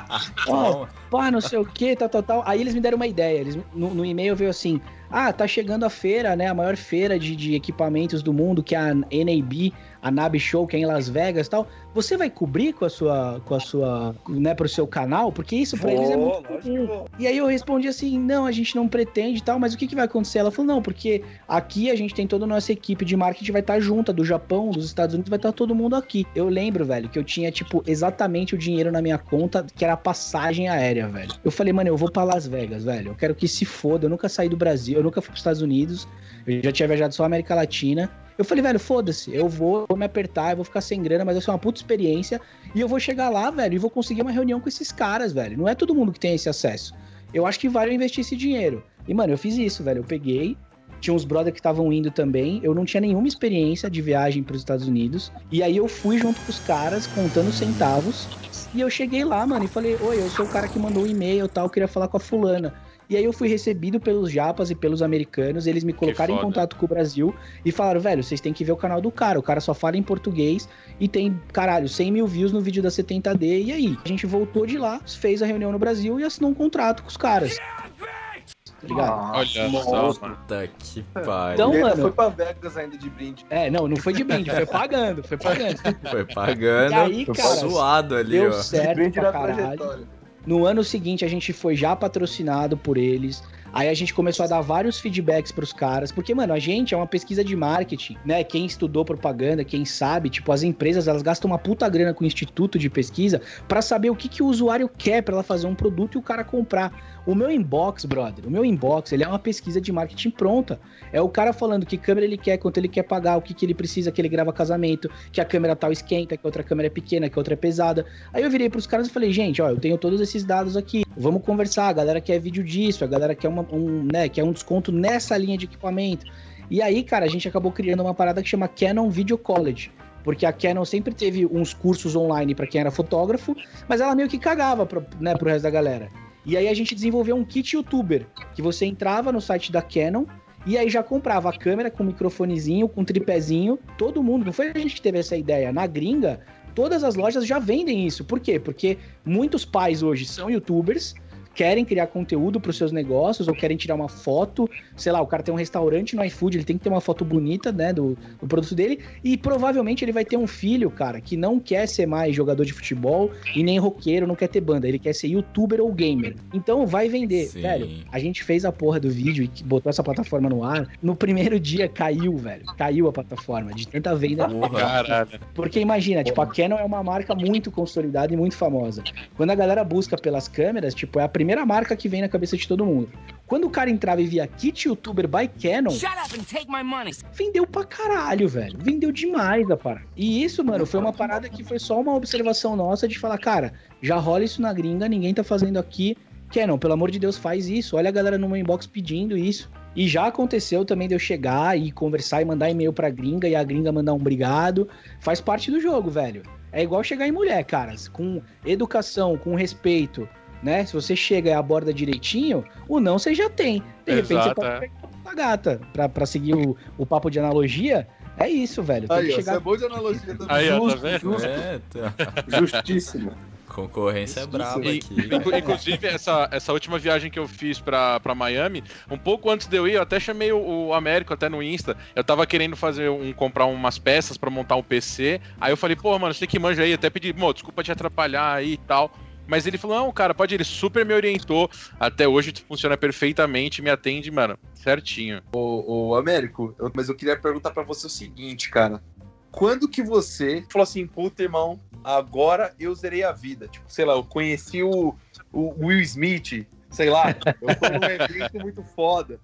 Ó, 0.49 0.87
pá, 1.11 1.31
não 1.31 1.43
sei 1.43 1.59
o 1.59 1.64
que, 1.66 1.95
tal, 1.95 2.09
tal, 2.09 2.23
tal. 2.23 2.43
Aí 2.47 2.62
eles 2.62 2.75
me 2.75 2.81
deram 2.81 2.97
uma 2.97 3.07
ideia. 3.07 3.38
Eles, 3.38 3.59
no, 3.75 3.93
no 3.93 4.03
e-mail 4.03 4.35
veio 4.35 4.49
assim: 4.49 4.81
Ah, 5.11 5.31
tá 5.31 5.47
chegando 5.47 5.85
a 5.85 5.90
feira, 5.90 6.35
né? 6.35 6.47
A 6.47 6.55
maior 6.55 6.75
feira 6.77 7.19
de, 7.19 7.37
de 7.37 7.55
equipamentos 7.55 8.23
do 8.23 8.33
mundo, 8.33 8.62
que 8.62 8.75
é 8.75 8.79
a 8.79 8.95
NAB, 8.95 9.75
a 10.02 10.10
NAB 10.10 10.38
Show, 10.38 10.66
que 10.66 10.76
é 10.76 10.80
em 10.80 10.86
Las 10.86 11.08
Vegas 11.08 11.46
e 11.46 11.50
tal. 11.50 11.66
Você 11.94 12.16
vai 12.16 12.30
cobrir 12.30 12.72
com 12.72 12.84
a 12.84 12.88
sua, 12.88 13.40
com 13.44 13.54
a 13.54 13.60
sua, 13.60 14.14
né, 14.28 14.54
pro 14.54 14.68
seu 14.68 14.86
canal? 14.86 15.32
Porque 15.32 15.56
isso 15.56 15.76
pra 15.76 15.92
eles 15.92 16.10
é 16.10 16.16
muito 16.16 16.42
comum. 16.42 17.04
E 17.18 17.26
aí 17.26 17.36
eu 17.36 17.46
respondi 17.46 17.88
assim, 17.88 18.18
não, 18.18 18.46
a 18.46 18.52
gente 18.52 18.76
não 18.76 18.86
pretende 18.86 19.38
e 19.38 19.42
tal, 19.42 19.58
mas 19.58 19.74
o 19.74 19.78
que, 19.78 19.86
que 19.86 19.94
vai 19.94 20.04
acontecer? 20.04 20.38
Ela 20.38 20.50
falou, 20.50 20.74
não, 20.74 20.82
porque 20.82 21.22
aqui 21.48 21.90
a 21.90 21.96
gente 21.96 22.14
tem 22.14 22.26
toda 22.26 22.44
a 22.44 22.48
nossa 22.48 22.72
equipe 22.72 23.04
de 23.04 23.16
marketing, 23.16 23.52
vai 23.52 23.60
estar 23.60 23.80
junta, 23.80 24.12
do 24.12 24.24
Japão, 24.24 24.70
dos 24.70 24.86
Estados 24.86 25.14
Unidos, 25.14 25.28
vai 25.28 25.38
estar 25.38 25.52
todo 25.52 25.74
mundo 25.74 25.96
aqui. 25.96 26.26
Eu 26.34 26.48
lembro, 26.48 26.84
velho, 26.84 27.08
que 27.08 27.18
eu 27.18 27.24
tinha, 27.24 27.50
tipo, 27.50 27.82
exatamente 27.86 28.54
o 28.54 28.58
dinheiro 28.58 28.92
na 28.92 29.02
minha 29.02 29.18
conta, 29.18 29.66
que 29.74 29.84
era 29.84 29.94
a 29.94 29.96
passagem 29.96 30.68
aérea, 30.68 31.08
velho. 31.08 31.32
Eu 31.44 31.50
falei, 31.50 31.72
mano, 31.72 31.88
eu 31.88 31.96
vou 31.96 32.10
pra 32.10 32.22
Las 32.24 32.46
Vegas, 32.46 32.84
velho, 32.84 33.10
eu 33.10 33.14
quero 33.14 33.34
que 33.34 33.48
se 33.48 33.64
foda, 33.64 34.06
eu 34.06 34.10
nunca 34.10 34.28
saí 34.28 34.48
do 34.48 34.56
Brasil, 34.56 34.96
eu 34.96 35.02
nunca 35.02 35.20
fui 35.20 35.30
pros 35.30 35.40
Estados 35.40 35.62
Unidos, 35.62 36.06
eu 36.46 36.62
já 36.62 36.72
tinha 36.72 36.86
viajado 36.86 37.14
só 37.14 37.24
a 37.24 37.26
América 37.26 37.54
Latina. 37.54 38.10
Eu 38.40 38.44
falei, 38.46 38.62
velho, 38.62 38.81
foda-se, 38.81 39.35
eu 39.35 39.46
vou, 39.50 39.85
vou 39.87 39.98
me 39.98 40.07
apertar, 40.07 40.53
eu 40.53 40.57
vou 40.57 40.64
ficar 40.64 40.81
sem 40.81 41.03
grana, 41.03 41.26
mas 41.26 41.35
vai 41.35 41.42
ser 41.42 41.50
uma 41.50 41.59
puta 41.59 41.79
experiência. 41.79 42.40
E 42.74 42.81
eu 42.81 42.88
vou 42.88 42.98
chegar 42.98 43.29
lá, 43.29 43.50
velho, 43.50 43.74
e 43.74 43.79
vou 43.79 43.90
conseguir 43.90 44.22
uma 44.22 44.31
reunião 44.31 44.59
com 44.59 44.66
esses 44.66 44.90
caras, 44.90 45.31
velho. 45.31 45.59
Não 45.59 45.68
é 45.68 45.74
todo 45.74 45.94
mundo 45.94 46.11
que 46.11 46.18
tem 46.18 46.35
esse 46.35 46.48
acesso. 46.48 46.94
Eu 47.35 47.44
acho 47.44 47.61
que 47.61 47.68
vale 47.68 47.90
eu 47.90 47.94
investir 47.94 48.22
esse 48.22 48.35
dinheiro. 48.35 48.83
E, 49.07 49.12
mano, 49.12 49.35
eu 49.35 49.37
fiz 49.37 49.59
isso, 49.59 49.85
velho. 49.85 49.98
Eu 49.98 50.05
peguei, 50.05 50.57
tinha 51.03 51.12
uns 51.12 51.26
brother 51.26 51.53
que 51.53 51.59
estavam 51.59 51.92
indo 51.92 52.11
também. 52.11 52.61
Eu 52.62 52.74
não 52.74 52.87
tinha 52.87 53.03
nenhuma 53.03 53.29
experiência 53.29 53.90
de 53.90 54.00
viagem 54.00 54.42
para 54.42 54.55
os 54.55 54.62
Estados 54.62 54.88
Unidos. 54.88 55.31
E 55.53 55.62
aí 55.62 55.76
eu 55.76 55.87
fui 55.87 56.16
junto 56.16 56.40
com 56.40 56.50
os 56.50 56.59
caras, 56.59 57.07
contando 57.07 57.53
centavos. 57.53 58.26
E 58.72 58.81
eu 58.81 58.88
cheguei 58.88 59.22
lá, 59.22 59.46
mano, 59.46 59.66
e 59.66 59.68
falei: 59.68 59.98
Oi, 60.00 60.18
eu 60.18 60.31
sou 60.31 60.46
o 60.46 60.48
cara 60.48 60.66
que 60.66 60.79
mandou 60.79 61.03
o 61.03 61.07
e-mail 61.07 61.44
e 61.44 61.48
tal, 61.48 61.66
eu 61.66 61.70
queria 61.70 61.88
falar 61.88 62.09
com 62.09 62.16
a 62.16 62.20
fulana. 62.20 62.74
E 63.11 63.16
aí 63.16 63.25
eu 63.25 63.33
fui 63.33 63.49
recebido 63.49 63.99
pelos 63.99 64.31
japas 64.31 64.70
e 64.70 64.75
pelos 64.75 65.03
americanos, 65.03 65.66
eles 65.66 65.83
me 65.83 65.92
colocaram 65.92 66.33
em 66.37 66.38
contato 66.38 66.77
com 66.77 66.85
o 66.87 66.88
Brasil 66.88 67.35
e 67.64 67.73
falaram, 67.73 68.01
velho, 68.01 68.23
vocês 68.23 68.40
têm 68.40 68.53
que 68.53 68.62
ver 68.62 68.70
o 68.70 68.77
canal 68.77 69.01
do 69.01 69.11
cara, 69.11 69.37
o 69.37 69.42
cara 69.42 69.61
só 69.61 69.75
fala 69.75 69.96
em 69.96 70.03
português 70.03 70.68
e 71.01 71.09
tem, 71.09 71.37
caralho, 71.53 71.88
100 71.88 72.12
mil 72.12 72.27
views 72.29 72.53
no 72.53 72.61
vídeo 72.61 72.81
da 72.81 72.88
70D, 72.88 73.64
e 73.64 73.73
aí? 73.73 73.99
A 74.05 74.07
gente 74.09 74.27
voltou 74.27 74.64
de 74.64 74.79
lá, 74.79 75.01
fez 75.05 75.42
a 75.42 75.46
reunião 75.46 75.73
no 75.73 75.79
Brasil 75.79 76.20
e 76.20 76.25
assinou 76.25 76.53
um 76.53 76.55
contrato 76.55 77.03
com 77.03 77.09
os 77.09 77.16
caras. 77.16 77.57
Tá 77.57 78.87
ligado? 78.88 79.33
Olha 79.35 79.68
Nossa. 79.68 79.85
só, 80.14 80.20
mano. 80.23 80.37
Puta 80.37 80.68
que 80.79 81.03
pariu. 81.12 81.55
Então, 81.55 81.68
Ele 81.75 81.77
ainda 81.79 81.88
mano- 81.90 82.03
foi 82.03 82.12
pra 82.12 82.29
Vegas 82.29 82.77
ainda 82.77 82.96
de 82.96 83.11
brinde. 83.11 83.44
É, 83.51 83.68
não, 83.70 83.88
não 83.88 83.96
foi 83.96 84.12
de 84.12 84.23
brinde, 84.23 84.51
foi 84.53 84.66
pagando, 84.66 85.23
foi 85.25 85.37
pagando. 85.37 85.77
Foi 86.11 86.25
pagando, 86.27 86.92
E 86.92 86.94
aí, 86.94 87.27
foi 87.27 87.35
cara, 87.35 87.55
suado 87.57 88.14
ali, 88.14 88.38
Deu 88.38 88.51
ó. 88.51 88.53
certo 88.53 88.94
brinde 88.94 89.18
pra 89.20 89.23
na 89.25 89.33
caralho. 89.33 89.57
trajetória. 89.57 90.19
No 90.46 90.64
ano 90.64 90.83
seguinte, 90.83 91.24
a 91.24 91.29
gente 91.29 91.53
foi 91.53 91.76
já 91.76 91.94
patrocinado 91.94 92.76
por 92.76 92.96
eles. 92.96 93.42
Aí 93.72 93.88
a 93.88 93.94
gente 93.94 94.12
começou 94.12 94.44
a 94.44 94.48
dar 94.48 94.61
vários 94.61 94.98
feedbacks 94.98 95.52
pros 95.52 95.72
caras, 95.72 96.11
porque, 96.11 96.35
mano, 96.35 96.52
a 96.52 96.59
gente 96.59 96.94
é 96.94 96.96
uma 96.96 97.06
pesquisa 97.06 97.44
de 97.44 97.54
marketing, 97.54 98.16
né? 98.24 98.42
Quem 98.42 98.66
estudou 98.66 99.04
propaganda, 99.04 99.64
quem 99.64 99.85
sabe, 99.85 100.28
tipo, 100.28 100.50
as 100.52 100.62
empresas, 100.62 101.06
elas 101.06 101.22
gastam 101.22 101.50
uma 101.50 101.59
puta 101.59 101.88
grana 101.88 102.12
com 102.12 102.24
o 102.24 102.26
instituto 102.26 102.78
de 102.78 102.90
pesquisa 102.90 103.40
pra 103.68 103.80
saber 103.80 104.11
o 104.11 104.16
que, 104.16 104.28
que 104.28 104.42
o 104.42 104.46
usuário 104.46 104.88
quer 104.88 105.22
pra 105.22 105.35
ela 105.35 105.42
fazer 105.42 105.66
um 105.66 105.74
produto 105.74 106.16
e 106.16 106.18
o 106.18 106.22
cara 106.22 106.42
comprar. 106.42 107.20
O 107.26 107.35
meu 107.35 107.50
inbox, 107.50 108.04
brother, 108.06 108.46
o 108.46 108.50
meu 108.50 108.64
inbox, 108.64 109.12
ele 109.12 109.22
é 109.22 109.28
uma 109.28 109.38
pesquisa 109.38 109.80
de 109.80 109.92
marketing 109.92 110.30
pronta. 110.30 110.80
É 111.12 111.20
o 111.20 111.28
cara 111.28 111.52
falando 111.52 111.85
que 111.87 111.96
câmera 111.96 112.26
ele 112.26 112.37
quer, 112.37 112.56
quanto 112.56 112.78
ele 112.78 112.88
quer 112.88 113.02
pagar, 113.02 113.37
o 113.37 113.42
que, 113.42 113.52
que 113.52 113.64
ele 113.66 113.74
precisa, 113.74 114.11
que 114.11 114.20
ele 114.20 114.28
grava 114.28 114.52
casamento, 114.52 115.11
que 115.30 115.40
a 115.40 115.44
câmera 115.44 115.76
tal 115.76 115.92
esquenta, 115.92 116.37
que 116.37 116.44
a 116.44 116.48
outra 116.48 116.62
câmera 116.62 116.87
é 116.87 116.90
pequena, 116.90 117.28
que 117.28 117.38
a 117.38 117.40
outra 117.40 117.54
é 117.54 117.56
pesada. 117.56 118.06
Aí 118.33 118.42
eu 118.42 118.50
virei 118.50 118.68
pros 118.68 118.87
caras 118.87 119.06
e 119.06 119.11
falei, 119.11 119.33
gente, 119.33 119.61
ó, 119.61 119.68
eu 119.68 119.78
tenho 119.78 119.98
todos 119.98 120.20
esses 120.20 120.44
dados 120.44 120.76
aqui. 120.76 121.02
Vamos 121.16 121.42
conversar. 121.42 121.88
A 121.88 121.92
galera 121.92 122.20
quer 122.20 122.38
vídeo 122.38 122.62
disso, 122.62 123.05
a 123.05 123.07
galera 123.07 123.35
quer, 123.35 123.49
uma, 123.49 123.66
um, 123.73 124.07
né, 124.11 124.29
quer 124.29 124.44
um 124.44 124.53
desconto 124.53 124.92
nessa 124.92 125.37
linha 125.37 125.59
de 125.59 125.66
equipamento. 125.66 126.27
E 126.70 126.81
aí, 126.81 127.03
cara, 127.03 127.25
a 127.25 127.29
gente 127.29 127.49
acabou 127.49 127.73
criando 127.73 128.01
uma 128.01 128.14
parada 128.14 128.42
que 128.42 128.49
chama 128.49 128.68
Canon 128.68 129.11
Video 129.11 129.37
College. 129.37 129.90
Porque 130.23 130.44
a 130.44 130.53
Canon 130.53 130.85
sempre 130.85 131.14
teve 131.14 131.46
uns 131.46 131.73
cursos 131.73 132.14
online 132.14 132.55
pra 132.55 132.66
quem 132.66 132.81
era 132.81 132.90
fotógrafo, 132.90 133.57
mas 133.88 134.01
ela 134.01 134.14
meio 134.14 134.29
que 134.29 134.38
cagava 134.38 134.85
pro, 134.85 135.05
né, 135.18 135.35
pro 135.35 135.49
resto 135.49 135.62
da 135.62 135.70
galera. 135.70 136.09
E 136.44 136.57
aí 136.57 136.68
a 136.68 136.75
gente 136.75 136.94
desenvolveu 136.94 137.37
um 137.37 137.44
kit 137.44 137.75
youtuber, 137.75 138.27
que 138.55 138.62
você 138.62 138.87
entrava 138.87 139.33
no 139.33 139.40
site 139.40 139.73
da 139.73 139.83
Canon 139.83 140.27
e 140.66 140.77
aí 140.77 140.90
já 140.90 141.03
comprava 141.03 141.49
a 141.49 141.57
câmera 141.57 141.90
com 141.90 142.05
microfonezinho, 142.05 142.88
com 142.88 143.03
tripézinho, 143.03 143.79
todo 143.96 144.23
mundo, 144.23 144.44
não 144.44 144.53
foi 144.53 144.70
a 144.70 144.79
gente 144.79 144.94
que 144.94 145.03
teve 145.03 145.18
essa 145.18 145.37
ideia, 145.37 145.73
na 145.73 145.87
gringa, 145.87 146.40
todas 146.74 147.04
as 147.04 147.14
lojas 147.14 147.46
já 147.46 147.59
vendem 147.59 148.06
isso. 148.06 148.24
Por 148.24 148.40
quê? 148.40 148.59
Porque 148.59 148.98
muitos 149.24 149.64
pais 149.64 150.02
hoje 150.02 150.24
são 150.24 150.50
youtubers, 150.50 151.14
querem 151.54 151.84
criar 151.84 152.06
conteúdo 152.06 152.60
para 152.60 152.70
os 152.70 152.76
seus 152.76 152.92
negócios 152.92 153.48
ou 153.48 153.54
querem 153.54 153.76
tirar 153.76 153.94
uma 153.94 154.08
foto, 154.08 154.68
sei 154.96 155.12
lá, 155.12 155.20
o 155.20 155.26
cara 155.26 155.42
tem 155.42 155.52
um 155.52 155.56
restaurante 155.56 156.16
no 156.16 156.24
iFood, 156.24 156.58
ele 156.58 156.64
tem 156.64 156.78
que 156.78 156.84
ter 156.84 156.88
uma 156.88 157.00
foto 157.00 157.24
bonita, 157.24 157.72
né, 157.72 157.92
do, 157.92 158.16
do 158.40 158.46
produto 158.46 158.74
dele, 158.74 159.00
e 159.22 159.36
provavelmente 159.36 160.04
ele 160.04 160.12
vai 160.12 160.24
ter 160.24 160.36
um 160.36 160.46
filho, 160.46 160.90
cara, 160.90 161.20
que 161.20 161.36
não 161.36 161.58
quer 161.58 161.86
ser 161.86 162.06
mais 162.06 162.34
jogador 162.34 162.64
de 162.64 162.72
futebol 162.72 163.30
e 163.54 163.62
nem 163.62 163.78
roqueiro, 163.78 164.26
não 164.26 164.34
quer 164.34 164.48
ter 164.48 164.60
banda, 164.60 164.88
ele 164.88 164.98
quer 164.98 165.14
ser 165.14 165.28
youtuber 165.28 165.80
ou 165.80 165.92
gamer. 165.92 166.36
Então 166.52 166.86
vai 166.86 167.08
vender, 167.08 167.46
Sim. 167.46 167.62
velho. 167.62 168.04
A 168.10 168.18
gente 168.18 168.42
fez 168.42 168.64
a 168.64 168.72
porra 168.72 169.00
do 169.00 169.10
vídeo 169.10 169.44
e 169.44 169.64
botou 169.64 169.90
essa 169.90 170.02
plataforma 170.02 170.48
no 170.48 170.64
ar. 170.64 170.88
No 171.02 171.14
primeiro 171.14 171.58
dia 171.58 171.88
caiu, 171.88 172.36
velho. 172.36 172.64
Caiu 172.76 173.08
a 173.08 173.12
plataforma 173.12 173.72
de 173.72 173.86
tanta 173.88 174.14
venda. 174.14 174.48
Porra. 174.48 174.80
Caralho. 174.80 175.40
Porque 175.54 175.80
imagina, 175.80 176.22
tipo, 176.22 176.40
a 176.40 176.46
Canon 176.46 176.76
é 176.76 176.84
uma 176.84 177.02
marca 177.02 177.34
muito 177.34 177.70
consolidada 177.70 178.32
e 178.32 178.36
muito 178.36 178.56
famosa. 178.56 179.02
Quando 179.36 179.50
a 179.50 179.54
galera 179.54 179.84
busca 179.84 180.16
pelas 180.16 180.48
câmeras, 180.48 180.94
tipo, 180.94 181.18
é 181.18 181.24
a 181.24 181.28
primeira 181.40 181.64
marca 181.64 181.96
que 181.96 182.07
vem 182.07 182.20
na 182.20 182.29
cabeça 182.29 182.55
de 182.55 182.68
todo 182.68 182.85
mundo. 182.85 183.09
Quando 183.46 183.66
o 183.66 183.70
cara 183.70 183.88
entrava 183.88 184.20
e 184.20 184.26
via 184.26 184.46
Kit 184.46 184.87
YouTuber 184.87 185.26
by 185.26 185.48
Canon, 185.48 185.88
Shut 185.88 186.12
up 186.22 186.38
and 186.38 186.44
take 186.44 186.70
my 186.70 186.83
money. 186.83 187.14
vendeu 187.33 187.66
pra 187.66 187.83
caralho, 187.83 188.46
velho. 188.46 188.76
Vendeu 188.79 189.11
demais 189.11 189.70
a 189.70 189.76
parada. 189.76 190.05
E 190.14 190.44
isso, 190.44 190.62
mano, 190.62 190.85
foi 190.85 191.00
uma 191.00 191.14
parada 191.14 191.48
que 191.48 191.64
foi 191.64 191.79
só 191.79 191.98
uma 191.98 192.14
observação 192.14 192.76
nossa 192.76 193.09
de 193.09 193.18
falar, 193.18 193.38
cara, 193.38 193.72
já 194.03 194.16
rola 194.16 194.44
isso 194.44 194.61
na 194.61 194.70
gringa, 194.70 195.09
ninguém 195.09 195.33
tá 195.33 195.42
fazendo 195.42 195.79
aqui. 195.79 196.14
Canon, 196.53 196.76
pelo 196.76 196.92
amor 196.92 197.11
de 197.11 197.18
Deus, 197.18 197.38
faz 197.38 197.70
isso. 197.70 197.96
Olha 197.96 198.11
a 198.11 198.12
galera 198.12 198.37
no 198.37 198.46
meu 198.46 198.59
inbox 198.59 198.87
pedindo 198.87 199.35
isso. 199.35 199.70
E 199.96 200.07
já 200.07 200.26
aconteceu 200.26 200.85
também 200.85 201.09
de 201.09 201.14
eu 201.14 201.18
chegar 201.18 201.79
e 201.79 201.90
conversar 201.90 202.42
e 202.42 202.44
mandar 202.44 202.68
e-mail 202.68 202.92
pra 202.92 203.09
gringa 203.09 203.48
e 203.48 203.57
a 203.57 203.64
gringa 203.64 203.90
mandar 203.90 204.12
um 204.12 204.16
obrigado. 204.16 204.87
Faz 205.20 205.40
parte 205.40 205.70
do 205.70 205.81
jogo, 205.81 206.11
velho. 206.11 206.42
É 206.70 206.83
igual 206.83 207.03
chegar 207.03 207.26
em 207.26 207.33
mulher, 207.33 207.64
cara. 207.64 207.94
Com 208.12 208.42
educação, 208.64 209.37
com 209.38 209.55
respeito, 209.55 210.29
né? 210.62 210.85
Se 210.85 210.92
você 210.94 211.14
chega 211.16 211.51
e 211.51 211.53
aborda 211.53 211.92
direitinho, 211.92 212.64
o 212.88 213.01
não 213.01 213.18
você 213.18 213.35
já 213.35 213.49
tem. 213.49 213.83
De 214.07 214.14
repente 214.14 214.33
Exato, 214.40 214.49
você 214.49 214.55
pode 214.55 214.68
é. 214.68 214.79
pegar 214.81 214.94
uma 215.25 215.35
gata 215.35 215.81
pra, 215.92 216.09
pra 216.09 216.27
seguir 216.27 216.55
o, 216.55 216.77
o 216.99 217.07
papo 217.07 217.31
de 217.31 217.38
analogia. 217.38 218.07
É 218.38 218.49
isso, 218.49 218.83
velho. 218.83 219.07
Tem 219.09 219.16
Aí, 219.18 219.33
ó, 219.33 219.37
chegar 219.37 219.53
você 219.53 219.57
é 219.59 219.61
bom 219.61 219.77
de 219.77 219.85
analogia 219.85 220.35
também. 220.37 220.46
Aí, 220.57 220.70
ó, 220.70 220.88
tá 220.88 220.94
vendo? 220.96 221.20
justo, 221.20 221.46
É, 221.46 221.81
tá. 221.90 222.14
justíssimo. 222.61 223.33
Concorrência 223.68 224.40
é 224.40 224.46
braba 224.46 224.85
E- 224.87 224.99
aqui. 224.99 225.14
Inclu- 225.37 225.57
Inclusive, 225.57 226.07
essa, 226.09 226.49
essa 226.51 226.73
última 226.73 226.99
viagem 226.99 227.31
que 227.31 227.38
eu 227.38 227.46
fiz 227.46 227.79
pra, 227.79 228.18
pra 228.18 228.35
Miami, 228.35 228.83
um 229.09 229.16
pouco 229.16 229.49
antes 229.49 229.68
de 229.68 229.77
eu 229.77 229.87
ir, 229.87 229.92
eu 229.94 230.03
até 230.03 230.18
chamei 230.18 230.51
o, 230.53 230.87
o 230.88 230.94
Américo 230.94 231.33
até 231.33 231.49
no 231.49 231.62
Insta. 231.62 231.96
Eu 232.16 232.25
tava 232.25 232.44
querendo 232.46 232.75
fazer 232.77 233.09
um, 233.09 233.33
comprar 233.33 233.66
umas 233.66 233.96
peças 233.99 234.37
pra 234.37 234.51
montar 234.51 234.75
um 234.77 234.83
PC. 234.83 235.40
Aí 235.61 235.73
eu 235.73 235.77
falei, 235.77 235.94
pô, 235.94 236.18
mano, 236.18 236.35
você 236.35 236.46
que 236.49 236.59
manja 236.59 236.83
aí, 236.83 236.92
até 236.92 237.09
pedi, 237.09 237.33
pô, 237.33 237.53
desculpa 237.53 237.83
te 237.85 237.92
atrapalhar 237.92 238.55
aí 238.55 238.73
e 238.73 238.77
tal. 238.77 239.12
Mas 239.46 239.66
ele 239.66 239.79
falou, 239.79 239.96
não, 239.98 240.12
cara, 240.12 240.35
pode 240.35 240.55
ir, 240.55 240.57
ele 240.57 240.64
super 240.64 241.05
me 241.05 241.12
orientou. 241.14 241.68
Até 241.98 242.29
hoje 242.29 242.53
funciona 242.68 242.96
perfeitamente, 242.96 243.83
me 243.83 243.90
atende, 243.90 244.31
mano, 244.31 244.57
certinho. 244.74 245.42
Ô, 245.53 246.09
ô 246.11 246.14
Américo, 246.14 246.74
eu- 246.79 246.90
mas 246.94 247.09
eu 247.09 247.14
queria 247.16 247.37
perguntar 247.37 247.70
pra 247.72 247.83
você 247.83 248.07
o 248.07 248.11
seguinte, 248.11 248.70
cara. 248.70 249.03
Quando 249.50 249.88
que 249.88 250.03
você 250.03 250.64
falou 250.70 250.85
assim, 250.85 251.07
puta, 251.07 251.42
irmão, 251.42 251.81
agora 252.05 252.72
eu 252.79 252.94
zerei 252.94 253.24
a 253.24 253.33
vida? 253.33 253.66
Tipo, 253.66 253.85
sei 253.88 254.05
lá, 254.05 254.14
eu 254.14 254.22
conheci 254.22 254.83
o, 254.83 255.14
o 255.53 255.87
Will 255.87 256.00
Smith, 256.03 256.66
sei 256.88 257.11
lá, 257.11 257.35
eu 257.61 257.74
fui 257.74 257.88
num 257.88 258.07
evento 258.09 258.61
muito 258.61 258.85
foda. 258.85 259.40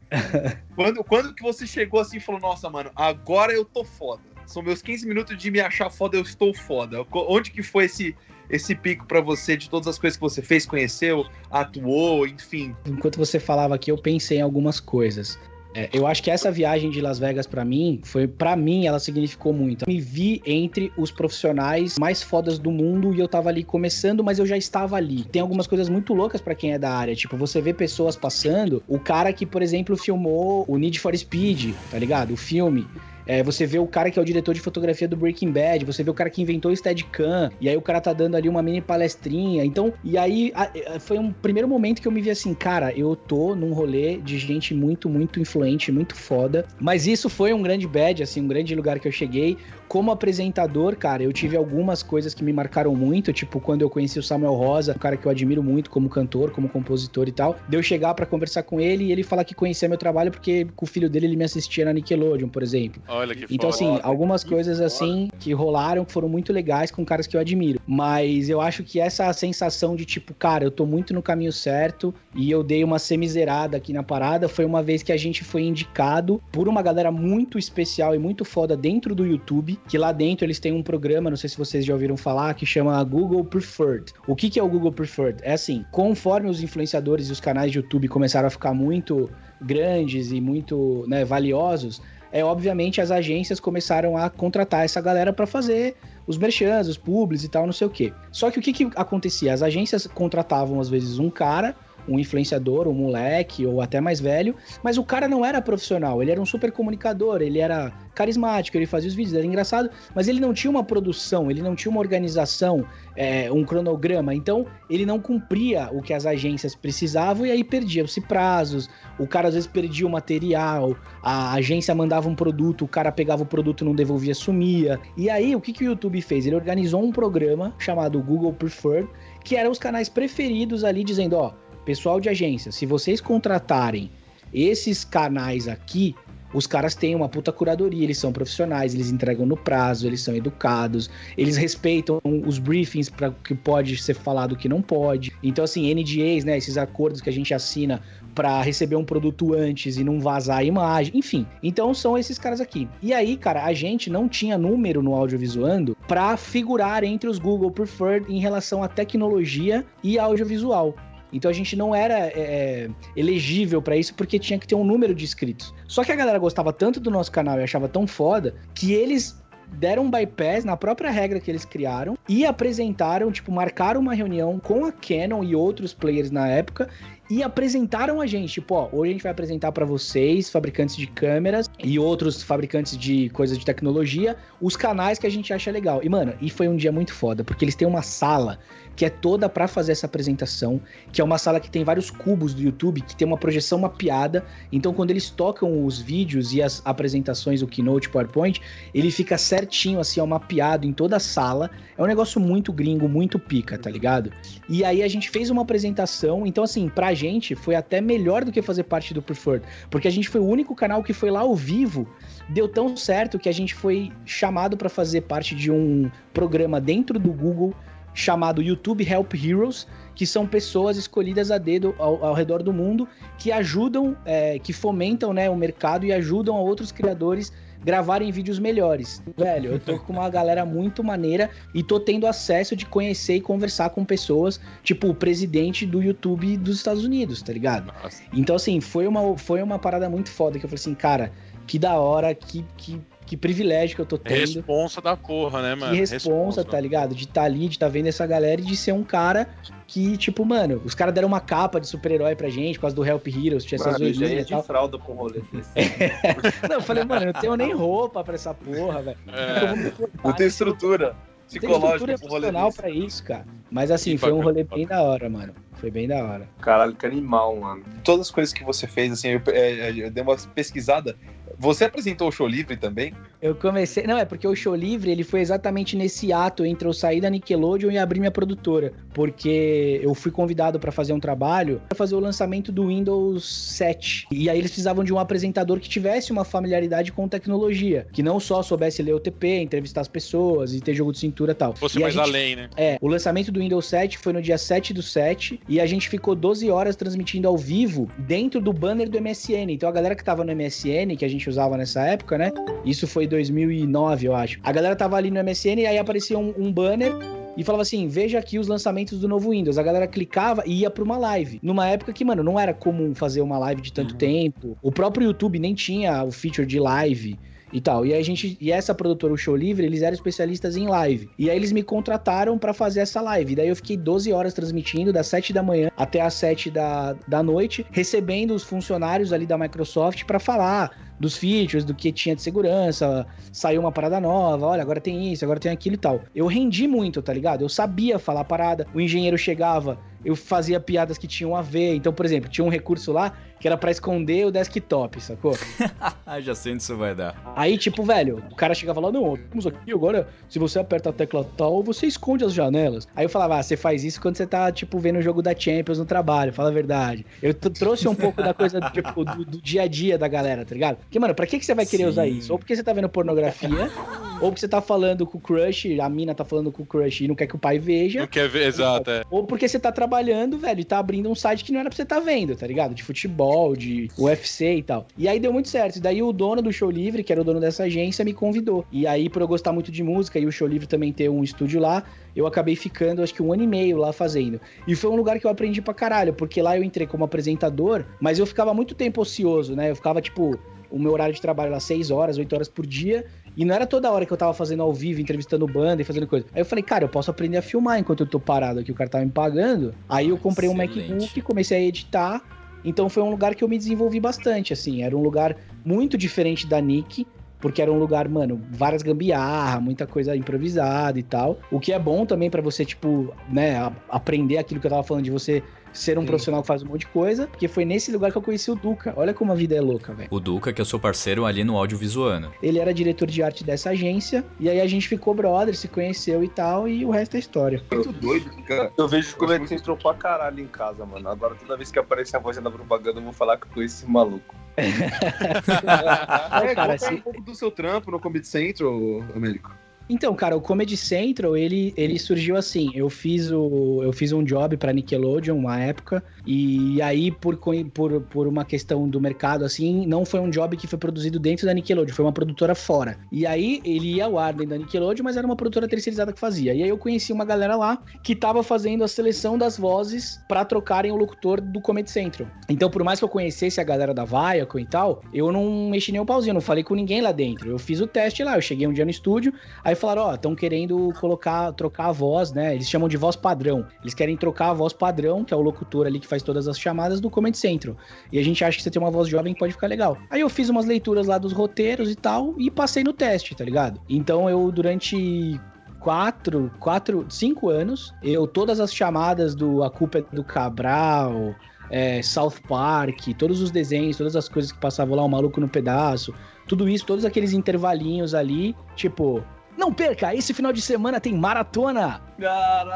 Quando, 0.77 1.03
quando 1.03 1.35
que 1.35 1.43
você 1.43 1.67
chegou 1.67 1.99
assim 1.99 2.19
e 2.19 2.21
falou, 2.21 2.41
nossa, 2.41 2.71
mano, 2.71 2.93
agora 2.95 3.53
eu 3.53 3.65
tô 3.65 3.83
foda. 3.83 4.23
São 4.47 4.63
meus 4.63 4.81
15 4.81 5.07
minutos 5.07 5.37
de 5.37 5.51
me 5.51 5.61
achar 5.61 5.91
foda, 5.91 6.17
eu 6.17 6.23
estou 6.23 6.55
foda. 6.55 7.05
Onde 7.13 7.51
que 7.51 7.63
foi 7.63 7.85
esse, 7.85 8.17
esse 8.49 8.75
pico 8.75 9.07
pra 9.07 9.21
você 9.21 9.57
de 9.57 9.69
todas 9.69 9.89
as 9.89 9.99
coisas 9.99 10.17
que 10.17 10.23
você 10.23 10.41
fez, 10.41 10.65
conheceu, 10.65 11.27
atuou, 11.51 12.27
enfim? 12.27 12.75
Enquanto 12.87 13.19
você 13.19 13.41
falava 13.41 13.75
aqui, 13.75 13.91
eu 13.91 13.99
pensei 13.99 14.39
em 14.39 14.43
algumas 14.43 14.81
coisas. 14.81 15.39
É, 15.77 15.91
eu 15.93 16.07
acho 16.07 16.23
que 16.23 16.31
essa 16.31 16.51
viagem 16.51 16.89
de 16.89 17.03
Las 17.03 17.19
Vegas 17.19 17.47
pra 17.47 17.63
mim, 17.63 18.01
foi 18.03 18.27
para 18.27 18.57
mim 18.57 18.87
ela 18.87 18.99
significou 18.99 19.53
muito. 19.53 19.83
Eu 19.83 19.93
me 19.93 20.01
vi 20.01 20.41
entre 20.47 20.91
os 20.97 21.11
profissionais 21.11 21.99
mais 21.99 22.23
fodas 22.23 22.59
do 22.59 22.71
mundo 22.71 23.13
e 23.13 23.21
eu 23.21 23.29
tava 23.29 23.51
ali 23.51 23.63
começando, 23.63 24.25
mas 24.25 24.39
eu 24.39 24.47
já 24.47 24.57
estava 24.57 24.97
ali. 24.97 25.25
Tem 25.25 25.43
algumas 25.43 25.67
coisas 25.67 25.91
muito 25.91 26.15
loucas 26.15 26.41
pra 26.41 26.55
quem 26.55 26.73
é 26.73 26.79
da 26.79 26.91
área, 26.91 27.15
tipo, 27.15 27.37
você 27.37 27.61
vê 27.61 27.75
pessoas 27.75 28.17
passando, 28.17 28.83
o 28.89 28.99
cara 28.99 29.31
que, 29.35 29.45
por 29.45 29.61
exemplo, 29.61 29.99
filmou 29.99 30.65
o 30.67 30.79
Need 30.79 30.99
for 30.99 31.15
Speed, 31.15 31.75
tá 31.91 31.99
ligado? 31.99 32.33
O 32.33 32.39
filme. 32.39 32.87
É, 33.27 33.43
você 33.43 33.67
vê 33.67 33.79
o 33.79 33.87
cara 33.87 34.11
que 34.11 34.19
é 34.19 34.23
o 34.23 34.25
diretor 34.25 34.55
de 34.55 34.61
fotografia 34.61 35.09
do 35.09 35.17
Breaking 35.17 35.51
Bad, 35.51 35.85
você 35.85 36.03
vê 36.03 36.11
o 36.11 36.15
cara 36.15 36.31
que 36.31 36.41
inventou 36.41 36.71
o 36.71 36.77
Steadicam, 36.77 37.51
e 37.61 37.69
aí 37.69 37.77
o 37.77 37.83
cara 37.83 38.01
tá 38.01 38.13
dando 38.13 38.37
ali 38.37 38.49
uma 38.49 38.63
mini 38.63 38.81
palestrinha. 38.81 39.65
Então, 39.65 39.93
e 40.05 40.17
aí 40.17 40.53
a- 40.55 40.71
a- 40.95 41.01
foi 41.01 41.19
um 41.19 41.33
primeiro 41.33 41.69
momento 41.69 42.01
que 42.01 42.09
eu 42.09 42.13
me 42.13 42.21
vi 42.21 42.31
assim, 42.31 42.55
cara, 42.55 42.93
eu 42.97 43.17
tô 43.17 43.55
num 43.55 43.73
rolê 43.73 44.19
de 44.19 44.39
gente 44.39 44.75
muito, 44.75 45.09
muito 45.09 45.41
influente, 45.41 45.91
muito 45.91 46.15
foda. 46.15 46.65
Mas 46.79 47.07
isso 47.07 47.29
foi 47.29 47.53
um 47.53 47.63
grande 47.63 47.87
bad, 47.87 48.23
assim, 48.23 48.41
um 48.41 48.49
grande 48.49 48.75
lugar 48.75 48.99
que 49.01 49.09
eu 49.09 49.13
cheguei. 49.13 49.59
Como 49.89 50.11
apresentador, 50.11 50.97
cara, 50.97 51.23
eu 51.23 51.33
tive 51.33 51.57
algumas 51.57 52.03
coisas 52.03 52.35
que 52.35 52.43
me 52.45 52.53
marcaram 52.53 52.95
muito, 52.95 53.33
tipo 53.33 53.61
quando 53.61 53.83
eu 53.83 53.91
conheci 53.91 54.19
o 54.19 54.23
Samuel 54.23 54.55
Rosa, 54.55 54.93
um 54.93 54.99
cara 54.99 55.17
que 55.17 55.27
eu 55.27 55.31
admiro 55.31 55.63
muito 55.63 55.91
como 55.91 56.09
cantor, 56.09 56.51
como 56.51 56.69
compositor 56.69 57.29
e 57.29 57.33
tal. 57.33 57.57
De 57.69 57.77
eu 57.77 57.83
chegar 57.83 58.13
pra 58.15 58.27
conversar 58.27 58.63
com 58.65 58.81
ele 58.81 59.05
e 59.05 59.13
ele 59.13 59.23
falar 59.23 59.45
que 59.45 59.55
conhecia 59.55 59.89
meu 59.89 59.99
trabalho 59.99 60.31
porque 60.31 60.67
com 60.77 60.85
o 60.85 60.89
filho 60.89 61.09
dele 61.09 61.27
ele 61.27 61.37
me 61.37 61.45
assistia 61.45 61.85
na 61.85 61.93
Nickelodeon, 61.93 62.49
por 62.49 62.63
exemplo. 62.63 63.01
Olha 63.17 63.35
que 63.35 63.45
Então, 63.55 63.71
foda. 63.73 63.85
assim, 63.93 64.01
algumas 64.03 64.45
que 64.45 64.51
coisas 64.51 64.77
foda. 64.77 64.87
assim 64.87 65.29
que 65.39 65.53
rolaram 65.53 66.05
que 66.05 66.13
foram 66.13 66.29
muito 66.29 66.53
legais 66.53 66.91
com 66.91 67.05
caras 67.05 67.27
que 67.27 67.37
eu 67.37 67.41
admiro. 67.41 67.81
Mas 67.87 68.49
eu 68.49 68.61
acho 68.61 68.83
que 68.85 69.01
essa 69.01 69.33
sensação 69.33 69.97
de 69.97 70.05
tipo, 70.05 70.35
cara, 70.35 70.65
eu 70.65 70.71
tô 70.71 70.87
muito 70.87 71.13
no 71.15 71.23
caminho 71.23 71.53
certo 71.53 72.15
e 72.35 72.51
eu 72.51 72.63
dei 72.63 72.83
uma 72.85 72.99
semizerada 72.99 73.77
aqui 73.77 73.93
na 73.93 74.03
parada 74.03 74.49
foi 74.49 74.65
uma 74.65 74.83
vez 74.83 75.03
que 75.03 75.13
a 75.13 75.17
gente 75.17 75.43
foi 75.45 75.63
indicado 75.63 76.41
por 76.53 76.69
uma 76.69 76.83
galera 76.83 77.11
muito 77.11 77.59
especial 77.59 78.15
e 78.15 78.19
muito 78.19 78.45
foda 78.45 78.77
dentro 78.77 79.15
do 79.15 79.27
YouTube, 79.27 79.79
que 79.89 79.99
lá 79.99 80.13
dentro 80.13 80.45
eles 80.45 80.59
têm 80.59 80.73
um 80.73 80.83
programa, 80.83 81.31
não 81.31 81.37
sei 81.37 81.49
se 81.49 81.57
vocês 81.59 81.85
já 81.85 81.93
ouviram 81.93 82.17
falar, 82.17 82.55
que 82.55 82.67
chama 82.67 83.03
Google 83.05 83.45
Preferred. 83.45 84.13
O 84.27 84.35
que, 84.37 84.51
que 84.51 84.59
é 84.59 84.63
o 84.63 84.69
Google 84.69 84.93
Preferred? 84.93 85.41
É 85.43 85.53
assim, 85.53 85.85
conforme 85.91 86.49
os 86.49 86.63
influenciadores 86.63 87.29
e 87.29 87.33
os 87.33 87.41
canais 87.41 87.71
de 87.73 87.79
YouTube 87.79 88.09
começaram 88.09 88.47
a 88.47 88.51
ficar 88.51 88.75
muito 88.75 89.31
grandes 89.61 90.33
e 90.33 90.41
muito 90.41 91.05
né, 91.09 91.25
valiosos, 91.25 92.01
é 92.33 92.45
obviamente 92.45 93.01
as 93.01 93.11
agências 93.11 93.61
começaram 93.61 94.17
a 94.17 94.29
contratar 94.29 94.85
essa 94.85 95.01
galera 95.01 95.33
para 95.33 95.47
fazer 95.47 95.97
os 96.27 96.37
merchans, 96.37 96.89
os 96.89 96.99
publis 96.99 97.45
e 97.45 97.49
tal, 97.49 97.67
não 97.67 97.73
sei 97.73 97.87
o 97.87 97.91
quê. 97.91 98.13
Só 98.33 98.51
que 98.51 98.59
o 98.59 98.63
que, 98.63 98.73
que 98.73 98.91
acontecia? 98.97 99.53
As 99.53 99.63
agências 99.63 100.07
contratavam 100.07 100.81
às 100.81 100.89
vezes 100.89 101.19
um 101.19 101.31
cara, 101.31 101.75
um 102.09 102.19
influenciador, 102.19 102.89
um 102.89 102.93
moleque 102.93 103.67
ou 103.67 103.81
até 103.81 104.01
mais 104.01 104.21
velho, 104.21 104.55
mas 104.83 104.99
o 104.99 105.05
cara 105.05 105.29
não 105.29 105.45
era 105.45 105.61
profissional, 105.61 106.23
ele 106.23 106.31
era 106.31 106.41
um 106.41 106.47
super 106.47 106.73
comunicador, 106.73 107.43
ele 107.43 107.59
era 107.59 107.93
carismático, 108.15 108.77
ele 108.77 108.87
fazia 108.87 109.09
os 109.09 109.15
vídeos, 109.15 109.35
era 109.35 109.47
engraçado, 109.47 109.91
mas 110.15 110.29
ele 110.29 110.41
não 110.41 110.55
tinha 110.55 110.71
uma 110.71 110.83
produção, 110.83 111.51
ele 111.51 111.63
não 111.63 111.75
tinha 111.75 111.91
uma 111.91 112.01
organização, 112.01 112.85
é, 113.15 113.51
um 113.53 113.65
cronograma, 113.65 114.35
então 114.35 114.67
ele 114.89 115.05
não 115.05 115.21
cumpria 115.21 115.89
o 115.93 116.01
que 116.01 116.15
as 116.15 116.27
agências 116.27 116.75
precisavam 116.75 117.47
e 117.47 117.51
aí 117.51 117.63
perdiam-se 117.63 118.21
prazos, 118.21 118.89
o 119.19 119.27
cara 119.27 119.49
às 119.49 119.55
vezes 119.55 119.67
perdia 119.67 120.07
o 120.07 120.11
material, 120.11 120.97
a 121.23 121.55
agência 121.55 121.95
mandava 121.95 122.29
um 122.29 122.35
produto, 122.35 122.85
o 122.85 122.89
cara 122.89 123.11
pegava 123.11 123.43
o 123.43 123.47
produto, 123.47 123.85
não 123.85 123.95
devolvia, 123.95 124.35
sumia. 124.35 125.01
E 125.17 125.29
aí, 125.29 125.57
o 125.57 125.61
que, 125.61 125.73
que 125.73 125.85
o 125.85 125.87
YouTube 125.87 126.21
fez? 126.23 126.47
Ele 126.47 126.57
organizou 126.57 127.03
um 127.03 127.11
programa 127.11 127.75
chamado 127.79 128.23
Google 128.23 128.53
Preferred, 128.53 129.09
que 129.43 129.57
eram 129.57 129.71
os 129.71 129.79
canais 129.79 130.09
preferidos 130.09 130.85
ali, 130.85 131.05
dizendo, 131.05 131.37
ó, 131.37 131.53
pessoal 131.87 132.21
de 132.21 132.29
agência, 132.29 132.73
se 132.73 132.85
vocês 132.85 133.21
contratarem 133.21 134.11
esses 134.53 135.05
canais 135.05 135.69
aqui, 135.69 136.15
os 136.53 136.67
caras 136.67 136.95
têm 136.95 137.15
uma 137.15 137.29
puta 137.29 137.53
curadoria, 137.53 138.03
eles 138.03 138.19
são 138.19 138.33
profissionais, 138.33 138.95
eles 138.95 139.11
entregam 139.11 139.47
no 139.47 139.57
prazo, 139.57 140.07
eles 140.07 140.21
são 140.21 140.35
educados, 140.35 141.11
eles 141.37 141.57
respeitam 141.57 142.21
os 142.25 142.59
briefings 142.59 143.09
para 143.09 143.29
o 143.29 143.33
que 143.33 143.55
pode 143.55 143.97
ser 143.99 144.15
falado 144.15 144.53
o 144.53 144.57
que 144.57 144.69
não 144.69 144.83
pode. 144.83 145.33
Então, 145.43 145.65
assim, 145.65 145.93
NDAs, 145.93 146.45
né, 146.45 146.57
esses 146.57 146.77
acordos 146.77 147.21
que 147.21 147.29
a 147.29 147.33
gente 147.33 147.53
assina 147.55 148.03
para 148.35 148.61
receber 148.63 148.97
um 148.97 149.05
produto 149.05 149.55
antes 149.55 149.97
e 149.97 150.05
não 150.05 150.21
vazar 150.21 150.59
a 150.59 150.65
imagem, 150.65 151.17
enfim. 151.17 151.47
Então 151.63 151.95
são 151.95 152.19
esses 152.19 152.39
caras 152.39 152.61
aqui. 152.61 152.89
E 153.03 153.13
aí, 153.13 153.37
cara, 153.37 153.65
a 153.65 153.73
gente 153.73 154.11
não 154.11 154.29
tinha 154.29 154.59
número 154.59 155.03
no 155.03 155.15
audiovisuando 155.15 155.97
para 156.07 156.37
figurar 156.37 157.03
entre 157.03 157.31
os 157.31 157.39
Google 157.39 157.71
Preferred 157.71 158.31
em 158.33 158.39
relação 158.39 158.83
à 158.83 158.89
tecnologia 158.89 159.85
e 160.03 160.19
audiovisual. 160.19 160.95
Então 161.33 161.51
a 161.51 161.55
gente 161.55 161.77
não 161.77 161.95
era 161.95 162.19
é, 162.19 162.89
elegível 163.17 163.83
para 163.83 163.97
isso 163.97 164.15
porque 164.15 164.39
tinha 164.39 164.59
que 164.59 164.67
ter 164.67 164.75
um 164.75 164.85
número 164.85 165.15
de 165.15 165.25
inscritos. 165.25 165.75
Só 165.87 166.05
que 166.05 166.13
a 166.13 166.17
galera 166.17 166.39
gostava 166.39 166.73
tanto 166.73 167.01
do 167.01 167.11
nosso 167.11 167.33
canal 167.33 167.59
e 167.61 167.63
achava 167.63 167.89
tão 167.89 168.07
foda 168.07 168.55
que 168.75 168.93
eles 168.93 169.37
deram 169.73 170.05
um 170.05 170.11
bypass 170.11 170.65
na 170.65 170.77
própria 170.77 171.11
regra 171.11 171.41
que 171.41 171.51
eles 171.51 171.65
criaram 171.65 172.17
e 172.29 172.47
apresentaram, 172.47 173.31
tipo, 173.33 173.51
marcaram 173.51 174.01
uma 174.01 174.15
reunião 174.15 174.59
com 174.59 174.85
a 174.85 174.93
Canon 174.93 175.43
e 175.43 175.55
outros 175.55 175.93
players 175.93 176.31
na 176.31 176.49
época 176.49 176.89
e 177.29 177.43
apresentaram 177.43 178.21
a 178.21 178.27
gente, 178.27 178.55
tipo, 178.55 178.75
ó, 178.75 178.89
hoje 178.93 179.11
a 179.11 179.13
gente 179.13 179.23
vai 179.23 179.33
apresentar 179.33 179.73
para 179.73 179.85
vocês, 179.85 180.49
fabricantes 180.49 180.97
de 180.97 181.07
câmeras 181.07 181.69
e 181.83 181.99
outros 181.99 182.43
fabricantes 182.43 182.97
de 182.97 183.29
coisas 183.31 183.59
de 183.59 183.65
tecnologia, 183.65 184.37
os 184.61 184.77
canais 184.77 185.19
que 185.19 185.27
a 185.27 185.31
gente 185.31 185.53
acha 185.53 185.71
legal. 185.71 186.01
E 186.03 186.09
mano, 186.09 186.35
e 186.41 186.51
foi 186.51 186.69
um 186.69 186.77
dia 186.77 186.93
muito 186.93 187.13
foda, 187.13 187.43
porque 187.43 187.65
eles 187.65 187.75
têm 187.75 187.87
uma 187.87 188.03
sala 188.03 188.59
que 188.97 189.05
é 189.05 189.11
toda 189.11 189.49
para 189.49 189.69
fazer 189.69 189.93
essa 189.93 190.07
apresentação, 190.07 190.81
que 191.13 191.21
é 191.21 191.25
uma 191.25 191.37
sala 191.37 191.61
que 191.61 191.71
tem 191.71 191.85
vários 191.85 192.11
cubos 192.11 192.55
do 192.55 192.63
YouTube, 192.63 193.03
que 193.03 193.15
tem 193.15 193.27
uma 193.27 193.37
projeção 193.37 193.79
mapeada. 193.79 194.45
Então, 194.73 194.95
quando 194.95 195.11
eles 195.11 195.29
tocam 195.29 195.85
os 195.85 196.01
vídeos 196.01 196.55
e 196.55 196.63
as 196.63 196.81
apresentações, 196.85 197.61
o 197.61 197.67
Keynote, 197.67 198.09
PowerPoint, 198.09 198.61
ele 198.95 199.11
fica 199.11 199.37
certinho, 199.37 200.01
assim, 200.01 200.19
ó, 200.19 200.27
mapeado 200.27 200.87
em 200.87 200.93
toda 200.93 201.17
a 201.17 201.21
sala. 201.21 201.71
É 201.97 202.03
um 202.03 202.07
negócio 202.07 202.41
muito 202.41 202.73
gringo, 202.73 203.07
muito 203.07 203.39
pica, 203.39 203.77
tá 203.77 203.91
ligado? 203.91 204.33
E 204.67 204.83
aí 204.83 205.03
a 205.03 205.09
gente 205.09 205.29
fez 205.29 205.51
uma 205.51 205.63
apresentação, 205.63 206.47
então, 206.47 206.65
assim, 206.65 206.89
pra 206.89 207.13
gente 207.17 207.57
foi 207.57 207.75
até 207.75 208.01
melhor 208.01 208.45
do 208.45 208.53
que 208.53 208.63
fazer 208.63 208.85
parte 208.85 209.13
do 209.13 209.21
Preferred, 209.21 209.67
porque 209.91 210.07
a 210.07 210.11
gente 210.13 210.29
foi 210.29 210.41
o 210.41 210.47
único 210.47 210.75
canal 210.75 211.03
que 211.03 211.13
foi 211.13 211.31
lá 211.31 211.41
ao 211.41 211.57
vivo. 211.57 212.09
Deu 212.49 212.69
tão 212.69 212.97
certo 212.97 213.39
que 213.39 213.49
a 213.49 213.53
gente 213.53 213.75
foi 213.75 214.13
chamado 214.25 214.77
para 214.77 214.89
fazer 214.89 215.23
parte 215.23 215.57
de 215.57 215.71
um 215.71 216.09
programa 216.33 216.81
dentro 216.81 217.19
do 217.19 217.33
Google 217.33 217.75
chamado 218.17 218.63
YouTube 218.63 219.07
Help 219.07 219.35
Heroes, 219.35 219.87
que 220.15 220.27
são 220.27 220.47
pessoas 220.47 220.97
escolhidas 220.97 221.51
a 221.51 221.59
dedo 221.59 221.95
ao, 221.99 222.25
ao 222.25 222.35
redor 222.35 222.63
do 222.63 222.73
mundo 222.73 223.07
que 223.37 223.53
ajudam, 223.53 224.17
é, 224.25 224.59
que 224.59 224.73
fomentam 224.73 225.35
né, 225.35 225.51
o 225.51 225.57
mercado 225.57 226.07
e 226.07 226.13
ajudam 226.13 226.57
a 226.57 226.61
outros 226.61 226.91
criadores 226.91 227.53
gravarem 227.87 228.33
vídeos 228.33 228.59
melhores. 228.59 229.23
Velho, 229.37 229.71
eu 229.71 229.79
tô 229.79 229.97
com 230.01 230.13
uma 230.13 230.29
galera 230.29 230.67
muito 230.67 231.05
maneira 231.05 231.49
e 231.73 231.85
tô 231.85 232.01
tendo 232.01 232.27
acesso 232.27 232.75
de 232.75 232.85
conhecer 232.85 233.37
e 233.37 233.41
conversar 233.41 233.91
com 233.91 234.05
pessoas, 234.05 234.61
tipo 234.83 235.09
o 235.09 235.15
presidente 235.15 235.87
do 235.87 236.03
YouTube 236.03 236.57
dos 236.57 236.79
Estados 236.79 237.05
Unidos, 237.05 237.41
tá 237.43 237.53
ligado? 237.53 237.95
Nossa. 238.03 238.25
Então, 238.33 238.57
assim, 238.57 238.81
foi 238.81 239.07
uma, 239.07 239.39
foi 239.39 239.63
uma 239.63 239.79
parada 239.79 240.11
muito 240.11 240.29
foda 240.31 240.59
que 240.59 240.65
eu 240.65 240.69
falei 240.69 240.81
assim, 240.81 240.97
cara, 240.97 241.31
que 241.65 241.79
da 241.79 241.97
hora, 241.97 242.35
que, 242.35 242.65
que, 242.77 243.01
que 243.27 243.37
privilégio 243.37 243.97
que 243.97 244.01
eu 244.01 244.07
tô 244.07 244.17
tendo. 244.17 244.39
Responsa 244.39 245.01
da 245.01 245.17
porra, 245.17 245.61
né, 245.61 245.75
mano? 245.75 245.93
Que 245.93 245.99
responsa, 245.99 246.65
tá 246.65 246.81
ligado? 246.81 247.15
De 247.15 247.25
estar 247.25 247.41
tá 247.41 247.47
ali, 247.47 247.69
de 247.69 247.75
estar 247.75 247.87
tá 247.87 247.93
vendo 247.93 248.07
essa 248.07 248.27
galera 248.27 248.61
e 248.61 248.65
de 248.65 248.77
ser 248.77 248.93
um 248.93 249.03
cara 249.03 249.49
que, 249.87 250.17
tipo, 250.17 250.45
mano, 250.45 250.81
os 250.85 250.95
caras 250.95 251.13
deram 251.13 251.29
uma 251.29 251.41
capa 251.41 251.81
de 251.81 251.89
super-herói 251.89 252.37
pra 252.37 252.49
gente, 252.49 252.77
por 252.77 252.83
causa 252.83 252.97
do 252.97 253.05
Help 253.05 253.27
Heroes, 253.27 253.65
tinha 253.65 253.77
essas 253.77 253.95
Mano, 253.95 254.05
eu 254.05 254.15
já 254.15 254.21
ia 254.21 254.29
zoeirinhas 254.29 254.43
e 254.43 254.47
de 254.47 254.51
tal. 254.53 254.63
fralda 254.63 254.97
um 254.97 255.15
rolê 255.15 255.43
desse. 255.53 255.71
Não, 256.69 256.77
eu 256.77 256.83
falei, 256.83 257.05
mano, 257.05 257.27
eu 257.27 257.33
não 257.33 257.41
tenho 257.41 257.57
nem 257.57 257.75
roupa 257.75 258.23
pra 258.25 258.35
essa 258.35 258.55
porra, 258.55 259.03
velho. 259.03 259.19
É. 259.29 259.91
Formar, 259.91 260.11
Não 260.25 260.33
tem 260.33 260.47
estrutura 260.47 261.17
não 261.53 261.61
tem 261.61 261.71
estrutura 261.71 262.15
psicológica 262.15 262.27
emocional 262.27 262.73
pra 262.73 262.91
isso, 262.91 263.23
cara. 263.23 263.47
Mas 263.71 263.91
assim, 263.91 264.13
Que 264.13 264.19
foi 264.19 264.33
um 264.33 264.43
rolê 264.43 264.65
bacana. 264.65 264.77
bem 264.77 264.87
da 264.87 265.03
hora, 265.03 265.29
mano. 265.29 265.55
Foi 265.77 265.91
bem 265.91 266.09
da 266.09 266.23
hora. 266.25 266.49
Caralho, 266.61 266.95
que 266.95 267.05
animal, 267.07 267.57
mano. 267.57 267.85
Todas 268.03 268.27
as 268.27 268.31
coisas 268.31 268.53
que 268.53 268.65
você 268.65 268.87
fez, 268.87 269.13
assim, 269.13 269.29
eu, 269.29 269.43
é, 269.49 269.91
eu 269.91 270.11
dei 270.11 270.23
uma 270.23 270.37
pesquisada. 270.37 271.17
Você 271.59 271.85
apresentou 271.85 272.29
o 272.29 272.33
show 272.33 272.47
livre 272.47 272.77
também? 272.77 273.15
Eu 273.41 273.55
comecei. 273.55 274.05
Não, 274.07 274.19
é 274.19 274.25
porque 274.25 274.47
o 274.47 274.55
show 274.55 274.75
livre 274.75 275.11
ele 275.11 275.23
foi 275.25 275.41
exatamente 275.41 275.97
nesse 275.97 276.33
ato 276.33 276.65
entre 276.67 276.87
eu 276.89 276.93
sair 276.93 277.21
da 277.21 277.31
Nickelodeon 277.31 277.91
e 277.91 277.99
abrir 277.99 278.19
minha 278.21 278.31
produtora. 278.31 278.93
Porque 279.15 280.01
eu 280.03 280.15
fui 280.15 280.31
convidado 280.31 280.79
pra 280.81 280.91
fazer 280.93 281.13
um 281.13 281.21
trabalho 281.21 281.81
pra 281.89 281.97
fazer 281.97 282.15
o 282.15 282.21
lançamento 282.21 282.71
do 282.73 282.89
Windows 282.89 283.47
7. 283.77 284.27
E 284.31 284.51
aí 284.51 284.59
eles 284.59 284.71
precisavam 284.71 285.03
de 285.05 285.13
um 285.15 285.19
apresentador 285.19 285.79
que 285.81 285.89
tivesse 285.89 286.33
uma 286.33 286.45
familiaridade 286.45 287.13
com 287.13 287.27
tecnologia. 287.29 288.07
Que 288.13 288.23
não 288.23 288.39
só 288.41 288.63
soubesse 288.63 289.03
ler 289.03 289.15
o 289.15 289.21
TP, 289.21 289.61
entrevistar 289.61 290.01
as 290.03 290.09
pessoas 290.09 290.75
e 290.75 290.81
ter 290.81 290.95
jogo 290.95 291.13
de 291.13 291.19
cintura 291.19 291.53
e 291.53 291.55
tal. 291.55 291.75
Fosse 291.77 291.99
E 291.99 292.03
mais 292.03 292.13
gente- 292.15 292.23
além, 292.23 292.57
né? 292.57 292.69
É, 292.77 292.99
o 293.01 293.09
lançamento 293.09 293.51
do 293.53 293.61
Windows 293.61 293.87
7 293.87 294.19
foi 294.19 294.33
no 294.33 294.43
dia 294.43 294.59
7 294.59 294.93
do 294.93 295.03
7 295.03 295.61
e 295.69 295.81
a 295.81 295.87
gente 295.87 296.09
ficou 296.09 296.35
12 296.35 296.71
horas 296.71 296.97
transmitindo 296.97 297.49
ao 297.49 297.57
vivo 297.57 298.09
dentro 298.19 298.61
do 298.61 298.73
banner 298.73 299.09
do 299.09 299.21
MSN. 299.21 299.71
Então 299.71 299.89
a 299.89 299.93
galera 299.93 300.15
que 300.15 300.25
tava 300.25 300.45
no 300.45 300.55
MSN, 300.55 301.17
que 301.17 301.25
a 301.25 301.29
gente 301.29 301.49
usava 301.49 301.77
nessa 301.77 302.07
época, 302.07 302.39
né? 302.39 302.53
Isso 302.85 303.07
foi 303.07 303.27
2009, 303.27 304.27
eu 304.27 304.35
acho. 304.35 304.59
A 304.63 304.73
galera 304.73 304.95
tava 304.95 305.17
ali 305.17 305.31
no 305.31 305.43
MSN 305.43 305.81
e 305.81 305.87
aí 305.87 305.99
aparecia 305.99 306.39
um, 306.39 306.55
um 306.57 306.73
banner 306.73 307.13
e 307.57 307.65
falava 307.65 307.83
assim: 307.83 308.07
veja 308.07 308.39
aqui 308.39 308.59
os 308.59 308.69
lançamentos 308.69 309.19
do 309.19 309.27
novo 309.27 309.51
Windows. 309.51 309.79
A 309.79 309.83
galera 309.83 310.07
clicava 310.07 310.63
e 310.67 310.81
ia 310.81 310.91
pra 310.91 311.03
uma 311.03 311.17
live. 311.17 311.59
Numa 311.63 311.89
época 311.89 312.13
que, 312.13 312.25
mano, 312.25 312.43
não 312.43 312.61
era 312.61 312.75
comum 312.75 313.15
fazer 313.15 313.41
uma 313.41 313.59
live 313.59 313.81
de 313.81 313.93
tanto 313.93 314.15
tempo. 314.15 314.77
O 314.83 314.93
próprio 314.93 315.27
YouTube 315.27 315.59
nem 315.59 315.75
tinha 315.75 316.23
o 316.23 316.31
feature 316.31 316.67
de 316.67 316.79
live 316.79 317.39
e 317.73 317.81
tal. 317.81 318.07
E 318.07 318.15
a 318.15 318.23
gente, 318.23 318.57
e 318.61 318.71
essa 318.71 318.95
produtora, 318.95 319.33
o 319.33 319.37
Show 319.37 319.57
Livre, 319.57 319.85
eles 319.85 320.03
eram 320.03 320.15
especialistas 320.15 320.77
em 320.77 320.87
live. 320.87 321.29
E 321.39 321.51
aí 321.51 321.57
eles 321.57 321.73
me 321.73 321.83
contrataram 321.83 322.59
pra 322.59 322.73
fazer 322.73 323.01
essa 323.01 323.21
live. 323.21 323.57
Daí 323.57 323.69
eu 323.69 323.77
fiquei 323.77 323.97
12 323.97 324.33
horas 324.33 324.55
transmitindo, 324.55 325.13
das 325.13 325.27
7 325.27 325.53
da 325.53 325.63
manhã 325.63 325.91
até 325.97 326.21
as 326.21 326.35
7 326.35 326.71
da, 326.71 327.15
da 327.27 327.43
noite, 327.43 327.85
recebendo 327.91 328.55
os 328.55 328.63
funcionários 328.63 329.33
ali 329.33 329.47
da 329.47 329.59
Microsoft 329.59 330.25
pra 330.25 330.39
falar 330.39 331.07
dos 331.19 331.37
features, 331.37 331.85
do 331.85 331.95
que 331.95 332.13
tinha 332.13 332.37
de 332.37 332.43
segurança, 332.43 333.27
saiu 333.51 333.81
uma 333.81 333.91
parada 333.91 334.21
nova, 334.21 334.67
olha, 334.67 334.83
agora 334.83 335.01
tem 335.01 335.33
isso, 335.33 335.45
agora 335.45 335.59
tem 335.59 335.73
aquilo 335.73 335.95
e 335.95 335.99
tal. 335.99 336.21
Eu 336.35 336.47
rendi 336.47 336.87
muito, 336.87 337.23
tá 337.23 337.33
ligado? 337.33 337.63
Eu 337.63 337.69
sabia 337.69 338.19
falar 338.19 338.41
a 338.41 338.45
parada, 338.45 338.87
o 338.95 339.01
engenheiro 339.01 339.39
chegava, 339.39 339.99
eu 340.25 340.37
fazia 340.37 340.81
piadas 340.81 341.19
que 341.19 341.27
tinham 341.27 341.55
a 341.57 341.63
ver. 341.63 341.95
Então, 341.95 342.13
por 342.13 342.25
exemplo, 342.25 342.51
tinha 342.51 342.65
um 342.65 342.69
recurso 342.69 343.13
lá 343.13 343.33
que 343.59 343.67
era 343.67 343.77
pra 343.77 343.91
esconder 343.91 344.47
o 344.47 344.51
desktop, 344.51 345.21
sacou? 345.21 345.57
Ah, 346.29 346.41
já 346.41 346.57
sei 346.57 346.73
onde 346.73 346.83
isso 346.83 346.97
vai 346.97 347.15
dar. 347.15 347.41
Aí, 347.55 347.79
tipo, 347.79 348.03
velho, 348.03 348.43
o 348.51 348.57
cara 348.57 348.75
chegava 348.75 349.01
lá, 349.01 349.13
não, 349.13 349.37
temos 349.37 349.65
aqui, 349.65 349.93
agora, 349.93 350.29
se 350.49 350.59
você 350.59 350.81
aperta 350.81 351.11
a 351.11 351.13
tecla 351.13 351.49
tal, 351.57 351.85
você 351.85 352.05
esconde 352.05 352.45
as 352.45 352.53
janelas. 352.53 353.07
Aí 353.15 353.25
eu 353.25 353.29
falava, 353.29 353.57
ah, 353.57 353.63
você 353.63 353.77
faz 353.77 354.03
isso 354.03 354.21
quando 354.21 354.37
você 354.37 354.45
tá, 354.45 354.73
tipo, 354.73 354.99
vendo 354.99 355.21
o 355.21 355.23
jogo 355.23 355.41
da 355.41 355.55
Champions 355.57 356.01
no 356.01 356.05
trabalho, 356.05 356.53
fala 356.53 356.71
a 356.71 356.73
verdade. 356.73 357.25
Eu 357.41 357.55
trouxe 357.55 358.09
um 358.09 358.15
pouco 358.15 358.43
da 358.43 358.53
coisa, 358.53 358.81
tipo, 358.91 359.25
do, 359.25 359.45
do 359.45 359.63
dia 359.63 359.83
a 359.83 359.87
dia 359.87 360.19
da 360.19 360.27
galera, 360.27 360.65
tá 360.65 360.75
ligado? 360.75 360.97
Porque, 360.97 361.17
mano, 361.19 361.33
pra 361.33 361.47
que, 361.47 361.61
que 361.61 361.65
você 361.65 361.77
vai 361.77 361.87
querer 361.87 362.05
Sim. 362.05 362.11
usar 362.11 362.27
isso? 362.27 362.53
Ou 362.53 362.59
porque 362.59 362.75
você 362.75 362.83
tá 362.83 362.93
vendo 362.93 363.09
pornografia, 363.09 363.89
ou 364.43 364.49
porque 364.51 364.61
você 364.61 364.69
tá 364.69 364.81
falando 364.81 365.25
com 365.25 365.39
o 365.39 365.41
crush, 365.41 366.01
a 366.01 366.09
mina 366.09 366.35
tá 366.35 366.45
falando 366.45 366.73
com 366.73 366.83
o 366.83 366.87
crush 366.87 367.21
e 367.21 367.29
não 367.29 367.37
quer 367.37 367.47
que 367.47 367.55
o 367.55 367.59
pai 367.59 367.79
veja. 367.79 368.21
Não 368.21 368.27
quer 368.27 368.49
ver, 368.49 368.67
exato, 368.67 369.13
é. 369.13 369.23
Ou 369.31 369.45
porque 369.47 369.69
você 369.69 369.79
tá 369.79 369.93
trabalhando, 369.93 370.06
velho, 370.07 370.81
e 370.81 370.85
tá 370.85 370.99
abrindo 370.99 371.31
um 371.31 371.35
site 371.35 371.65
que 371.65 371.73
não 371.73 371.81
era 371.81 371.89
pra 371.89 371.97
você 371.97 372.05
tá 372.05 372.21
vendo, 372.21 372.55
tá 372.55 372.67
ligado? 372.67 372.95
De 372.95 373.03
futebol, 373.03 373.77
de 373.77 374.09
UFC 374.19 374.77
e 374.77 374.83
tal. 374.83 375.07
E 375.17 375.29
aí 375.29 375.39
deu 375.39 375.53
muito 375.53 375.69
certo. 375.69 375.97
E 375.97 376.01
daí 376.01 376.23
o 376.23 376.33
dono 376.33 376.63
do 376.63 376.73
Show 376.73 376.91
Livre, 376.91 377.23
que 377.23 377.33
era 377.33 377.41
o 377.41 377.45
dono 377.45 377.61
dessa 377.61 377.85
agência, 377.85 378.25
me 378.25 378.33
convidou. 378.33 378.85
E 378.91 379.07
aí, 379.07 379.29
por 379.29 379.43
eu 379.43 379.49
gostar 379.49 379.73
muito 379.73 379.91
de 379.91 380.03
música 380.03 380.39
e 380.39 380.47
o 380.47 380.53
Show 380.53 380.69
Livre 380.69 380.87
também 380.87 381.13
ter 381.13 381.29
um 381.29 381.43
estúdio 381.43 381.81
lá, 381.81 382.05
eu 382.35 382.47
acabei 382.47 382.77
ficando, 382.77 383.23
acho 383.23 383.35
que 383.35 383.43
um 383.43 383.53
ano 383.53 383.63
e 383.63 383.67
meio 383.67 383.97
lá 383.97 384.13
fazendo. 384.13 384.61
E 384.87 384.95
foi 384.95 385.11
um 385.11 385.17
lugar 385.17 385.39
que 385.39 385.47
eu 385.47 385.51
aprendi 385.51 385.81
pra 385.81 385.95
caralho, 385.95 386.33
porque 386.35 386.61
lá 386.61 386.77
eu 386.77 386.85
entrei 386.85 387.07
como 387.07 387.25
apresentador, 387.25 388.05
mas 388.21 388.39
eu 388.39 388.47
ficava 388.47 388.75
muito 388.75 388.95
tempo 388.95 389.23
ocioso, 389.23 389.75
né? 389.75 389.91
Eu 389.91 389.97
ficava, 389.97 390.21
tipo, 390.21 390.59
o 390.91 390.99
meu 390.99 391.13
horário 391.13 391.35
de 391.35 391.41
trabalho 391.41 391.73
lá 391.73 391.81
6 391.81 392.11
horas, 392.11 392.39
8 392.39 392.53
horas 392.55 392.69
por 392.69 392.87
dia. 392.87 393.25
E 393.57 393.65
não 393.65 393.75
era 393.75 393.87
toda 393.87 394.11
hora 394.11 394.27
que 394.27 394.33
eu 394.33 394.37
tava 394.37 394.53
fazendo 394.53 394.83
ao 394.83 394.93
vivo, 394.93 395.21
entrevistando 395.21 395.67
banda 395.67 396.03
e 396.03 396.05
fazendo 396.05 396.27
coisa. 396.27 396.47
Aí 396.55 396.61
eu 396.61 396.67
falei, 396.67 396.85
cara, 396.85 397.05
eu 397.05 397.09
posso 397.09 397.31
aprender 397.31 397.57
a 397.57 397.63
filmar 397.63 397.99
enquanto 397.99 398.21
eu 398.21 398.27
tô 398.27 398.39
parado 398.39 398.81
aqui, 398.81 398.93
o 398.93 398.95
cara 398.95 399.09
tava 399.09 399.25
me 399.25 399.31
pagando. 399.31 399.95
Aí 400.09 400.29
eu 400.29 400.37
comprei 400.37 400.69
um 400.69 400.73
Excelente. 400.73 401.11
MacBook, 401.11 401.41
comecei 401.41 401.79
a 401.79 401.81
editar. 401.81 402.43
Então 402.85 403.09
foi 403.09 403.23
um 403.23 403.31
lugar 403.31 403.55
que 403.55 403.65
eu 403.65 403.69
me 403.69 403.79
desenvolvi 403.79 404.21
bastante, 404.21 404.73
assim. 404.73 405.03
Era 405.03 405.17
um 405.17 405.23
lugar 405.23 405.57
muito 405.85 406.19
diferente 406.19 406.67
da 406.67 406.81
Nick. 406.81 407.27
Porque 407.59 407.81
era 407.81 407.91
um 407.91 407.99
lugar, 407.99 408.29
mano, 408.29 408.61
várias 408.71 409.03
gambiarra, 409.03 409.81
muita 409.81 410.07
coisa 410.07 410.37
improvisada 410.37 411.19
e 411.19 411.23
tal. 411.23 411.59
O 411.71 411.81
que 411.81 411.91
é 411.91 411.99
bom 411.99 412.27
também 412.27 412.51
pra 412.51 412.61
você, 412.61 412.85
tipo, 412.85 413.35
né, 413.49 413.91
aprender 414.11 414.59
aquilo 414.59 414.79
que 414.79 414.87
eu 414.87 414.91
tava 414.91 415.03
falando 415.03 415.25
de 415.25 415.31
você 415.31 415.63
ser 415.99 416.19
um 416.19 416.23
Sim. 416.23 416.27
profissional 416.27 416.61
que 416.63 416.67
faz 416.69 416.83
um 416.83 416.87
monte 416.87 417.01
de 417.01 417.07
coisa. 417.09 417.47
Porque 417.47 417.69
foi 417.69 417.85
nesse 417.85 418.11
lugar 418.13 418.31
que 418.33 418.39
eu 418.39 418.43
conheci 418.43 418.71
o 418.71 418.75
Duca. 418.75 419.13
Olha 419.17 419.33
como 419.35 419.53
a 419.53 419.55
vida 419.55 419.75
é 419.75 419.81
louca, 419.81 420.13
velho. 420.15 420.29
O 420.31 420.39
Duca, 420.41 420.73
que 420.73 420.81
eu 420.81 420.85
sou 420.85 420.99
parceiro 421.01 421.45
ali 421.45 421.65
no 421.65 421.77
audiovisuano. 421.77 422.53
Ele 422.63 422.79
era 422.79 422.93
diretor 422.95 423.27
de 423.29 423.43
arte 423.43 423.65
dessa 423.65 423.91
agência. 423.91 424.45
E 424.61 424.69
aí 424.69 424.81
a 424.81 424.87
gente 424.87 425.09
ficou 425.09 425.35
brother, 425.35 425.75
se 425.75 425.89
conheceu 425.89 426.43
e 426.45 426.49
tal. 426.49 426.87
E 426.89 427.05
o 427.05 427.11
resto 427.11 427.37
é 427.37 427.39
história. 427.39 427.83
Muito 427.93 428.13
doido, 428.13 428.51
cara. 428.65 428.93
Eu 428.97 429.09
vejo 429.09 429.37
como 429.37 429.53
é 429.53 429.59
que 429.59 429.67
você 429.69 429.75
entrou 429.77 429.97
pra 429.97 430.15
caralho 430.15 430.61
em 430.61 430.67
casa, 430.67 431.05
mano. 431.05 431.29
Agora 431.29 431.55
toda 431.55 431.77
vez 431.77 431.91
que 431.91 431.99
aparece 431.99 432.37
a 432.37 432.39
voz 432.39 432.57
da 432.57 432.71
propaganda, 432.71 433.19
eu 433.21 433.25
vou 433.25 433.33
falar 433.33 433.57
que 433.57 433.67
eu 433.67 433.71
conheço 433.73 433.97
esse 434.03 434.11
maluco. 434.11 434.55
É, 434.77 436.75
cara, 436.75 436.93
conta 436.93 436.99
se- 436.99 437.15
um 437.15 437.21
pouco 437.21 437.41
do 437.43 437.55
seu 437.55 437.71
trampo 437.71 438.11
no 438.11 438.19
Comedy 438.21 438.47
Central, 438.47 438.93
Américo. 439.35 439.71
Então, 440.09 440.35
cara, 440.35 440.57
o 440.57 440.61
Comedy 440.61 440.97
Central, 440.97 441.57
ele, 441.57 441.93
ele 441.97 442.19
surgiu 442.19 442.57
assim. 442.57 442.91
Eu 442.95 443.11
fiz, 443.11 443.51
o, 443.51 444.01
eu 444.03 444.13
fiz 444.13 444.33
um 444.33 444.43
job 444.45 444.77
pra 444.77 444.93
Nickelodeon 444.93 445.57
uma 445.57 445.81
época. 445.81 446.23
E 446.47 447.01
aí, 447.03 447.31
por, 447.31 447.57
por, 447.93 448.21
por 448.23 448.47
uma 448.47 448.65
questão 448.65 449.09
do 449.09 449.21
mercado, 449.21 449.65
assim, 449.65 450.07
não 450.07 450.25
foi 450.25 450.41
um 450.41 450.51
job 450.51 450.77
que 450.77 450.87
foi 450.87 450.99
produzido 450.99 451.39
dentro 451.39 451.67
da 451.67 451.75
Nickelodeon, 451.75 452.15
foi 452.15 452.25
uma 452.25 452.33
produtora 452.33 452.75
fora. 452.75 453.19
E 453.33 453.47
aí, 453.47 453.81
ele 453.85 454.15
ia 454.17 454.27
ao 454.27 454.39
ar 454.39 454.53
dentro 454.53 454.71
da 454.71 454.79
Nickelodeon, 454.79 455.25
mas 455.25 455.37
era 455.37 455.47
uma 455.47 455.57
produtora 455.57 455.89
terceirizada 455.89 456.33
que 456.33 456.39
fazia. 456.39 456.73
E 456.75 456.83
aí, 456.83 456.89
eu 456.89 456.99
conheci 456.99 457.33
uma 457.33 457.45
galera 457.45 457.77
lá 457.77 458.03
que 458.23 458.35
tava 458.35 458.63
fazendo 458.63 459.03
a 459.03 459.09
seleção 459.09 459.59
das 459.59 459.77
vozes 459.77 460.41
pra 460.49 460.65
trocarem 460.65 461.11
o 461.11 461.17
locutor 461.17 461.61
do 461.61 461.81
Comedy 461.81 462.11
Central. 462.11 462.49
Então, 462.69 462.91
por 462.91 463.03
mais 463.03 463.19
que 463.19 463.25
eu 463.25 463.29
conhecesse 463.29 463.81
a 463.81 463.85
galera 463.85 464.15
da 464.15 464.25
Viacom 464.25 464.79
e 464.79 464.87
tal, 464.87 465.23
eu 465.33 465.51
não 465.51 465.91
mexi 465.91 466.13
nem 466.13 466.21
o 466.21 466.27
pauzinho, 466.27 466.55
não 466.55 466.61
falei 466.61 466.85
com 466.85 466.95
ninguém 466.95 467.21
lá 467.21 467.33
dentro. 467.33 467.71
Eu 467.71 467.79
fiz 467.79 468.01
o 468.01 468.07
teste 468.07 468.45
lá, 468.45 468.57
eu 468.57 468.63
cheguei 468.63 468.87
um 468.87 468.93
dia 468.93 469.05
no 469.05 469.11
estúdio, 469.11 469.53
Aí 469.83 469.95
falaram, 469.97 470.23
ó, 470.23 470.35
estão 470.35 470.55
querendo 470.55 471.13
colocar, 471.21 471.73
trocar 471.73 472.07
a 472.07 472.13
voz, 472.13 472.53
né? 472.53 472.75
Eles 472.75 472.89
chamam 472.89 473.09
de 473.09 473.17
voz 473.17 473.37
padrão. 473.37 473.87
Eles 474.03 474.15
querem 474.15 474.37
trocar 474.37 474.71
a 474.71 474.75
voz 474.75 474.93
padrão, 474.93 475.45
que 475.45 475.53
é 475.53 475.57
o 475.57 475.61
locutor 475.61 476.07
ali 476.07 476.21
que 476.21 476.27
faz 476.27 476.43
todas 476.43 476.69
as 476.69 476.79
chamadas 476.79 477.21
do 477.21 477.31
Comedy 477.31 477.59
Central. 477.59 477.97
E 478.31 478.39
a 478.39 478.45
gente 478.45 478.65
acha 478.65 478.77
que 478.77 478.83
você 478.83 478.91
tem 478.91 479.01
uma 479.01 479.11
voz 479.11 479.29
jovem 479.29 479.55
pode 479.55 479.73
ficar 479.73 479.87
legal. 479.87 480.17
Aí 480.31 480.41
eu 480.41 480.49
fiz 480.49 480.69
umas 480.69 480.87
leituras 480.87 481.27
lá 481.27 481.39
dos 481.39 481.53
roteiros 481.53 482.11
e 482.11 482.15
tal, 482.15 482.55
e 482.59 482.71
passei 482.71 483.03
no 483.03 483.13
teste, 483.13 483.55
tá 483.55 483.65
ligado? 483.65 484.01
Então 484.09 484.49
eu, 484.49 484.71
durante 484.71 485.61
quatro, 486.01 486.71
quatro, 486.79 487.27
cinco 487.29 487.69
anos, 487.69 488.15
eu, 488.23 488.47
todas 488.47 488.79
as 488.79 488.95
chamadas 488.95 489.55
do 489.55 489.83
A 489.83 489.91
Culpa 489.91 490.19
é 490.19 490.25
do 490.33 490.45
Cabral, 490.45 491.55
é, 491.91 492.23
South 492.23 492.55
Park, 492.69 493.29
todos 493.37 493.61
os 493.61 493.71
desenhos, 493.71 494.17
todas 494.17 494.37
as 494.37 494.49
coisas 494.49 494.73
que 494.73 494.79
passavam 494.79 495.17
lá, 495.17 495.25
o 495.25 495.29
Maluco 495.29 495.61
no 495.61 495.69
Pedaço, 495.69 496.35
tudo 496.67 496.89
isso, 496.89 497.07
todos 497.07 497.25
aqueles 497.25 497.53
intervalinhos 497.53 498.35
ali, 498.35 498.75
tipo... 498.95 499.43
Não 499.77 499.93
perca, 499.93 500.35
esse 500.35 500.55
final 500.55 500.73
de 500.73 500.81
semana 500.81 501.21
tem 501.21 501.35
maratona. 501.35 502.23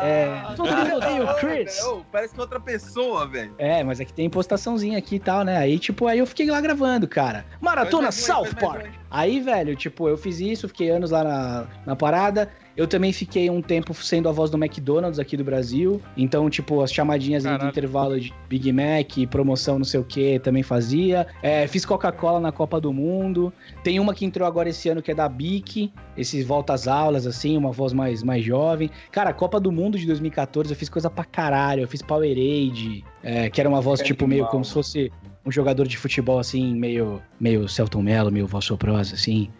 É, 0.03 0.43
todo 0.57 0.75
mundo 0.75 0.97
odeia 0.97 1.25
o 1.25 1.35
Chris. 1.37 1.83
Ô, 1.85 2.03
Parece 2.11 2.35
que 2.35 2.41
é 2.41 2.43
outra 2.43 2.61
pessoa, 2.61 3.27
velho. 3.27 3.55
É, 3.59 3.85
mas 3.85 4.01
aqui 4.01 4.13
tem 4.13 4.29
postaçãozinha 4.31 4.99
aqui 4.99 5.17
e 5.17 5.21
tal, 5.21 5.45
né? 5.45 5.57
Aí, 5.57 5.79
tipo, 5.79 6.07
aí 6.07 6.19
eu 6.19 6.27
fiquei 6.27 6.51
lá 6.51 6.61
gravando, 6.61 7.07
cara. 7.07 7.45
Maratona 7.61 8.11
South 8.11 8.55
Park. 8.59 8.85
aí. 8.85 8.91
Aí, 9.11 9.41
velho, 9.41 9.75
tipo, 9.77 10.09
eu 10.09 10.17
fiz 10.17 10.41
isso, 10.41 10.69
fiquei 10.69 10.91
anos 10.91 11.11
lá 11.11 11.25
na, 11.25 11.67
na 11.87 11.97
parada. 11.97 12.51
Eu 12.81 12.87
também 12.87 13.13
fiquei 13.13 13.51
um 13.51 13.61
tempo 13.61 13.93
sendo 13.93 14.27
a 14.27 14.33
voz 14.33 14.51
do 14.51 14.57
McDonald's 14.57 15.19
aqui 15.19 15.37
do 15.37 15.45
Brasil. 15.45 16.01
Então, 16.17 16.49
tipo, 16.49 16.81
as 16.81 16.91
chamadinhas 16.91 17.45
Caralho. 17.45 17.69
intervalo 17.69 18.19
de 18.19 18.33
Big 18.49 18.73
Mac, 18.73 19.29
promoção 19.31 19.77
não 19.77 19.85
sei 19.85 20.01
o 20.01 20.05
que, 20.05 20.39
também 20.39 20.63
fazia. 20.63 21.27
É, 21.43 21.67
fiz 21.67 21.85
Coca-Cola 21.85 22.41
na 22.41 22.51
Copa 22.51 22.81
do 22.81 22.91
Mundo. 22.91 23.53
Tem 23.85 24.01
uma 24.01 24.15
que 24.15 24.25
entrou 24.25 24.49
agora 24.49 24.71
esse 24.71 24.89
ano 24.89 25.03
que 25.03 25.11
é 25.11 25.15
da 25.15 25.29
Bic. 25.29 25.93
Esses 26.17 26.43
volta 26.47 26.73
às 26.73 26.89
aulas, 26.89 27.27
assim, 27.27 27.55
uma 27.55 27.71
voz 27.71 27.93
mais, 27.93 28.23
mais 28.23 28.43
jovem. 28.43 28.91
Cara, 29.13 29.35
Copa 29.35 29.61
do 29.61 29.71
Mundo 29.71 29.99
de 29.99 30.07
2014 30.07 30.71
eu 30.71 30.77
fiz 30.77 30.89
coisa 30.89 31.11
pra 31.11 31.25
caralho. 31.25 31.83
Eu 31.83 31.89
fiz 31.89 32.01
Powerade, 32.01 33.05
é, 33.23 33.51
que 33.51 33.61
era 33.61 33.69
uma 33.69 33.83
voz, 33.83 34.01
É 34.01 34.05
tipo, 34.05 34.27
meio 34.27 34.41
animal. 34.41 34.53
como 34.53 34.65
se 34.65 34.73
fosse 34.73 35.13
um 35.45 35.53
jogador 35.53 35.87
de 35.87 35.99
futebol, 35.99 36.39
assim, 36.39 36.75
meio, 36.75 37.21
meio 37.39 37.69
Celton 37.69 38.01
Mello, 38.01 38.31
meio 38.31 38.47
voz 38.47 38.65
soprosa, 38.65 39.15
assim. 39.17 39.51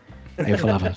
Aí 0.45 0.53
eu 0.53 0.59
falava, 0.59 0.97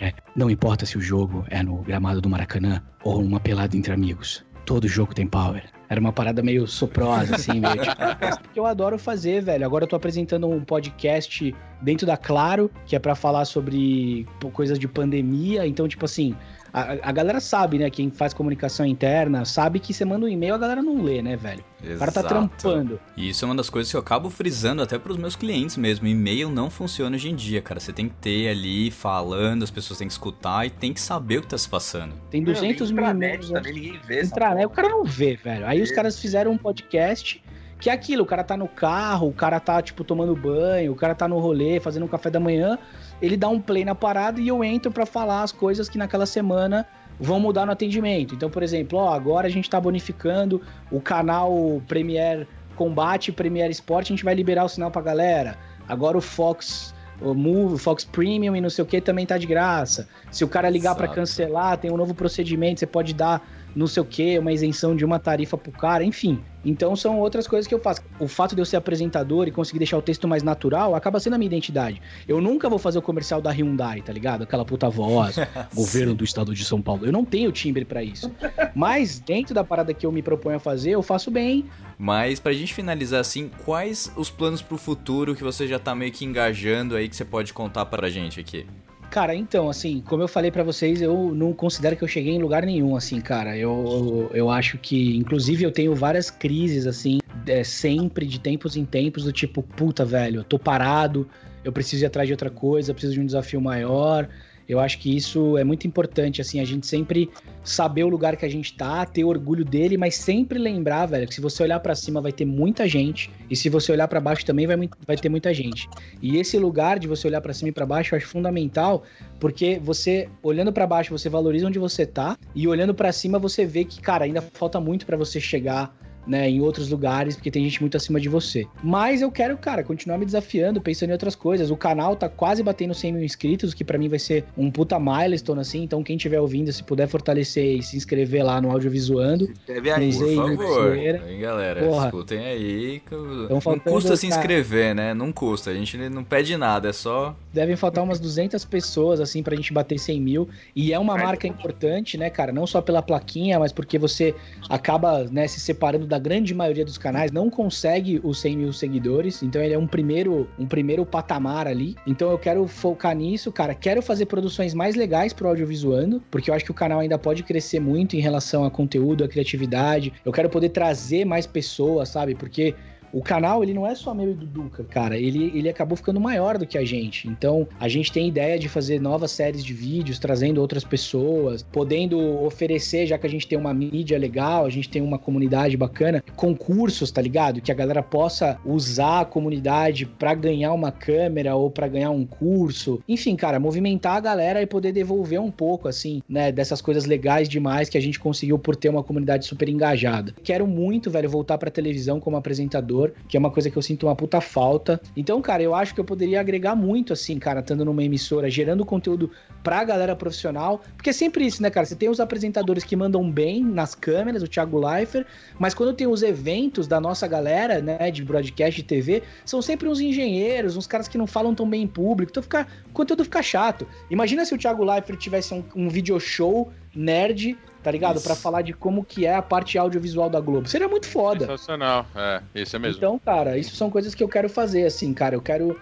é, 0.00 0.12
não 0.34 0.50
importa 0.50 0.86
se 0.86 0.96
o 0.96 1.00
jogo 1.00 1.44
é 1.48 1.62
no 1.62 1.78
gramado 1.78 2.20
do 2.20 2.28
Maracanã 2.28 2.82
ou 3.02 3.20
uma 3.20 3.40
pelada 3.40 3.76
entre 3.76 3.92
amigos. 3.92 4.44
Todo 4.64 4.88
jogo 4.88 5.14
tem 5.14 5.26
power. 5.26 5.64
Era 5.88 6.00
uma 6.00 6.12
parada 6.12 6.42
meio 6.42 6.66
soprosa, 6.66 7.36
assim, 7.36 7.60
meio 7.60 7.76
tipo. 7.76 7.96
Porque 8.42 8.58
eu 8.58 8.66
adoro 8.66 8.98
fazer, 8.98 9.40
velho. 9.42 9.64
Agora 9.64 9.84
eu 9.84 9.88
tô 9.88 9.94
apresentando 9.94 10.48
um 10.48 10.64
podcast 10.64 11.54
dentro 11.80 12.06
da 12.06 12.16
Claro, 12.16 12.70
que 12.84 12.96
é 12.96 12.98
pra 12.98 13.14
falar 13.14 13.44
sobre 13.44 14.26
coisas 14.52 14.78
de 14.78 14.88
pandemia. 14.88 15.66
Então, 15.66 15.86
tipo 15.86 16.04
assim, 16.04 16.34
a, 16.72 17.08
a 17.08 17.12
galera 17.12 17.40
sabe, 17.40 17.78
né? 17.78 17.90
Quem 17.90 18.10
faz 18.10 18.34
comunicação 18.34 18.84
interna 18.84 19.44
sabe 19.44 19.80
que 19.80 19.92
você 19.92 20.04
manda 20.04 20.26
um 20.26 20.28
e-mail, 20.28 20.54
a 20.54 20.58
galera 20.58 20.82
não 20.82 21.02
lê, 21.02 21.22
né, 21.22 21.36
velho? 21.36 21.64
O 21.82 21.98
cara 21.98 22.12
tá 22.12 22.20
Exato. 22.20 22.28
trampando. 22.28 23.00
E 23.16 23.28
isso 23.28 23.44
é 23.44 23.48
uma 23.48 23.54
das 23.54 23.70
coisas 23.70 23.90
que 23.90 23.96
eu 23.96 24.00
acabo 24.00 24.30
frisando 24.30 24.82
até 24.82 24.98
pros 24.98 25.16
meus 25.16 25.36
clientes 25.36 25.76
mesmo. 25.76 26.06
E-mail 26.06 26.48
não 26.50 26.70
funciona 26.70 27.16
hoje 27.16 27.30
em 27.30 27.34
dia, 27.34 27.60
cara. 27.62 27.78
Você 27.78 27.92
tem 27.92 28.08
que 28.08 28.14
ter 28.16 28.48
ali 28.48 28.90
falando, 28.90 29.62
as 29.62 29.70
pessoas 29.70 29.98
têm 29.98 30.08
que 30.08 30.12
escutar 30.12 30.66
e 30.66 30.70
tem 30.70 30.92
que 30.92 31.00
saber 31.00 31.38
o 31.38 31.42
que 31.42 31.48
tá 31.48 31.58
se 31.58 31.68
passando. 31.68 32.14
Tem 32.30 32.42
200 32.42 32.90
mil 32.90 33.04
e-mails. 33.04 33.50
também, 33.50 33.72
ninguém 33.72 34.00
vê 34.06 34.22
né? 34.54 34.66
O 34.66 34.70
cara 34.70 34.88
não 34.88 35.04
vê, 35.04 35.36
velho. 35.36 35.66
Aí 35.66 35.80
os 35.82 35.90
caras 35.90 36.18
fizeram 36.18 36.52
um 36.52 36.58
podcast 36.58 37.42
que 37.78 37.90
é 37.90 37.92
aquilo, 37.92 38.22
o 38.22 38.26
cara 38.26 38.42
tá 38.42 38.56
no 38.56 38.66
carro, 38.66 39.28
o 39.28 39.32
cara 39.32 39.60
tá, 39.60 39.80
tipo, 39.82 40.02
tomando 40.02 40.34
banho, 40.34 40.92
o 40.92 40.96
cara 40.96 41.14
tá 41.14 41.28
no 41.28 41.38
rolê, 41.38 41.78
fazendo 41.78 42.04
um 42.04 42.08
café 42.08 42.30
da 42.30 42.40
manhã, 42.40 42.78
ele 43.20 43.36
dá 43.36 43.48
um 43.48 43.60
play 43.60 43.84
na 43.84 43.94
parada 43.94 44.40
e 44.40 44.48
eu 44.48 44.62
entro 44.62 44.90
pra 44.90 45.06
falar 45.06 45.42
as 45.42 45.52
coisas 45.52 45.88
que 45.88 45.98
naquela 45.98 46.26
semana 46.26 46.86
vão 47.18 47.40
mudar 47.40 47.66
no 47.66 47.72
atendimento. 47.72 48.34
Então, 48.34 48.50
por 48.50 48.62
exemplo, 48.62 48.98
ó, 48.98 49.12
agora 49.12 49.46
a 49.46 49.50
gente 49.50 49.70
tá 49.70 49.80
bonificando 49.80 50.60
o 50.90 51.00
canal 51.00 51.80
Premiere 51.88 52.46
Combate, 52.74 53.32
Premiere 53.32 53.72
Sport, 53.72 54.06
a 54.06 54.08
gente 54.08 54.24
vai 54.24 54.34
liberar 54.34 54.64
o 54.64 54.68
sinal 54.68 54.90
pra 54.90 55.00
galera. 55.00 55.56
Agora 55.88 56.18
o 56.18 56.20
Fox 56.20 56.94
o 57.20 57.34
Move, 57.34 57.74
o 57.74 57.78
Fox 57.78 58.04
Premium 58.04 58.54
e 58.54 58.60
não 58.60 58.68
sei 58.68 58.82
o 58.84 58.86
que 58.86 59.00
também 59.00 59.24
tá 59.24 59.38
de 59.38 59.46
graça. 59.46 60.08
Se 60.30 60.44
o 60.44 60.48
cara 60.48 60.68
ligar 60.68 60.94
pra 60.94 61.06
Exato. 61.06 61.20
cancelar, 61.20 61.78
tem 61.78 61.90
um 61.90 61.96
novo 61.96 62.14
procedimento, 62.14 62.80
você 62.80 62.86
pode 62.86 63.14
dar 63.14 63.42
não 63.76 63.86
sei 63.86 64.02
o 64.02 64.06
que, 64.06 64.38
uma 64.38 64.50
isenção 64.50 64.96
de 64.96 65.04
uma 65.04 65.18
tarifa 65.18 65.58
pro 65.58 65.70
cara, 65.70 66.02
enfim. 66.02 66.42
Então 66.64 66.96
são 66.96 67.20
outras 67.20 67.46
coisas 67.46 67.68
que 67.68 67.74
eu 67.74 67.78
faço. 67.78 68.00
O 68.18 68.26
fato 68.26 68.54
de 68.54 68.60
eu 68.60 68.64
ser 68.64 68.76
apresentador 68.76 69.46
e 69.46 69.52
conseguir 69.52 69.78
deixar 69.78 69.98
o 69.98 70.02
texto 70.02 70.26
mais 70.26 70.42
natural 70.42 70.94
acaba 70.94 71.20
sendo 71.20 71.34
a 71.34 71.38
minha 71.38 71.46
identidade. 71.46 72.00
Eu 72.26 72.40
nunca 72.40 72.70
vou 72.70 72.78
fazer 72.78 72.98
o 72.98 73.02
comercial 73.02 73.40
da 73.40 73.50
Hyundai, 73.50 74.00
tá 74.00 74.12
ligado? 74.12 74.42
Aquela 74.42 74.64
puta 74.64 74.88
voz, 74.88 75.36
governo 75.74 76.14
do 76.14 76.24
estado 76.24 76.54
de 76.54 76.64
São 76.64 76.80
Paulo. 76.80 77.04
Eu 77.04 77.12
não 77.12 77.24
tenho 77.24 77.52
timbre 77.52 77.84
pra 77.84 78.02
isso. 78.02 78.32
Mas 78.74 79.18
dentro 79.20 79.54
da 79.54 79.62
parada 79.62 79.92
que 79.92 80.06
eu 80.06 80.10
me 80.10 80.22
proponho 80.22 80.56
a 80.56 80.60
fazer, 80.60 80.92
eu 80.92 81.02
faço 81.02 81.30
bem. 81.30 81.66
Mas 81.98 82.40
pra 82.40 82.54
gente 82.54 82.72
finalizar 82.72 83.20
assim, 83.20 83.50
quais 83.64 84.10
os 84.16 84.30
planos 84.30 84.62
pro 84.62 84.78
futuro 84.78 85.36
que 85.36 85.44
você 85.44 85.66
já 85.68 85.78
tá 85.78 85.94
meio 85.94 86.10
que 86.10 86.24
engajando 86.24 86.96
aí 86.96 87.08
que 87.08 87.14
você 87.14 87.24
pode 87.24 87.52
contar 87.52 87.84
pra 87.84 88.08
gente 88.08 88.40
aqui? 88.40 88.66
Cara, 89.10 89.34
então, 89.34 89.70
assim, 89.70 90.02
como 90.06 90.22
eu 90.22 90.28
falei 90.28 90.50
pra 90.50 90.62
vocês, 90.62 91.00
eu 91.00 91.34
não 91.34 91.52
considero 91.52 91.96
que 91.96 92.04
eu 92.04 92.08
cheguei 92.08 92.34
em 92.34 92.38
lugar 92.38 92.66
nenhum, 92.66 92.96
assim, 92.96 93.20
cara. 93.20 93.56
Eu, 93.56 94.30
eu 94.34 94.50
acho 94.50 94.76
que, 94.78 95.16
inclusive, 95.16 95.64
eu 95.64 95.72
tenho 95.72 95.94
várias 95.94 96.30
crises, 96.30 96.86
assim, 96.86 97.18
é, 97.46 97.64
sempre, 97.64 98.26
de 98.26 98.38
tempos 98.38 98.76
em 98.76 98.84
tempos, 98.84 99.24
do 99.24 99.32
tipo, 99.32 99.62
puta, 99.62 100.04
velho, 100.04 100.40
eu 100.40 100.44
tô 100.44 100.58
parado, 100.58 101.28
eu 101.64 101.72
preciso 101.72 102.04
ir 102.04 102.06
atrás 102.06 102.28
de 102.28 102.32
outra 102.32 102.50
coisa, 102.50 102.90
eu 102.90 102.94
preciso 102.94 103.14
de 103.14 103.20
um 103.20 103.26
desafio 103.26 103.60
maior. 103.60 104.28
Eu 104.68 104.80
acho 104.80 104.98
que 104.98 105.16
isso 105.16 105.56
é 105.56 105.64
muito 105.64 105.86
importante, 105.86 106.40
assim, 106.40 106.60
a 106.60 106.64
gente 106.64 106.86
sempre 106.86 107.30
saber 107.62 108.04
o 108.04 108.08
lugar 108.08 108.36
que 108.36 108.44
a 108.44 108.48
gente 108.48 108.74
tá, 108.74 109.04
ter 109.04 109.24
orgulho 109.24 109.64
dele, 109.64 109.96
mas 109.96 110.16
sempre 110.16 110.58
lembrar, 110.58 111.06
velho, 111.06 111.26
que 111.26 111.34
se 111.34 111.40
você 111.40 111.62
olhar 111.62 111.80
pra 111.80 111.94
cima 111.94 112.20
vai 112.20 112.32
ter 112.32 112.44
muita 112.44 112.88
gente, 112.88 113.30
e 113.50 113.56
se 113.56 113.68
você 113.68 113.92
olhar 113.92 114.08
pra 114.08 114.20
baixo 114.20 114.44
também 114.44 114.66
vai, 114.66 114.76
vai 115.06 115.16
ter 115.16 115.28
muita 115.28 115.52
gente. 115.54 115.88
E 116.20 116.36
esse 116.36 116.58
lugar 116.58 116.98
de 116.98 117.08
você 117.08 117.26
olhar 117.26 117.40
pra 117.40 117.54
cima 117.54 117.68
e 117.68 117.72
pra 117.72 117.86
baixo 117.86 118.14
eu 118.14 118.16
acho 118.16 118.26
fundamental, 118.26 119.02
porque 119.38 119.80
você, 119.82 120.28
olhando 120.42 120.72
pra 120.72 120.86
baixo, 120.86 121.16
você 121.16 121.28
valoriza 121.28 121.66
onde 121.66 121.78
você 121.78 122.06
tá, 122.06 122.36
e 122.54 122.66
olhando 122.66 122.94
pra 122.94 123.12
cima 123.12 123.38
você 123.38 123.64
vê 123.64 123.84
que, 123.84 124.00
cara, 124.00 124.24
ainda 124.24 124.40
falta 124.40 124.80
muito 124.80 125.06
pra 125.06 125.16
você 125.16 125.40
chegar 125.40 125.94
né, 126.26 126.48
em 126.48 126.60
outros 126.60 126.88
lugares, 126.90 127.36
porque 127.36 127.50
tem 127.50 127.62
gente 127.64 127.80
muito 127.80 127.96
acima 127.96 128.20
de 128.20 128.28
você. 128.28 128.66
Mas 128.82 129.22
eu 129.22 129.30
quero, 129.30 129.56
cara, 129.56 129.82
continuar 129.84 130.18
me 130.18 130.24
desafiando, 130.24 130.80
pensando 130.80 131.10
em 131.10 131.12
outras 131.12 131.34
coisas. 131.34 131.70
O 131.70 131.76
canal 131.76 132.16
tá 132.16 132.28
quase 132.28 132.62
batendo 132.62 132.94
100 132.94 133.12
mil 133.12 133.24
inscritos, 133.24 133.72
o 133.72 133.76
que 133.76 133.84
pra 133.84 133.98
mim 133.98 134.08
vai 134.08 134.18
ser 134.18 134.44
um 134.56 134.70
puta 134.70 134.98
milestone, 134.98 135.60
assim. 135.60 135.82
Então, 135.82 136.02
quem 136.02 136.16
estiver 136.16 136.40
ouvindo, 136.40 136.72
se 136.72 136.82
puder 136.82 137.06
fortalecer 137.06 137.76
e 137.78 137.82
se 137.82 137.96
inscrever 137.96 138.44
lá 138.44 138.60
no 138.60 138.70
Audiovisuando, 138.70 139.48
Teve 139.66 139.90
aí. 139.90 140.12
Por 140.16 140.24
aí, 140.28 140.36
favor, 140.36 140.96
hein, 140.96 141.40
galera, 141.40 141.80
Porra. 141.84 142.06
escutem 142.06 142.38
aí. 142.44 143.00
que 143.06 143.12
eu- 143.14 143.48
Tão 143.48 143.60
Não 143.72 143.78
custa 143.78 144.16
se 144.16 144.26
inscrever, 144.26 144.94
né? 144.94 145.14
Não 145.14 145.30
custa. 145.32 145.70
A 145.70 145.74
gente 145.74 145.96
não 146.08 146.24
pede 146.24 146.56
nada, 146.56 146.88
é 146.88 146.92
só. 146.92 147.34
devem 147.52 147.74
faltar 147.76 148.04
umas 148.04 148.20
200 148.20 148.64
pessoas, 148.64 149.18
assim, 149.20 149.42
pra 149.42 149.56
gente 149.56 149.72
bater 149.72 149.98
100 149.98 150.20
mil. 150.20 150.48
E 150.74 150.92
é 150.92 150.98
uma 150.98 151.16
marca 151.16 151.46
importante, 151.46 152.18
né, 152.18 152.28
cara? 152.28 152.52
Não 152.52 152.66
só 152.66 152.80
pela 152.82 153.00
plaquinha, 153.00 153.58
mas 153.58 153.72
porque 153.72 153.98
você 153.98 154.34
acaba, 154.68 155.24
né, 155.24 155.46
se 155.48 155.58
separando 155.60 156.06
da 156.06 156.15
grande 156.18 156.54
maioria 156.54 156.84
dos 156.84 156.98
canais, 156.98 157.30
não 157.30 157.50
consegue 157.50 158.20
os 158.22 158.40
100 158.40 158.56
mil 158.56 158.72
seguidores. 158.72 159.42
Então 159.42 159.62
ele 159.62 159.74
é 159.74 159.78
um 159.78 159.86
primeiro, 159.86 160.48
um 160.58 160.66
primeiro 160.66 161.04
patamar 161.04 161.66
ali. 161.66 161.96
Então 162.06 162.30
eu 162.30 162.38
quero 162.38 162.66
focar 162.66 163.14
nisso, 163.14 163.50
cara. 163.52 163.74
Quero 163.74 164.02
fazer 164.02 164.26
produções 164.26 164.74
mais 164.74 164.94
legais 164.94 165.32
pro 165.32 165.48
audiovisuando, 165.48 166.22
porque 166.30 166.50
eu 166.50 166.54
acho 166.54 166.64
que 166.64 166.70
o 166.70 166.74
canal 166.74 167.00
ainda 167.00 167.18
pode 167.18 167.42
crescer 167.42 167.80
muito 167.80 168.16
em 168.16 168.20
relação 168.20 168.64
a 168.64 168.70
conteúdo, 168.70 169.24
a 169.24 169.28
criatividade. 169.28 170.12
Eu 170.24 170.32
quero 170.32 170.48
poder 170.48 170.70
trazer 170.70 171.24
mais 171.24 171.46
pessoas, 171.46 172.08
sabe? 172.08 172.34
Porque 172.34 172.74
o 173.16 173.22
canal, 173.22 173.62
ele 173.62 173.72
não 173.72 173.86
é 173.86 173.94
só 173.94 174.12
meu 174.12 174.32
e 174.32 174.34
do 174.34 174.44
Duca, 174.44 174.84
cara. 174.84 175.16
Ele, 175.16 175.50
ele 175.54 175.70
acabou 175.70 175.96
ficando 175.96 176.20
maior 176.20 176.58
do 176.58 176.66
que 176.66 176.76
a 176.76 176.84
gente. 176.84 177.26
Então, 177.26 177.66
a 177.80 177.88
gente 177.88 178.12
tem 178.12 178.28
ideia 178.28 178.58
de 178.58 178.68
fazer 178.68 179.00
novas 179.00 179.30
séries 179.30 179.64
de 179.64 179.72
vídeos, 179.72 180.18
trazendo 180.18 180.60
outras 180.60 180.84
pessoas, 180.84 181.62
podendo 181.62 182.18
oferecer, 182.44 183.06
já 183.06 183.16
que 183.16 183.26
a 183.26 183.30
gente 183.30 183.48
tem 183.48 183.56
uma 183.56 183.72
mídia 183.72 184.18
legal, 184.18 184.66
a 184.66 184.68
gente 184.68 184.90
tem 184.90 185.00
uma 185.00 185.18
comunidade 185.18 185.78
bacana, 185.78 186.22
concursos, 186.36 187.10
tá 187.10 187.22
ligado? 187.22 187.62
Que 187.62 187.72
a 187.72 187.74
galera 187.74 188.02
possa 188.02 188.58
usar 188.66 189.20
a 189.20 189.24
comunidade 189.24 190.04
pra 190.04 190.34
ganhar 190.34 190.74
uma 190.74 190.92
câmera 190.92 191.56
ou 191.56 191.70
pra 191.70 191.88
ganhar 191.88 192.10
um 192.10 192.26
curso. 192.26 193.00
Enfim, 193.08 193.34
cara, 193.34 193.58
movimentar 193.58 194.16
a 194.16 194.20
galera 194.20 194.60
e 194.60 194.66
poder 194.66 194.92
devolver 194.92 195.40
um 195.40 195.50
pouco, 195.50 195.88
assim, 195.88 196.20
né, 196.28 196.52
dessas 196.52 196.82
coisas 196.82 197.06
legais 197.06 197.48
demais 197.48 197.88
que 197.88 197.96
a 197.96 198.02
gente 198.02 198.20
conseguiu 198.20 198.58
por 198.58 198.76
ter 198.76 198.90
uma 198.90 199.02
comunidade 199.02 199.46
super 199.46 199.70
engajada. 199.70 200.34
Quero 200.44 200.66
muito, 200.66 201.10
velho, 201.10 201.30
voltar 201.30 201.56
pra 201.56 201.70
televisão 201.70 202.20
como 202.20 202.36
apresentador, 202.36 203.05
que 203.28 203.36
é 203.36 203.40
uma 203.40 203.50
coisa 203.50 203.70
que 203.70 203.76
eu 203.76 203.82
sinto 203.82 204.06
uma 204.06 204.16
puta 204.16 204.40
falta. 204.40 205.00
Então, 205.16 205.40
cara, 205.40 205.62
eu 205.62 205.74
acho 205.74 205.94
que 205.94 206.00
eu 206.00 206.04
poderia 206.04 206.40
agregar 206.40 206.74
muito, 206.74 207.12
assim, 207.12 207.38
cara, 207.38 207.60
estando 207.60 207.84
numa 207.84 208.02
emissora, 208.02 208.50
gerando 208.50 208.84
conteúdo 208.84 209.30
pra 209.62 209.82
galera 209.84 210.14
profissional. 210.14 210.80
Porque 210.96 211.10
é 211.10 211.12
sempre 211.12 211.44
isso, 211.44 211.62
né, 211.62 211.70
cara? 211.70 211.86
Você 211.86 211.96
tem 211.96 212.08
os 212.08 212.20
apresentadores 212.20 212.84
que 212.84 212.94
mandam 212.94 213.30
bem 213.30 213.64
nas 213.64 213.94
câmeras, 213.94 214.42
o 214.42 214.48
Thiago 214.48 214.78
Leifert, 214.78 215.26
mas 215.58 215.74
quando 215.74 215.92
tem 215.92 216.06
os 216.06 216.22
eventos 216.22 216.86
da 216.86 217.00
nossa 217.00 217.26
galera, 217.26 217.80
né, 217.80 218.10
de 218.10 218.24
broadcast 218.24 218.80
de 218.80 218.86
TV, 218.86 219.22
são 219.44 219.60
sempre 219.60 219.88
uns 219.88 220.00
engenheiros, 220.00 220.76
uns 220.76 220.86
caras 220.86 221.08
que 221.08 221.18
não 221.18 221.26
falam 221.26 221.54
tão 221.54 221.68
bem 221.68 221.82
em 221.82 221.86
público. 221.86 222.30
Então 222.30 222.42
fica, 222.42 222.66
o 222.88 222.92
conteúdo 222.92 223.24
fica 223.24 223.42
chato. 223.42 223.86
Imagina 224.10 224.44
se 224.44 224.54
o 224.54 224.58
Thiago 224.58 224.84
Leifert 224.84 225.18
tivesse 225.18 225.52
um, 225.52 225.64
um 225.74 225.88
video 225.88 226.18
show 226.20 226.70
nerd, 226.96 227.56
tá 227.82 227.90
ligado? 227.90 228.20
Pra 228.20 228.34
falar 228.34 228.62
de 228.62 228.72
como 228.72 229.04
que 229.04 229.26
é 229.26 229.34
a 229.34 229.42
parte 229.42 229.78
audiovisual 229.78 230.28
da 230.28 230.40
Globo. 230.40 230.68
Seria 230.68 230.88
muito 230.88 231.06
foda. 231.06 231.40
Sensacional. 231.46 232.06
É, 232.16 232.42
isso 232.54 232.74
é 232.74 232.78
mesmo. 232.78 232.96
Então, 232.96 233.18
cara, 233.18 233.58
isso 233.58 233.76
são 233.76 233.90
coisas 233.90 234.14
que 234.14 234.24
eu 234.24 234.28
quero 234.28 234.48
fazer, 234.48 234.84
assim, 234.86 235.12
cara. 235.14 235.34
Eu 235.34 235.42
quero 235.42 235.78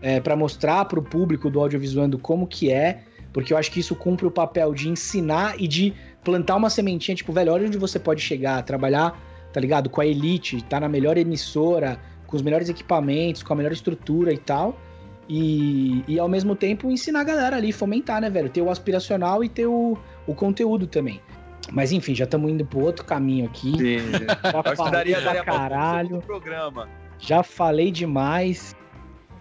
é, 0.00 0.20
para 0.20 0.34
mostrar 0.34 0.84
pro 0.86 1.02
público 1.02 1.48
do 1.48 1.60
audiovisuando 1.60 2.18
como 2.18 2.46
que 2.46 2.72
é, 2.72 3.02
porque 3.32 3.52
eu 3.52 3.56
acho 3.56 3.70
que 3.70 3.80
isso 3.80 3.94
cumpre 3.94 4.26
o 4.26 4.30
papel 4.30 4.74
de 4.74 4.88
ensinar 4.88 5.60
e 5.60 5.68
de 5.68 5.94
plantar 6.22 6.56
uma 6.56 6.70
sementinha, 6.70 7.14
tipo, 7.14 7.32
velho, 7.32 7.52
olha 7.52 7.66
onde 7.66 7.78
você 7.78 7.98
pode 7.98 8.20
chegar, 8.20 8.62
trabalhar, 8.62 9.18
tá 9.52 9.60
ligado? 9.60 9.90
Com 9.90 10.00
a 10.00 10.06
elite, 10.06 10.62
tá 10.64 10.80
na 10.80 10.88
melhor 10.88 11.16
emissora, 11.16 11.98
com 12.26 12.36
os 12.36 12.42
melhores 12.42 12.68
equipamentos, 12.68 13.42
com 13.42 13.52
a 13.52 13.56
melhor 13.56 13.72
estrutura 13.72 14.32
e 14.32 14.38
tal. 14.38 14.78
E, 15.28 16.04
e 16.06 16.18
ao 16.18 16.28
mesmo 16.28 16.54
tempo 16.54 16.90
ensinar 16.90 17.20
a 17.20 17.24
galera 17.24 17.56
ali, 17.56 17.72
fomentar, 17.72 18.20
né, 18.20 18.28
velho? 18.28 18.48
Ter 18.48 18.60
o 18.60 18.70
aspiracional 18.70 19.42
e 19.42 19.48
ter 19.48 19.66
o, 19.66 19.96
o 20.26 20.34
conteúdo 20.34 20.86
também. 20.86 21.20
Mas 21.72 21.92
enfim, 21.92 22.14
já 22.14 22.24
estamos 22.24 22.50
indo 22.50 22.64
pro 22.64 22.80
outro 22.80 23.04
caminho 23.04 23.46
aqui. 23.46 23.72
Sim. 23.72 23.98
Já 24.44 24.60
Acho 24.60 24.70
que 24.70 24.76
falei 24.76 24.92
daria, 24.92 25.20
daria 25.20 25.44
caralho. 25.44 26.20
programa. 26.20 26.88
Já 27.18 27.42
falei 27.42 27.90
demais. 27.90 28.76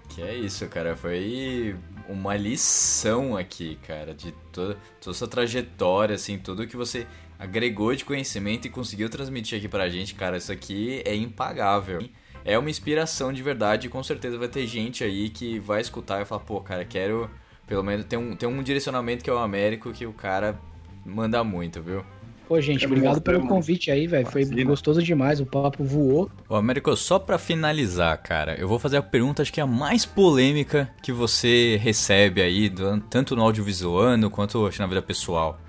Que 0.09 0.21
é 0.21 0.34
isso, 0.36 0.65
cara. 0.67 0.95
Foi 0.95 1.75
uma 2.07 2.36
lição 2.36 3.36
aqui, 3.36 3.77
cara, 3.86 4.13
de 4.13 4.31
toda, 4.51 4.77
toda 5.01 5.15
essa 5.15 5.27
trajetória, 5.27 6.15
assim, 6.15 6.38
tudo 6.38 6.67
que 6.67 6.77
você 6.77 7.05
agregou 7.38 7.93
de 7.95 8.05
conhecimento 8.05 8.67
e 8.67 8.69
conseguiu 8.69 9.09
transmitir 9.09 9.57
aqui 9.57 9.67
pra 9.67 9.89
gente, 9.89 10.15
cara. 10.15 10.38
Isso 10.38 10.51
aqui 10.51 11.01
é 11.05 11.13
impagável. 11.15 12.07
É 12.45 12.57
uma 12.57 12.69
inspiração 12.69 13.34
de 13.34 13.41
verdade 13.41 13.88
e 13.88 13.89
com 13.89 14.03
certeza 14.03 14.38
vai 14.38 14.47
ter 14.47 14.65
gente 14.67 15.03
aí 15.03 15.29
que 15.29 15.59
vai 15.59 15.81
escutar 15.81 16.21
e 16.21 16.25
falar, 16.25 16.41
pô, 16.41 16.59
cara, 16.61 16.86
quero 16.86 17.29
pelo 17.65 17.84
menos 17.84 18.05
ter 18.05 18.17
um, 18.17 18.36
ter 18.36 18.45
um 18.45 18.61
direcionamento 18.61 19.23
que 19.23 19.29
é 19.29 19.34
o 19.34 19.38
Américo 19.38 19.91
que 19.93 20.05
o 20.05 20.11
cara 20.13 20.59
manda 21.06 21.43
muito, 21.43 21.82
viu? 21.82 22.04
Pô, 22.47 22.60
gente, 22.60 22.84
É 22.84 22.88
obrigado 22.88 23.22
pelo 23.22 23.47
convite 23.47 23.89
aí, 23.89 24.06
velho. 24.06 24.26
Foi 24.30 24.45
gostoso 24.64 25.01
demais, 25.01 25.39
o 25.39 25.45
papo 25.45 25.84
voou. 25.84 26.30
Ô, 26.47 26.56
Américo, 26.56 26.95
só 26.95 27.18
pra 27.18 27.38
finalizar, 27.38 28.18
cara, 28.22 28.56
eu 28.60 28.68
vou 28.68 28.78
fazer 28.78 28.97
a 28.97 29.01
pergunta, 29.01 29.41
acho 29.41 29.51
que 29.51 29.60
é 29.60 29.64
a 29.64 29.68
mais 29.68 30.06
polêmica 30.06 30.89
que 31.01 31.12
você 31.12 31.80
recebe 31.82 32.41
aí, 32.41 32.72
tanto 33.10 33.36
no 33.36 33.41
audiovisuando 33.41 34.30
quanto 34.30 34.66
acho, 34.68 34.82
na 34.82 34.88
vida 34.88 35.01
pessoal. 35.01 35.60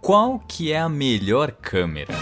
Qual 0.00 0.38
que 0.38 0.70
é 0.72 0.78
a 0.78 0.88
melhor 0.88 1.52
câmera? 1.52 2.12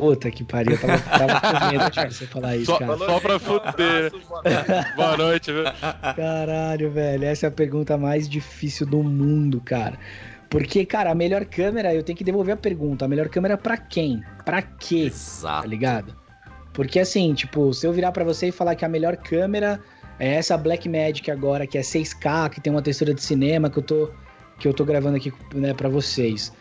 Puta 0.00 0.30
que 0.30 0.42
pariu, 0.44 0.72
eu 0.72 0.78
tava, 0.78 0.98
tava 0.98 1.40
com 1.60 1.66
medo 1.66 1.90
de 1.90 2.14
você 2.14 2.26
falar 2.26 2.56
isso, 2.56 2.66
Só, 2.66 2.78
cara. 2.78 2.96
só 2.96 3.20
pra 3.20 3.38
fuder. 3.38 4.12
Boa 4.96 5.16
noite. 5.16 5.52
Viu? 5.52 5.64
Caralho, 6.16 6.90
velho, 6.90 7.24
essa 7.24 7.46
é 7.46 7.48
a 7.48 7.52
pergunta 7.52 7.96
mais 7.98 8.28
difícil 8.28 8.86
do 8.86 9.02
mundo, 9.02 9.60
cara. 9.60 9.98
Porque, 10.48 10.84
cara, 10.84 11.12
a 11.12 11.14
melhor 11.14 11.44
câmera, 11.44 11.94
eu 11.94 12.02
tenho 12.02 12.16
que 12.18 12.24
devolver 12.24 12.54
a 12.54 12.56
pergunta. 12.56 13.04
A 13.04 13.08
melhor 13.08 13.28
câmera 13.28 13.56
pra 13.56 13.76
quem? 13.76 14.22
Pra 14.44 14.60
quê? 14.62 15.02
Tá 15.02 15.06
Exato. 15.06 15.68
ligado? 15.68 16.16
Porque 16.72 16.98
assim, 16.98 17.34
tipo, 17.34 17.72
se 17.72 17.86
eu 17.86 17.92
virar 17.92 18.10
pra 18.10 18.24
você 18.24 18.48
e 18.48 18.52
falar 18.52 18.74
que 18.74 18.84
a 18.84 18.88
melhor 18.88 19.16
câmera 19.16 19.80
é 20.18 20.34
essa 20.34 20.56
Blackmagic 20.56 21.30
agora, 21.30 21.66
que 21.66 21.78
é 21.78 21.82
6K, 21.82 22.50
que 22.50 22.60
tem 22.60 22.72
uma 22.72 22.82
textura 22.82 23.12
de 23.14 23.22
cinema 23.22 23.68
que 23.70 23.78
eu 23.78 23.82
tô 23.82 24.10
que 24.58 24.68
eu 24.68 24.74
tô 24.74 24.84
gravando 24.84 25.16
aqui, 25.16 25.32
né, 25.54 25.72
para 25.72 25.88
vocês. 25.88 26.52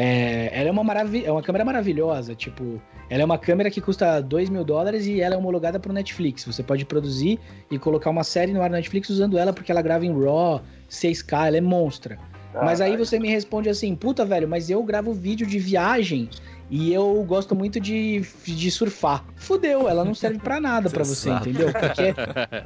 É, 0.00 0.48
ela 0.52 0.68
é 0.68 0.70
uma 0.70 0.92
é 1.24 1.32
uma 1.32 1.42
câmera 1.42 1.64
maravilhosa, 1.64 2.32
tipo, 2.32 2.80
ela 3.10 3.22
é 3.22 3.24
uma 3.24 3.36
câmera 3.36 3.68
que 3.68 3.80
custa 3.80 4.20
2 4.20 4.48
mil 4.48 4.62
dólares 4.62 5.06
e 5.06 5.20
ela 5.20 5.34
é 5.34 5.36
homologada 5.36 5.80
pro 5.80 5.92
Netflix. 5.92 6.44
Você 6.44 6.62
pode 6.62 6.84
produzir 6.84 7.40
e 7.68 7.80
colocar 7.80 8.08
uma 8.08 8.22
série 8.22 8.52
no 8.52 8.62
ar 8.62 8.70
Netflix 8.70 9.10
usando 9.10 9.36
ela 9.36 9.52
porque 9.52 9.72
ela 9.72 9.82
grava 9.82 10.06
em 10.06 10.12
RAW, 10.12 10.62
6K, 10.88 11.48
ela 11.48 11.56
é 11.56 11.60
monstra. 11.60 12.16
Mas 12.54 12.80
aí 12.80 12.96
você 12.96 13.18
me 13.18 13.28
responde 13.28 13.68
assim, 13.68 13.94
puta, 13.94 14.24
velho, 14.24 14.48
mas 14.48 14.70
eu 14.70 14.82
gravo 14.82 15.12
vídeo 15.12 15.46
de 15.46 15.58
viagem 15.58 16.28
e 16.70 16.92
eu 16.92 17.22
gosto 17.24 17.54
muito 17.54 17.80
de, 17.80 18.22
de 18.44 18.70
surfar. 18.70 19.24
Fudeu, 19.36 19.88
ela 19.88 20.04
não 20.04 20.14
serve 20.14 20.38
pra 20.38 20.60
nada 20.60 20.90
pra 20.90 21.04
você, 21.04 21.30
entendeu? 21.30 21.72
Porque 21.72 22.14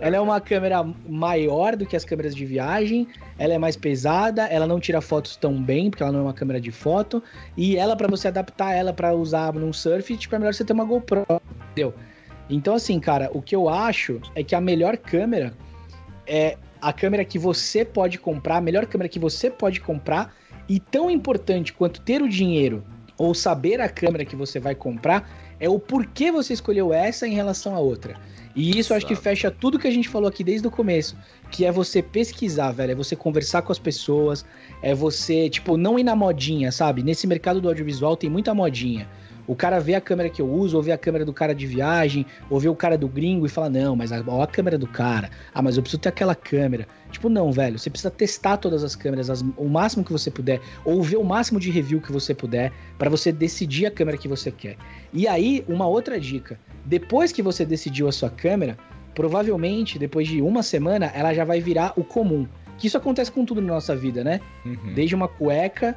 ela 0.00 0.16
é 0.16 0.20
uma 0.20 0.40
câmera 0.40 0.82
maior 1.08 1.76
do 1.76 1.86
que 1.86 1.94
as 1.94 2.04
câmeras 2.04 2.34
de 2.34 2.44
viagem, 2.44 3.06
ela 3.38 3.54
é 3.54 3.58
mais 3.58 3.76
pesada, 3.76 4.44
ela 4.46 4.66
não 4.66 4.80
tira 4.80 5.00
fotos 5.00 5.36
tão 5.36 5.62
bem, 5.62 5.90
porque 5.90 6.02
ela 6.02 6.12
não 6.12 6.20
é 6.20 6.22
uma 6.22 6.34
câmera 6.34 6.60
de 6.60 6.72
foto, 6.72 7.22
e 7.56 7.76
ela, 7.76 7.94
pra 7.94 8.08
você 8.08 8.28
adaptar 8.28 8.72
ela 8.72 8.92
pra 8.92 9.14
usar 9.14 9.52
num 9.52 9.72
surf, 9.72 10.16
tipo, 10.16 10.34
é 10.34 10.38
melhor 10.38 10.54
você 10.54 10.64
ter 10.64 10.72
uma 10.72 10.84
GoPro, 10.84 11.24
entendeu? 11.70 11.94
Então, 12.50 12.74
assim, 12.74 12.98
cara, 12.98 13.30
o 13.32 13.40
que 13.40 13.54
eu 13.54 13.68
acho 13.68 14.20
é 14.34 14.42
que 14.42 14.54
a 14.54 14.60
melhor 14.60 14.96
câmera 14.96 15.54
é 16.26 16.56
a 16.82 16.92
câmera 16.92 17.24
que 17.24 17.38
você 17.38 17.84
pode 17.84 18.18
comprar, 18.18 18.56
a 18.56 18.60
melhor 18.60 18.86
câmera 18.86 19.08
que 19.08 19.20
você 19.20 19.48
pode 19.48 19.80
comprar, 19.80 20.34
e 20.68 20.80
tão 20.80 21.08
importante 21.08 21.72
quanto 21.72 22.00
ter 22.00 22.20
o 22.20 22.28
dinheiro 22.28 22.84
ou 23.16 23.34
saber 23.34 23.80
a 23.80 23.88
câmera 23.88 24.24
que 24.24 24.34
você 24.34 24.58
vai 24.58 24.74
comprar, 24.74 25.30
é 25.60 25.68
o 25.68 25.78
porquê 25.78 26.32
você 26.32 26.52
escolheu 26.52 26.92
essa 26.92 27.26
em 27.26 27.34
relação 27.34 27.76
à 27.76 27.78
outra. 27.78 28.16
E 28.56 28.78
isso 28.78 28.92
eu 28.92 28.96
acho 28.96 29.06
que 29.06 29.12
Exato. 29.12 29.24
fecha 29.24 29.50
tudo 29.50 29.78
que 29.78 29.86
a 29.86 29.90
gente 29.92 30.08
falou 30.08 30.28
aqui 30.28 30.42
desde 30.42 30.66
o 30.66 30.70
começo, 30.70 31.16
que 31.50 31.64
é 31.64 31.70
você 31.70 32.02
pesquisar, 32.02 32.72
velho, 32.72 32.92
é 32.92 32.94
você 32.94 33.14
conversar 33.14 33.62
com 33.62 33.70
as 33.70 33.78
pessoas, 33.78 34.44
é 34.82 34.92
você, 34.92 35.48
tipo, 35.48 35.76
não 35.76 35.98
ir 35.98 36.02
na 36.02 36.16
modinha, 36.16 36.72
sabe? 36.72 37.02
Nesse 37.02 37.26
mercado 37.28 37.60
do 37.60 37.68
audiovisual 37.68 38.16
tem 38.16 38.28
muita 38.28 38.52
modinha. 38.52 39.08
O 39.46 39.56
cara 39.56 39.80
vê 39.80 39.94
a 39.94 40.00
câmera 40.00 40.28
que 40.30 40.40
eu 40.40 40.48
uso, 40.48 40.76
ou 40.76 40.82
vê 40.82 40.92
a 40.92 40.98
câmera 40.98 41.24
do 41.24 41.32
cara 41.32 41.54
de 41.54 41.66
viagem, 41.66 42.24
ou 42.48 42.60
vê 42.60 42.68
o 42.68 42.74
cara 42.76 42.96
do 42.96 43.08
gringo 43.08 43.44
e 43.44 43.48
fala, 43.48 43.68
não, 43.68 43.96
mas 43.96 44.12
a, 44.12 44.22
ó 44.26 44.42
a 44.42 44.46
câmera 44.46 44.78
do 44.78 44.86
cara. 44.86 45.30
Ah, 45.52 45.60
mas 45.60 45.76
eu 45.76 45.82
preciso 45.82 46.00
ter 46.00 46.08
aquela 46.10 46.34
câmera. 46.34 46.86
Tipo, 47.10 47.28
não, 47.28 47.50
velho, 47.52 47.78
você 47.78 47.90
precisa 47.90 48.10
testar 48.10 48.56
todas 48.56 48.82
as 48.84 48.94
câmeras 48.96 49.28
as- 49.28 49.44
o 49.56 49.68
máximo 49.68 50.04
que 50.04 50.12
você 50.12 50.30
puder, 50.30 50.60
ou 50.84 51.02
ver 51.02 51.16
o 51.16 51.24
máximo 51.24 51.58
de 51.60 51.70
review 51.70 52.00
que 52.00 52.12
você 52.12 52.34
puder, 52.34 52.72
para 52.98 53.10
você 53.10 53.30
decidir 53.32 53.86
a 53.86 53.90
câmera 53.90 54.16
que 54.16 54.28
você 54.28 54.50
quer. 54.50 54.76
E 55.12 55.26
aí, 55.28 55.64
uma 55.68 55.86
outra 55.86 56.18
dica: 56.20 56.58
depois 56.84 57.32
que 57.32 57.42
você 57.42 57.64
decidiu 57.64 58.08
a 58.08 58.12
sua 58.12 58.30
câmera, 58.30 58.78
provavelmente, 59.14 59.98
depois 59.98 60.26
de 60.26 60.40
uma 60.42 60.62
semana, 60.62 61.06
ela 61.14 61.32
já 61.34 61.44
vai 61.44 61.60
virar 61.60 61.92
o 61.96 62.04
comum. 62.04 62.46
Que 62.78 62.86
isso 62.86 62.96
acontece 62.96 63.30
com 63.30 63.44
tudo 63.44 63.60
na 63.60 63.74
nossa 63.74 63.94
vida, 63.94 64.24
né? 64.24 64.40
Uhum. 64.64 64.94
Desde 64.94 65.14
uma 65.14 65.28
cueca 65.28 65.96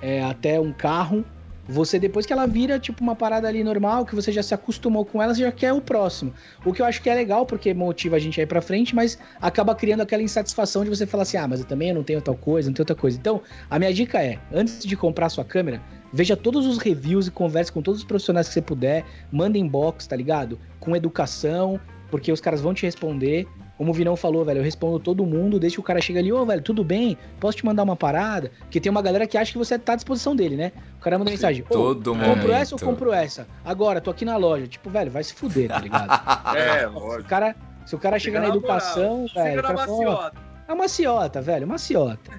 é, 0.00 0.22
até 0.22 0.60
um 0.60 0.72
carro. 0.72 1.24
Você, 1.70 2.00
depois 2.00 2.26
que 2.26 2.32
ela 2.32 2.46
vira, 2.46 2.80
tipo, 2.80 3.00
uma 3.00 3.14
parada 3.14 3.46
ali 3.46 3.62
normal, 3.62 4.04
que 4.04 4.12
você 4.12 4.32
já 4.32 4.42
se 4.42 4.52
acostumou 4.52 5.04
com 5.04 5.22
ela, 5.22 5.32
você 5.32 5.42
já 5.42 5.52
quer 5.52 5.72
o 5.72 5.80
próximo. 5.80 6.34
O 6.64 6.72
que 6.72 6.82
eu 6.82 6.86
acho 6.86 7.00
que 7.00 7.08
é 7.08 7.14
legal, 7.14 7.46
porque 7.46 7.72
motiva 7.72 8.16
a 8.16 8.18
gente 8.18 8.40
a 8.40 8.42
ir 8.42 8.46
pra 8.46 8.60
frente, 8.60 8.92
mas 8.92 9.16
acaba 9.40 9.72
criando 9.72 10.00
aquela 10.00 10.20
insatisfação 10.20 10.82
de 10.82 10.90
você 10.90 11.06
falar 11.06 11.22
assim, 11.22 11.36
ah, 11.36 11.46
mas 11.46 11.60
eu 11.60 11.66
também 11.66 11.92
não 11.94 12.02
tenho 12.02 12.20
tal 12.20 12.34
coisa, 12.34 12.68
não 12.68 12.74
tenho 12.74 12.82
outra 12.82 12.96
coisa. 12.96 13.16
Então, 13.16 13.40
a 13.70 13.78
minha 13.78 13.94
dica 13.94 14.20
é, 14.20 14.40
antes 14.52 14.84
de 14.84 14.96
comprar 14.96 15.28
sua 15.28 15.44
câmera, 15.44 15.80
veja 16.12 16.36
todos 16.36 16.66
os 16.66 16.78
reviews 16.78 17.28
e 17.28 17.30
converse 17.30 17.70
com 17.70 17.80
todos 17.80 18.00
os 18.00 18.06
profissionais 18.06 18.48
que 18.48 18.54
você 18.54 18.62
puder, 18.62 19.04
manda 19.30 19.56
inbox, 19.56 20.08
tá 20.08 20.16
ligado? 20.16 20.58
Com 20.80 20.96
educação, 20.96 21.78
porque 22.10 22.32
os 22.32 22.40
caras 22.40 22.60
vão 22.60 22.74
te 22.74 22.84
responder. 22.84 23.46
Como 23.80 23.92
o 23.92 23.94
Vinão 23.94 24.14
falou, 24.14 24.44
velho, 24.44 24.58
eu 24.58 24.62
respondo 24.62 25.00
todo 25.00 25.24
mundo, 25.24 25.58
desde 25.58 25.76
que 25.76 25.80
o 25.80 25.82
cara 25.82 26.02
chega 26.02 26.20
ali, 26.20 26.30
ô, 26.30 26.44
velho, 26.44 26.60
tudo 26.60 26.84
bem? 26.84 27.16
Posso 27.40 27.56
te 27.56 27.64
mandar 27.64 27.82
uma 27.82 27.96
parada? 27.96 28.52
Porque 28.58 28.78
tem 28.78 28.90
uma 28.90 29.00
galera 29.00 29.26
que 29.26 29.38
acha 29.38 29.52
que 29.52 29.56
você 29.56 29.78
tá 29.78 29.94
à 29.94 29.96
disposição 29.96 30.36
dele, 30.36 30.54
né? 30.54 30.70
O 30.98 31.00
cara 31.00 31.18
manda 31.18 31.30
mensagem, 31.30 31.64
ô, 31.66 31.72
Todo 31.72 32.10
compro 32.12 32.28
momento. 32.28 32.52
essa 32.52 32.74
ou 32.74 32.78
compro 32.78 33.10
essa? 33.10 33.48
Agora, 33.64 33.98
tô 33.98 34.10
aqui 34.10 34.22
na 34.22 34.36
loja. 34.36 34.66
Tipo, 34.66 34.90
velho, 34.90 35.10
vai 35.10 35.24
se 35.24 35.32
fuder, 35.32 35.70
tá 35.70 35.78
ligado? 35.78 36.10
É, 36.54 36.80
se, 36.80 36.86
o 36.88 36.90
lógico. 36.90 37.26
cara, 37.30 37.56
se 37.86 37.94
o 37.94 37.98
cara 37.98 38.18
chega 38.18 38.38
na 38.38 38.48
na 38.48 38.54
educação, 38.54 39.20
moral, 39.20 39.28
velho, 39.34 39.46
Chega 39.46 39.60
o 39.60 39.62
cara 39.62 39.74
na 39.78 39.86
fala, 39.86 40.32
é 40.70 40.74
maciota, 40.74 41.40
velho, 41.42 41.66
maciota. 41.66 42.30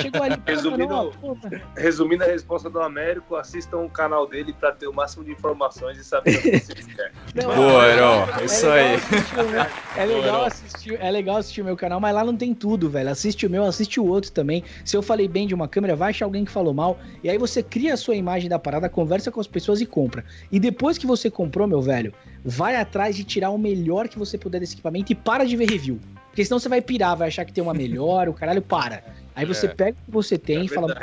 Chegou 0.00 0.22
ali, 0.22 0.36
Resumindo- 0.46 1.12
pô, 1.20 1.36
Resumindo 1.76 2.24
a 2.24 2.26
resposta 2.26 2.68
do 2.68 2.80
Américo, 2.80 3.36
assistam 3.36 3.78
o 3.78 3.90
canal 3.90 4.26
dele 4.26 4.52
pra 4.52 4.72
ter 4.72 4.86
o 4.88 4.92
máximo 4.92 5.24
de 5.24 5.32
informações 5.32 5.98
e 5.98 6.04
saber 6.04 6.36
o 6.36 6.42
que 6.42 6.58
vocês 6.58 6.86
querem. 6.86 7.12
não, 7.34 7.54
Boa, 7.54 7.86
é- 7.86 7.92
Heron, 7.96 8.26
é 8.40 8.44
isso 8.44 8.66
aí. 8.68 8.94
assistir 8.94 9.36
É 9.96 10.04
legal, 10.04 10.44
assistir, 10.44 10.98
é 11.00 11.10
legal 11.10 11.36
assistir 11.36 11.62
o 11.62 11.64
meu 11.64 11.76
canal, 11.76 12.00
mas 12.00 12.14
lá 12.14 12.24
não 12.24 12.36
tem 12.36 12.54
tudo, 12.54 12.90
velho. 12.90 13.10
Assiste 13.10 13.46
o 13.46 13.50
meu, 13.50 13.64
assiste 13.64 14.00
o 14.00 14.06
outro 14.06 14.30
também. 14.32 14.64
Se 14.84 14.96
eu 14.96 15.02
falei 15.02 15.28
bem 15.28 15.46
de 15.46 15.54
uma 15.54 15.68
câmera, 15.68 15.94
vai 15.96 16.10
achar 16.10 16.24
alguém 16.24 16.44
que 16.44 16.50
falou 16.50 16.74
mal. 16.74 16.98
E 17.22 17.30
aí 17.30 17.38
você 17.38 17.62
cria 17.62 17.94
a 17.94 17.96
sua 17.96 18.14
imagem 18.16 18.48
da 18.48 18.58
parada, 18.58 18.88
conversa 18.88 19.30
com 19.30 19.40
as 19.40 19.46
pessoas 19.46 19.80
e 19.80 19.86
compra. 19.86 20.24
E 20.50 20.58
depois 20.58 20.98
que 20.98 21.06
você 21.06 21.30
comprou, 21.30 21.66
meu 21.66 21.80
velho, 21.80 22.12
vai 22.44 22.76
atrás 22.76 23.14
de 23.16 23.24
tirar 23.24 23.50
o 23.50 23.58
melhor 23.58 24.08
que 24.08 24.18
você 24.18 24.36
puder 24.36 24.60
desse 24.60 24.74
equipamento 24.74 25.12
e 25.12 25.14
para 25.14 25.44
de 25.44 25.56
ver 25.56 25.68
review. 25.70 25.98
Porque 26.36 26.44
senão 26.44 26.58
você 26.58 26.68
vai 26.68 26.82
pirar, 26.82 27.16
vai 27.16 27.28
achar 27.28 27.46
que 27.46 27.52
tem 27.52 27.64
uma 27.64 27.72
melhor, 27.72 28.28
o 28.28 28.34
caralho 28.34 28.60
para. 28.60 29.02
Aí 29.34 29.46
você 29.46 29.64
É. 29.64 29.70
pega 29.70 29.92
o 29.92 30.04
que 30.04 30.12
você 30.12 30.36
tem 30.36 30.60
É 30.60 30.64
e 30.64 30.68
fala, 30.68 30.94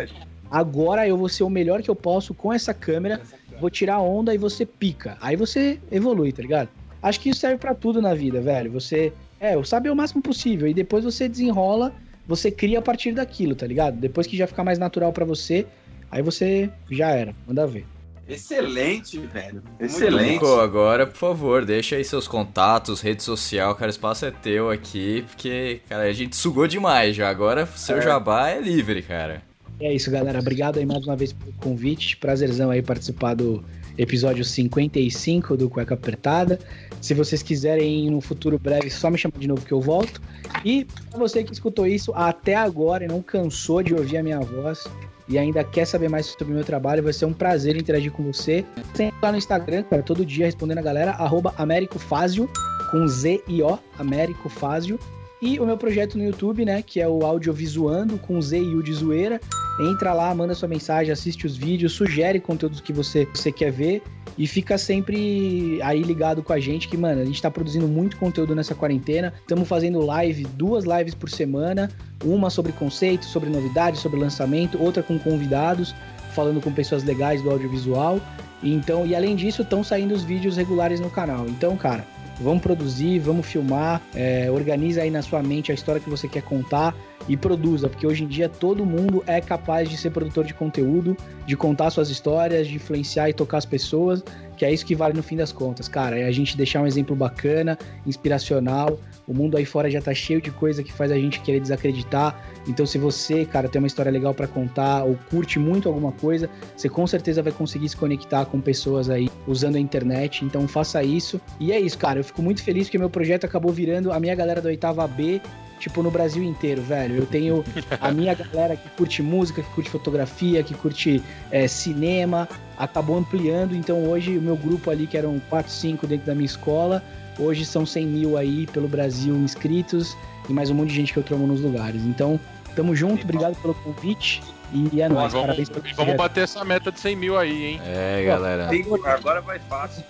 agora 0.51 1.07
eu 1.07 1.17
vou 1.17 1.27
ser 1.27 1.43
o 1.43 1.49
melhor 1.49 1.81
que 1.81 1.89
eu 1.89 1.95
posso 1.95 2.35
com 2.35 2.53
essa 2.53 2.71
câmera, 2.71 3.19
vou 3.59 3.71
tirar 3.71 3.99
onda 3.99 4.31
e 4.31 4.37
você 4.37 4.63
pica. 4.63 5.17
Aí 5.19 5.35
você 5.35 5.79
evolui, 5.91 6.31
tá 6.31 6.43
ligado? 6.43 6.69
Acho 7.01 7.19
que 7.19 7.29
isso 7.29 7.39
serve 7.39 7.57
pra 7.57 7.73
tudo 7.73 7.99
na 7.99 8.13
vida, 8.13 8.39
velho. 8.41 8.71
Você, 8.73 9.11
é, 9.39 9.61
saber 9.63 9.89
o 9.89 9.95
máximo 9.95 10.21
possível 10.21 10.67
e 10.67 10.73
depois 10.73 11.03
você 11.03 11.27
desenrola, 11.27 11.91
você 12.27 12.51
cria 12.51 12.77
a 12.77 12.81
partir 12.81 13.11
daquilo, 13.11 13.55
tá 13.55 13.65
ligado? 13.65 13.97
Depois 13.97 14.27
que 14.27 14.37
já 14.37 14.45
ficar 14.45 14.63
mais 14.63 14.77
natural 14.77 15.11
pra 15.11 15.25
você, 15.25 15.65
aí 16.11 16.21
você 16.21 16.69
já 16.91 17.09
era, 17.09 17.33
manda 17.47 17.65
ver. 17.65 17.87
Excelente, 18.27 19.19
velho. 19.19 19.61
Excelente. 19.79 20.31
Nico, 20.33 20.59
agora, 20.59 21.05
por 21.05 21.17
favor, 21.17 21.65
deixa 21.65 21.95
aí 21.97 22.05
seus 22.05 22.27
contatos, 22.27 23.01
rede 23.01 23.21
social, 23.21 23.75
cara, 23.75 23.87
o 23.87 23.89
espaço 23.89 24.25
é 24.25 24.31
teu 24.31 24.69
aqui, 24.69 25.25
porque, 25.27 25.81
cara, 25.89 26.03
a 26.03 26.13
gente 26.13 26.35
sugou 26.35 26.67
demais 26.67 27.15
já. 27.15 27.29
Agora, 27.29 27.65
seu 27.65 28.01
jabá 28.01 28.49
é 28.49 28.61
livre, 28.61 29.01
cara. 29.01 29.41
É 29.79 29.93
isso, 29.93 30.09
galera. 30.09 30.39
Obrigado 30.39 30.77
aí 30.79 30.85
mais 30.85 31.05
uma 31.05 31.15
vez 31.15 31.33
pelo 31.33 31.51
convite. 31.53 32.15
Prazerzão 32.17 32.69
aí 32.69 32.81
participar 32.81 33.33
do 33.33 33.63
episódio 33.97 34.43
55 34.43 35.57
do 35.57 35.69
Cueca 35.69 35.93
Apertada. 35.93 36.59
Se 37.01 37.13
vocês 37.13 37.43
quiserem 37.43 38.09
no 38.09 38.21
futuro 38.21 38.57
breve, 38.57 38.89
só 38.89 39.09
me 39.09 39.17
chamar 39.17 39.37
de 39.37 39.47
novo 39.47 39.65
que 39.65 39.73
eu 39.73 39.81
volto. 39.81 40.21
E 40.63 40.85
pra 41.09 41.19
você 41.19 41.43
que 41.43 41.51
escutou 41.51 41.85
isso 41.85 42.13
até 42.15 42.55
agora 42.55 43.03
e 43.03 43.07
não 43.07 43.21
cansou 43.21 43.83
de 43.83 43.93
ouvir 43.93 44.17
a 44.17 44.23
minha 44.23 44.39
voz 44.39 44.85
e 45.27 45.37
ainda 45.37 45.63
quer 45.63 45.85
saber 45.85 46.09
mais 46.09 46.25
sobre 46.25 46.53
o 46.53 46.55
meu 46.55 46.65
trabalho, 46.65 47.03
vai 47.03 47.13
ser 47.13 47.25
um 47.25 47.33
prazer 47.33 47.75
interagir 47.75 48.11
com 48.11 48.23
você. 48.23 48.65
Sempre 48.93 49.15
lá 49.21 49.31
no 49.31 49.37
Instagram, 49.37 49.83
cara, 49.83 50.03
todo 50.03 50.25
dia 50.25 50.45
respondendo 50.45 50.79
a 50.79 50.81
galera, 50.81 51.11
arroba 51.11 51.53
AméricoFázio, 51.57 52.49
com 52.91 53.07
Z 53.07 53.43
e 53.47 53.61
O, 53.61 53.79
Américo 53.97 54.49
Fázio. 54.49 54.99
E 55.41 55.59
o 55.59 55.65
meu 55.65 55.77
projeto 55.77 56.17
no 56.17 56.23
YouTube, 56.23 56.63
né, 56.63 56.81
que 56.81 57.01
é 57.01 57.07
o 57.07 57.25
Audiovisuando, 57.25 58.17
com 58.17 58.41
Z 58.41 58.59
e 58.59 58.75
U 58.75 58.81
de 58.81 58.93
zoeira. 58.93 59.41
Entra 59.79 60.13
lá, 60.13 60.33
manda 60.35 60.53
sua 60.53 60.67
mensagem, 60.67 61.11
assiste 61.11 61.47
os 61.47 61.57
vídeos, 61.57 61.93
sugere 61.93 62.39
conteúdos 62.39 62.79
que 62.79 62.93
você, 62.93 63.25
você 63.33 63.51
quer 63.51 63.71
ver 63.71 64.03
e 64.37 64.47
fica 64.47 64.77
sempre 64.77 65.79
aí 65.81 66.01
ligado 66.01 66.43
com 66.43 66.53
a 66.53 66.59
gente, 66.59 66.87
que, 66.87 66.97
mano, 66.97 67.21
a 67.21 67.25
gente 67.25 67.41
tá 67.41 67.49
produzindo 67.49 67.87
muito 67.87 68.17
conteúdo 68.17 68.55
nessa 68.55 68.75
quarentena. 68.75 69.33
Estamos 69.39 69.67
fazendo 69.67 69.99
live, 70.05 70.43
duas 70.55 70.85
lives 70.85 71.13
por 71.13 71.29
semana, 71.29 71.89
uma 72.23 72.49
sobre 72.49 72.71
conceito, 72.71 73.25
sobre 73.25 73.49
novidades, 73.49 73.99
sobre 73.99 74.19
lançamento, 74.19 74.81
outra 74.81 75.01
com 75.01 75.17
convidados, 75.17 75.93
falando 76.33 76.61
com 76.61 76.71
pessoas 76.71 77.03
legais 77.03 77.41
do 77.41 77.49
audiovisual. 77.49 78.19
Então, 78.63 79.05
e 79.05 79.15
além 79.15 79.35
disso, 79.35 79.61
estão 79.61 79.83
saindo 79.83 80.13
os 80.13 80.23
vídeos 80.23 80.55
regulares 80.55 80.99
no 80.99 81.09
canal. 81.09 81.45
Então, 81.47 81.75
cara, 81.75 82.05
vamos 82.39 82.61
produzir, 82.61 83.19
vamos 83.19 83.45
filmar, 83.45 84.01
é, 84.15 84.49
organiza 84.51 85.01
aí 85.01 85.09
na 85.09 85.21
sua 85.21 85.41
mente 85.41 85.71
a 85.71 85.75
história 85.75 86.01
que 86.01 86.09
você 86.09 86.27
quer 86.27 86.43
contar 86.43 86.95
e 87.27 87.37
produza, 87.37 87.87
porque 87.87 88.05
hoje 88.05 88.23
em 88.23 88.27
dia 88.27 88.49
todo 88.49 88.85
mundo 88.85 89.23
é 89.25 89.39
capaz 89.39 89.89
de 89.89 89.97
ser 89.97 90.11
produtor 90.11 90.45
de 90.45 90.53
conteúdo, 90.53 91.15
de 91.45 91.55
contar 91.55 91.89
suas 91.89 92.09
histórias, 92.09 92.67
de 92.67 92.75
influenciar 92.75 93.29
e 93.29 93.33
tocar 93.33 93.57
as 93.57 93.65
pessoas, 93.65 94.23
que 94.57 94.65
é 94.65 94.71
isso 94.71 94.85
que 94.85 94.95
vale 94.95 95.13
no 95.13 95.23
fim 95.23 95.35
das 95.35 95.51
contas, 95.51 95.87
cara. 95.87 96.19
É 96.19 96.25
a 96.25 96.31
gente 96.31 96.57
deixar 96.57 96.81
um 96.81 96.87
exemplo 96.87 97.15
bacana, 97.15 97.77
inspiracional. 98.05 98.99
O 99.25 99.33
mundo 99.33 99.57
aí 99.57 99.65
fora 99.65 99.89
já 99.89 100.01
tá 100.01 100.13
cheio 100.13 100.41
de 100.41 100.51
coisa 100.51 100.83
que 100.83 100.91
faz 100.91 101.11
a 101.11 101.15
gente 101.15 101.39
querer 101.39 101.59
desacreditar. 101.59 102.37
Então, 102.67 102.85
se 102.85 102.97
você, 102.97 103.45
cara, 103.45 103.67
tem 103.67 103.79
uma 103.79 103.87
história 103.87 104.11
legal 104.11 104.33
para 104.33 104.47
contar 104.47 105.03
ou 105.03 105.17
curte 105.29 105.59
muito 105.59 105.87
alguma 105.87 106.11
coisa, 106.11 106.49
você 106.75 106.87
com 106.87 107.05
certeza 107.05 107.41
vai 107.41 107.51
conseguir 107.51 107.89
se 107.89 107.97
conectar 107.97 108.45
com 108.45 108.61
pessoas 108.61 109.09
aí 109.09 109.29
usando 109.47 109.75
a 109.75 109.79
internet. 109.79 110.45
Então, 110.45 110.67
faça 110.67 111.03
isso. 111.03 111.39
E 111.59 111.71
é 111.71 111.79
isso, 111.79 111.97
cara. 111.97 112.19
Eu 112.19 112.23
fico 112.23 112.41
muito 112.41 112.63
feliz 112.63 112.89
que 112.89 112.97
meu 112.97 113.09
projeto 113.09 113.45
acabou 113.45 113.71
virando 113.71 114.11
a 114.11 114.19
minha 114.19 114.35
galera 114.35 114.61
da 114.61 114.69
oitava 114.69 115.07
B 115.07 115.41
tipo, 115.83 116.01
no 116.01 116.09
Brasil 116.09 116.41
inteiro, 116.41 116.81
velho. 116.81 117.15
Eu 117.15 117.25
tenho 117.25 117.63
a 117.99 118.09
minha 118.11 118.33
galera 118.35 118.75
que 118.77 118.89
curte 118.91 119.21
música, 119.21 119.61
que 119.61 119.69
curte 119.71 119.89
fotografia, 119.89 120.63
que 120.63 120.73
curte 120.73 121.21
é, 121.51 121.67
cinema, 121.67 122.47
acabou 122.77 123.17
ampliando. 123.17 123.75
Então 123.75 124.05
hoje 124.05 124.37
o 124.37 124.41
meu 124.41 124.55
grupo 124.55 124.89
ali, 124.89 125.05
que 125.05 125.17
eram 125.17 125.41
4, 125.49 125.69
5 125.69 126.07
dentro 126.07 126.25
da 126.25 126.33
minha 126.33 126.45
escola, 126.45 127.03
hoje 127.37 127.65
são 127.65 127.85
100 127.85 128.07
mil 128.07 128.37
aí 128.37 128.65
pelo 128.67 128.87
Brasil 128.87 129.35
inscritos 129.35 130.15
e 130.49 130.53
mais 130.53 130.69
um 130.69 130.75
monte 130.75 130.89
de 130.89 130.95
gente 130.95 131.13
que 131.13 131.19
eu 131.19 131.23
tromo 131.23 131.45
nos 131.47 131.61
lugares. 131.61 132.03
Então, 132.03 132.39
tamo 132.75 132.95
junto, 132.95 133.23
obrigado 133.23 133.55
pelo 133.61 133.73
convite 133.73 134.41
e 134.71 135.01
é 135.01 135.07
nóis, 135.07 135.31
vamos, 135.31 135.47
parabéns 135.47 135.69
pelo 135.69 135.83
vamos 135.95 136.15
bater 136.15 136.43
essa 136.43 136.63
meta 136.65 136.91
de 136.91 136.99
100 136.99 137.15
mil 137.15 137.37
aí, 137.37 137.65
hein? 137.65 137.81
É, 137.85 138.23
galera. 138.25 138.69
Sim, 138.69 138.83
agora 139.05 139.41
vai 139.41 139.59
fácil. 139.59 140.03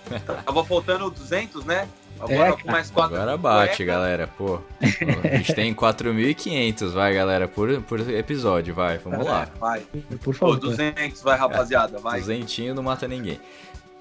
Tava 0.44 0.64
faltando 0.64 1.10
200, 1.10 1.64
né? 1.64 1.86
Agora 2.18 2.48
É, 2.50 2.52
com 2.52 2.70
mais 2.70 2.90
quatro. 2.90 3.16
Agora 3.16 3.36
bate, 3.36 3.76
cueca, 3.78 3.84
galera, 3.84 4.26
pô. 4.26 4.60
A 4.80 5.36
gente 5.36 5.52
tem 5.54 5.74
4.500, 5.74 6.92
vai, 6.92 7.12
galera, 7.12 7.48
por, 7.48 7.82
por 7.82 8.00
episódio, 8.10 8.74
vai, 8.74 8.98
vamos 8.98 9.26
lá. 9.26 9.48
É, 9.54 9.58
vai. 9.58 9.80
Por 10.22 10.34
Pô, 10.36 10.52
favor. 10.52 10.60
200, 10.60 11.20
vai, 11.22 11.36
rapaziada, 11.36 11.98
vai. 11.98 12.20
Duzentinho 12.20 12.74
não 12.74 12.82
mata 12.82 13.06
ninguém. 13.08 13.40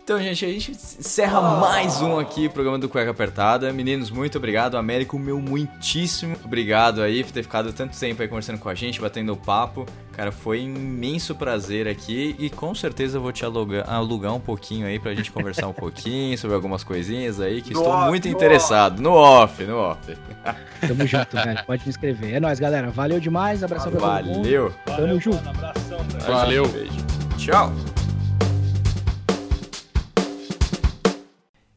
Então, 0.04 0.22
gente, 0.22 0.46
a 0.46 0.50
gente 0.50 0.72
encerra 0.72 1.40
mais 1.62 2.02
um 2.02 2.20
aqui, 2.20 2.50
programa 2.50 2.78
do 2.78 2.90
Cueca 2.90 3.12
Apertada. 3.12 3.72
Meninos, 3.72 4.12
muito 4.12 4.38
obrigado. 4.38 4.76
Américo, 4.76 5.18
meu 5.18 5.40
muitíssimo 5.40 6.36
obrigado 6.44 7.02
aí 7.02 7.24
por 7.24 7.32
ter 7.32 7.42
ficado 7.42 7.72
tanto 7.72 7.98
tempo 7.98 8.22
aí 8.22 8.28
conversando 8.28 8.60
com 8.60 8.68
a 8.68 8.76
gente, 8.76 9.00
batendo 9.00 9.34
papo. 9.38 9.86
Cara, 10.12 10.30
foi 10.30 10.60
um 10.60 10.76
imenso 10.76 11.34
prazer 11.34 11.88
aqui 11.88 12.36
e 12.38 12.50
com 12.50 12.76
certeza 12.76 13.18
eu 13.18 13.22
vou 13.22 13.32
te 13.32 13.46
alugar, 13.46 13.90
alugar 13.90 14.36
um 14.36 14.42
pouquinho 14.42 14.86
aí 14.86 15.00
pra 15.00 15.14
gente 15.16 15.32
conversar 15.32 15.70
um 15.70 15.74
pouquinho 15.74 16.38
sobre 16.38 16.54
algumas 16.54 16.84
coisinhas 16.84 17.40
aí 17.40 17.62
que 17.62 17.74
No 17.74 17.80
estou 17.80 17.94
off, 17.94 18.10
muito 18.10 18.28
no 18.28 18.36
interessado. 18.36 19.02
No 19.02 19.14
off, 19.14 19.64
no 19.64 19.78
off. 19.78 20.18
Tamo 20.86 21.08
junto, 21.08 21.34
velho. 21.38 21.64
Pode 21.66 21.84
me 21.84 21.90
inscrever. 21.90 22.34
É 22.34 22.40
nóis, 22.42 22.60
galera. 22.60 22.92
Valeu 22.92 23.22
demais. 23.22 23.64
Abração 23.64 23.90
pra 23.90 24.18
todo 24.18 24.26
mundo. 24.26 24.44
Valeu. 24.44 24.74
Tamo 24.86 25.22
junto. 25.22 25.50
abração. 25.50 26.00
Valeu. 26.28 26.68
Beijo. 26.68 26.98
Tchau. 27.38 27.74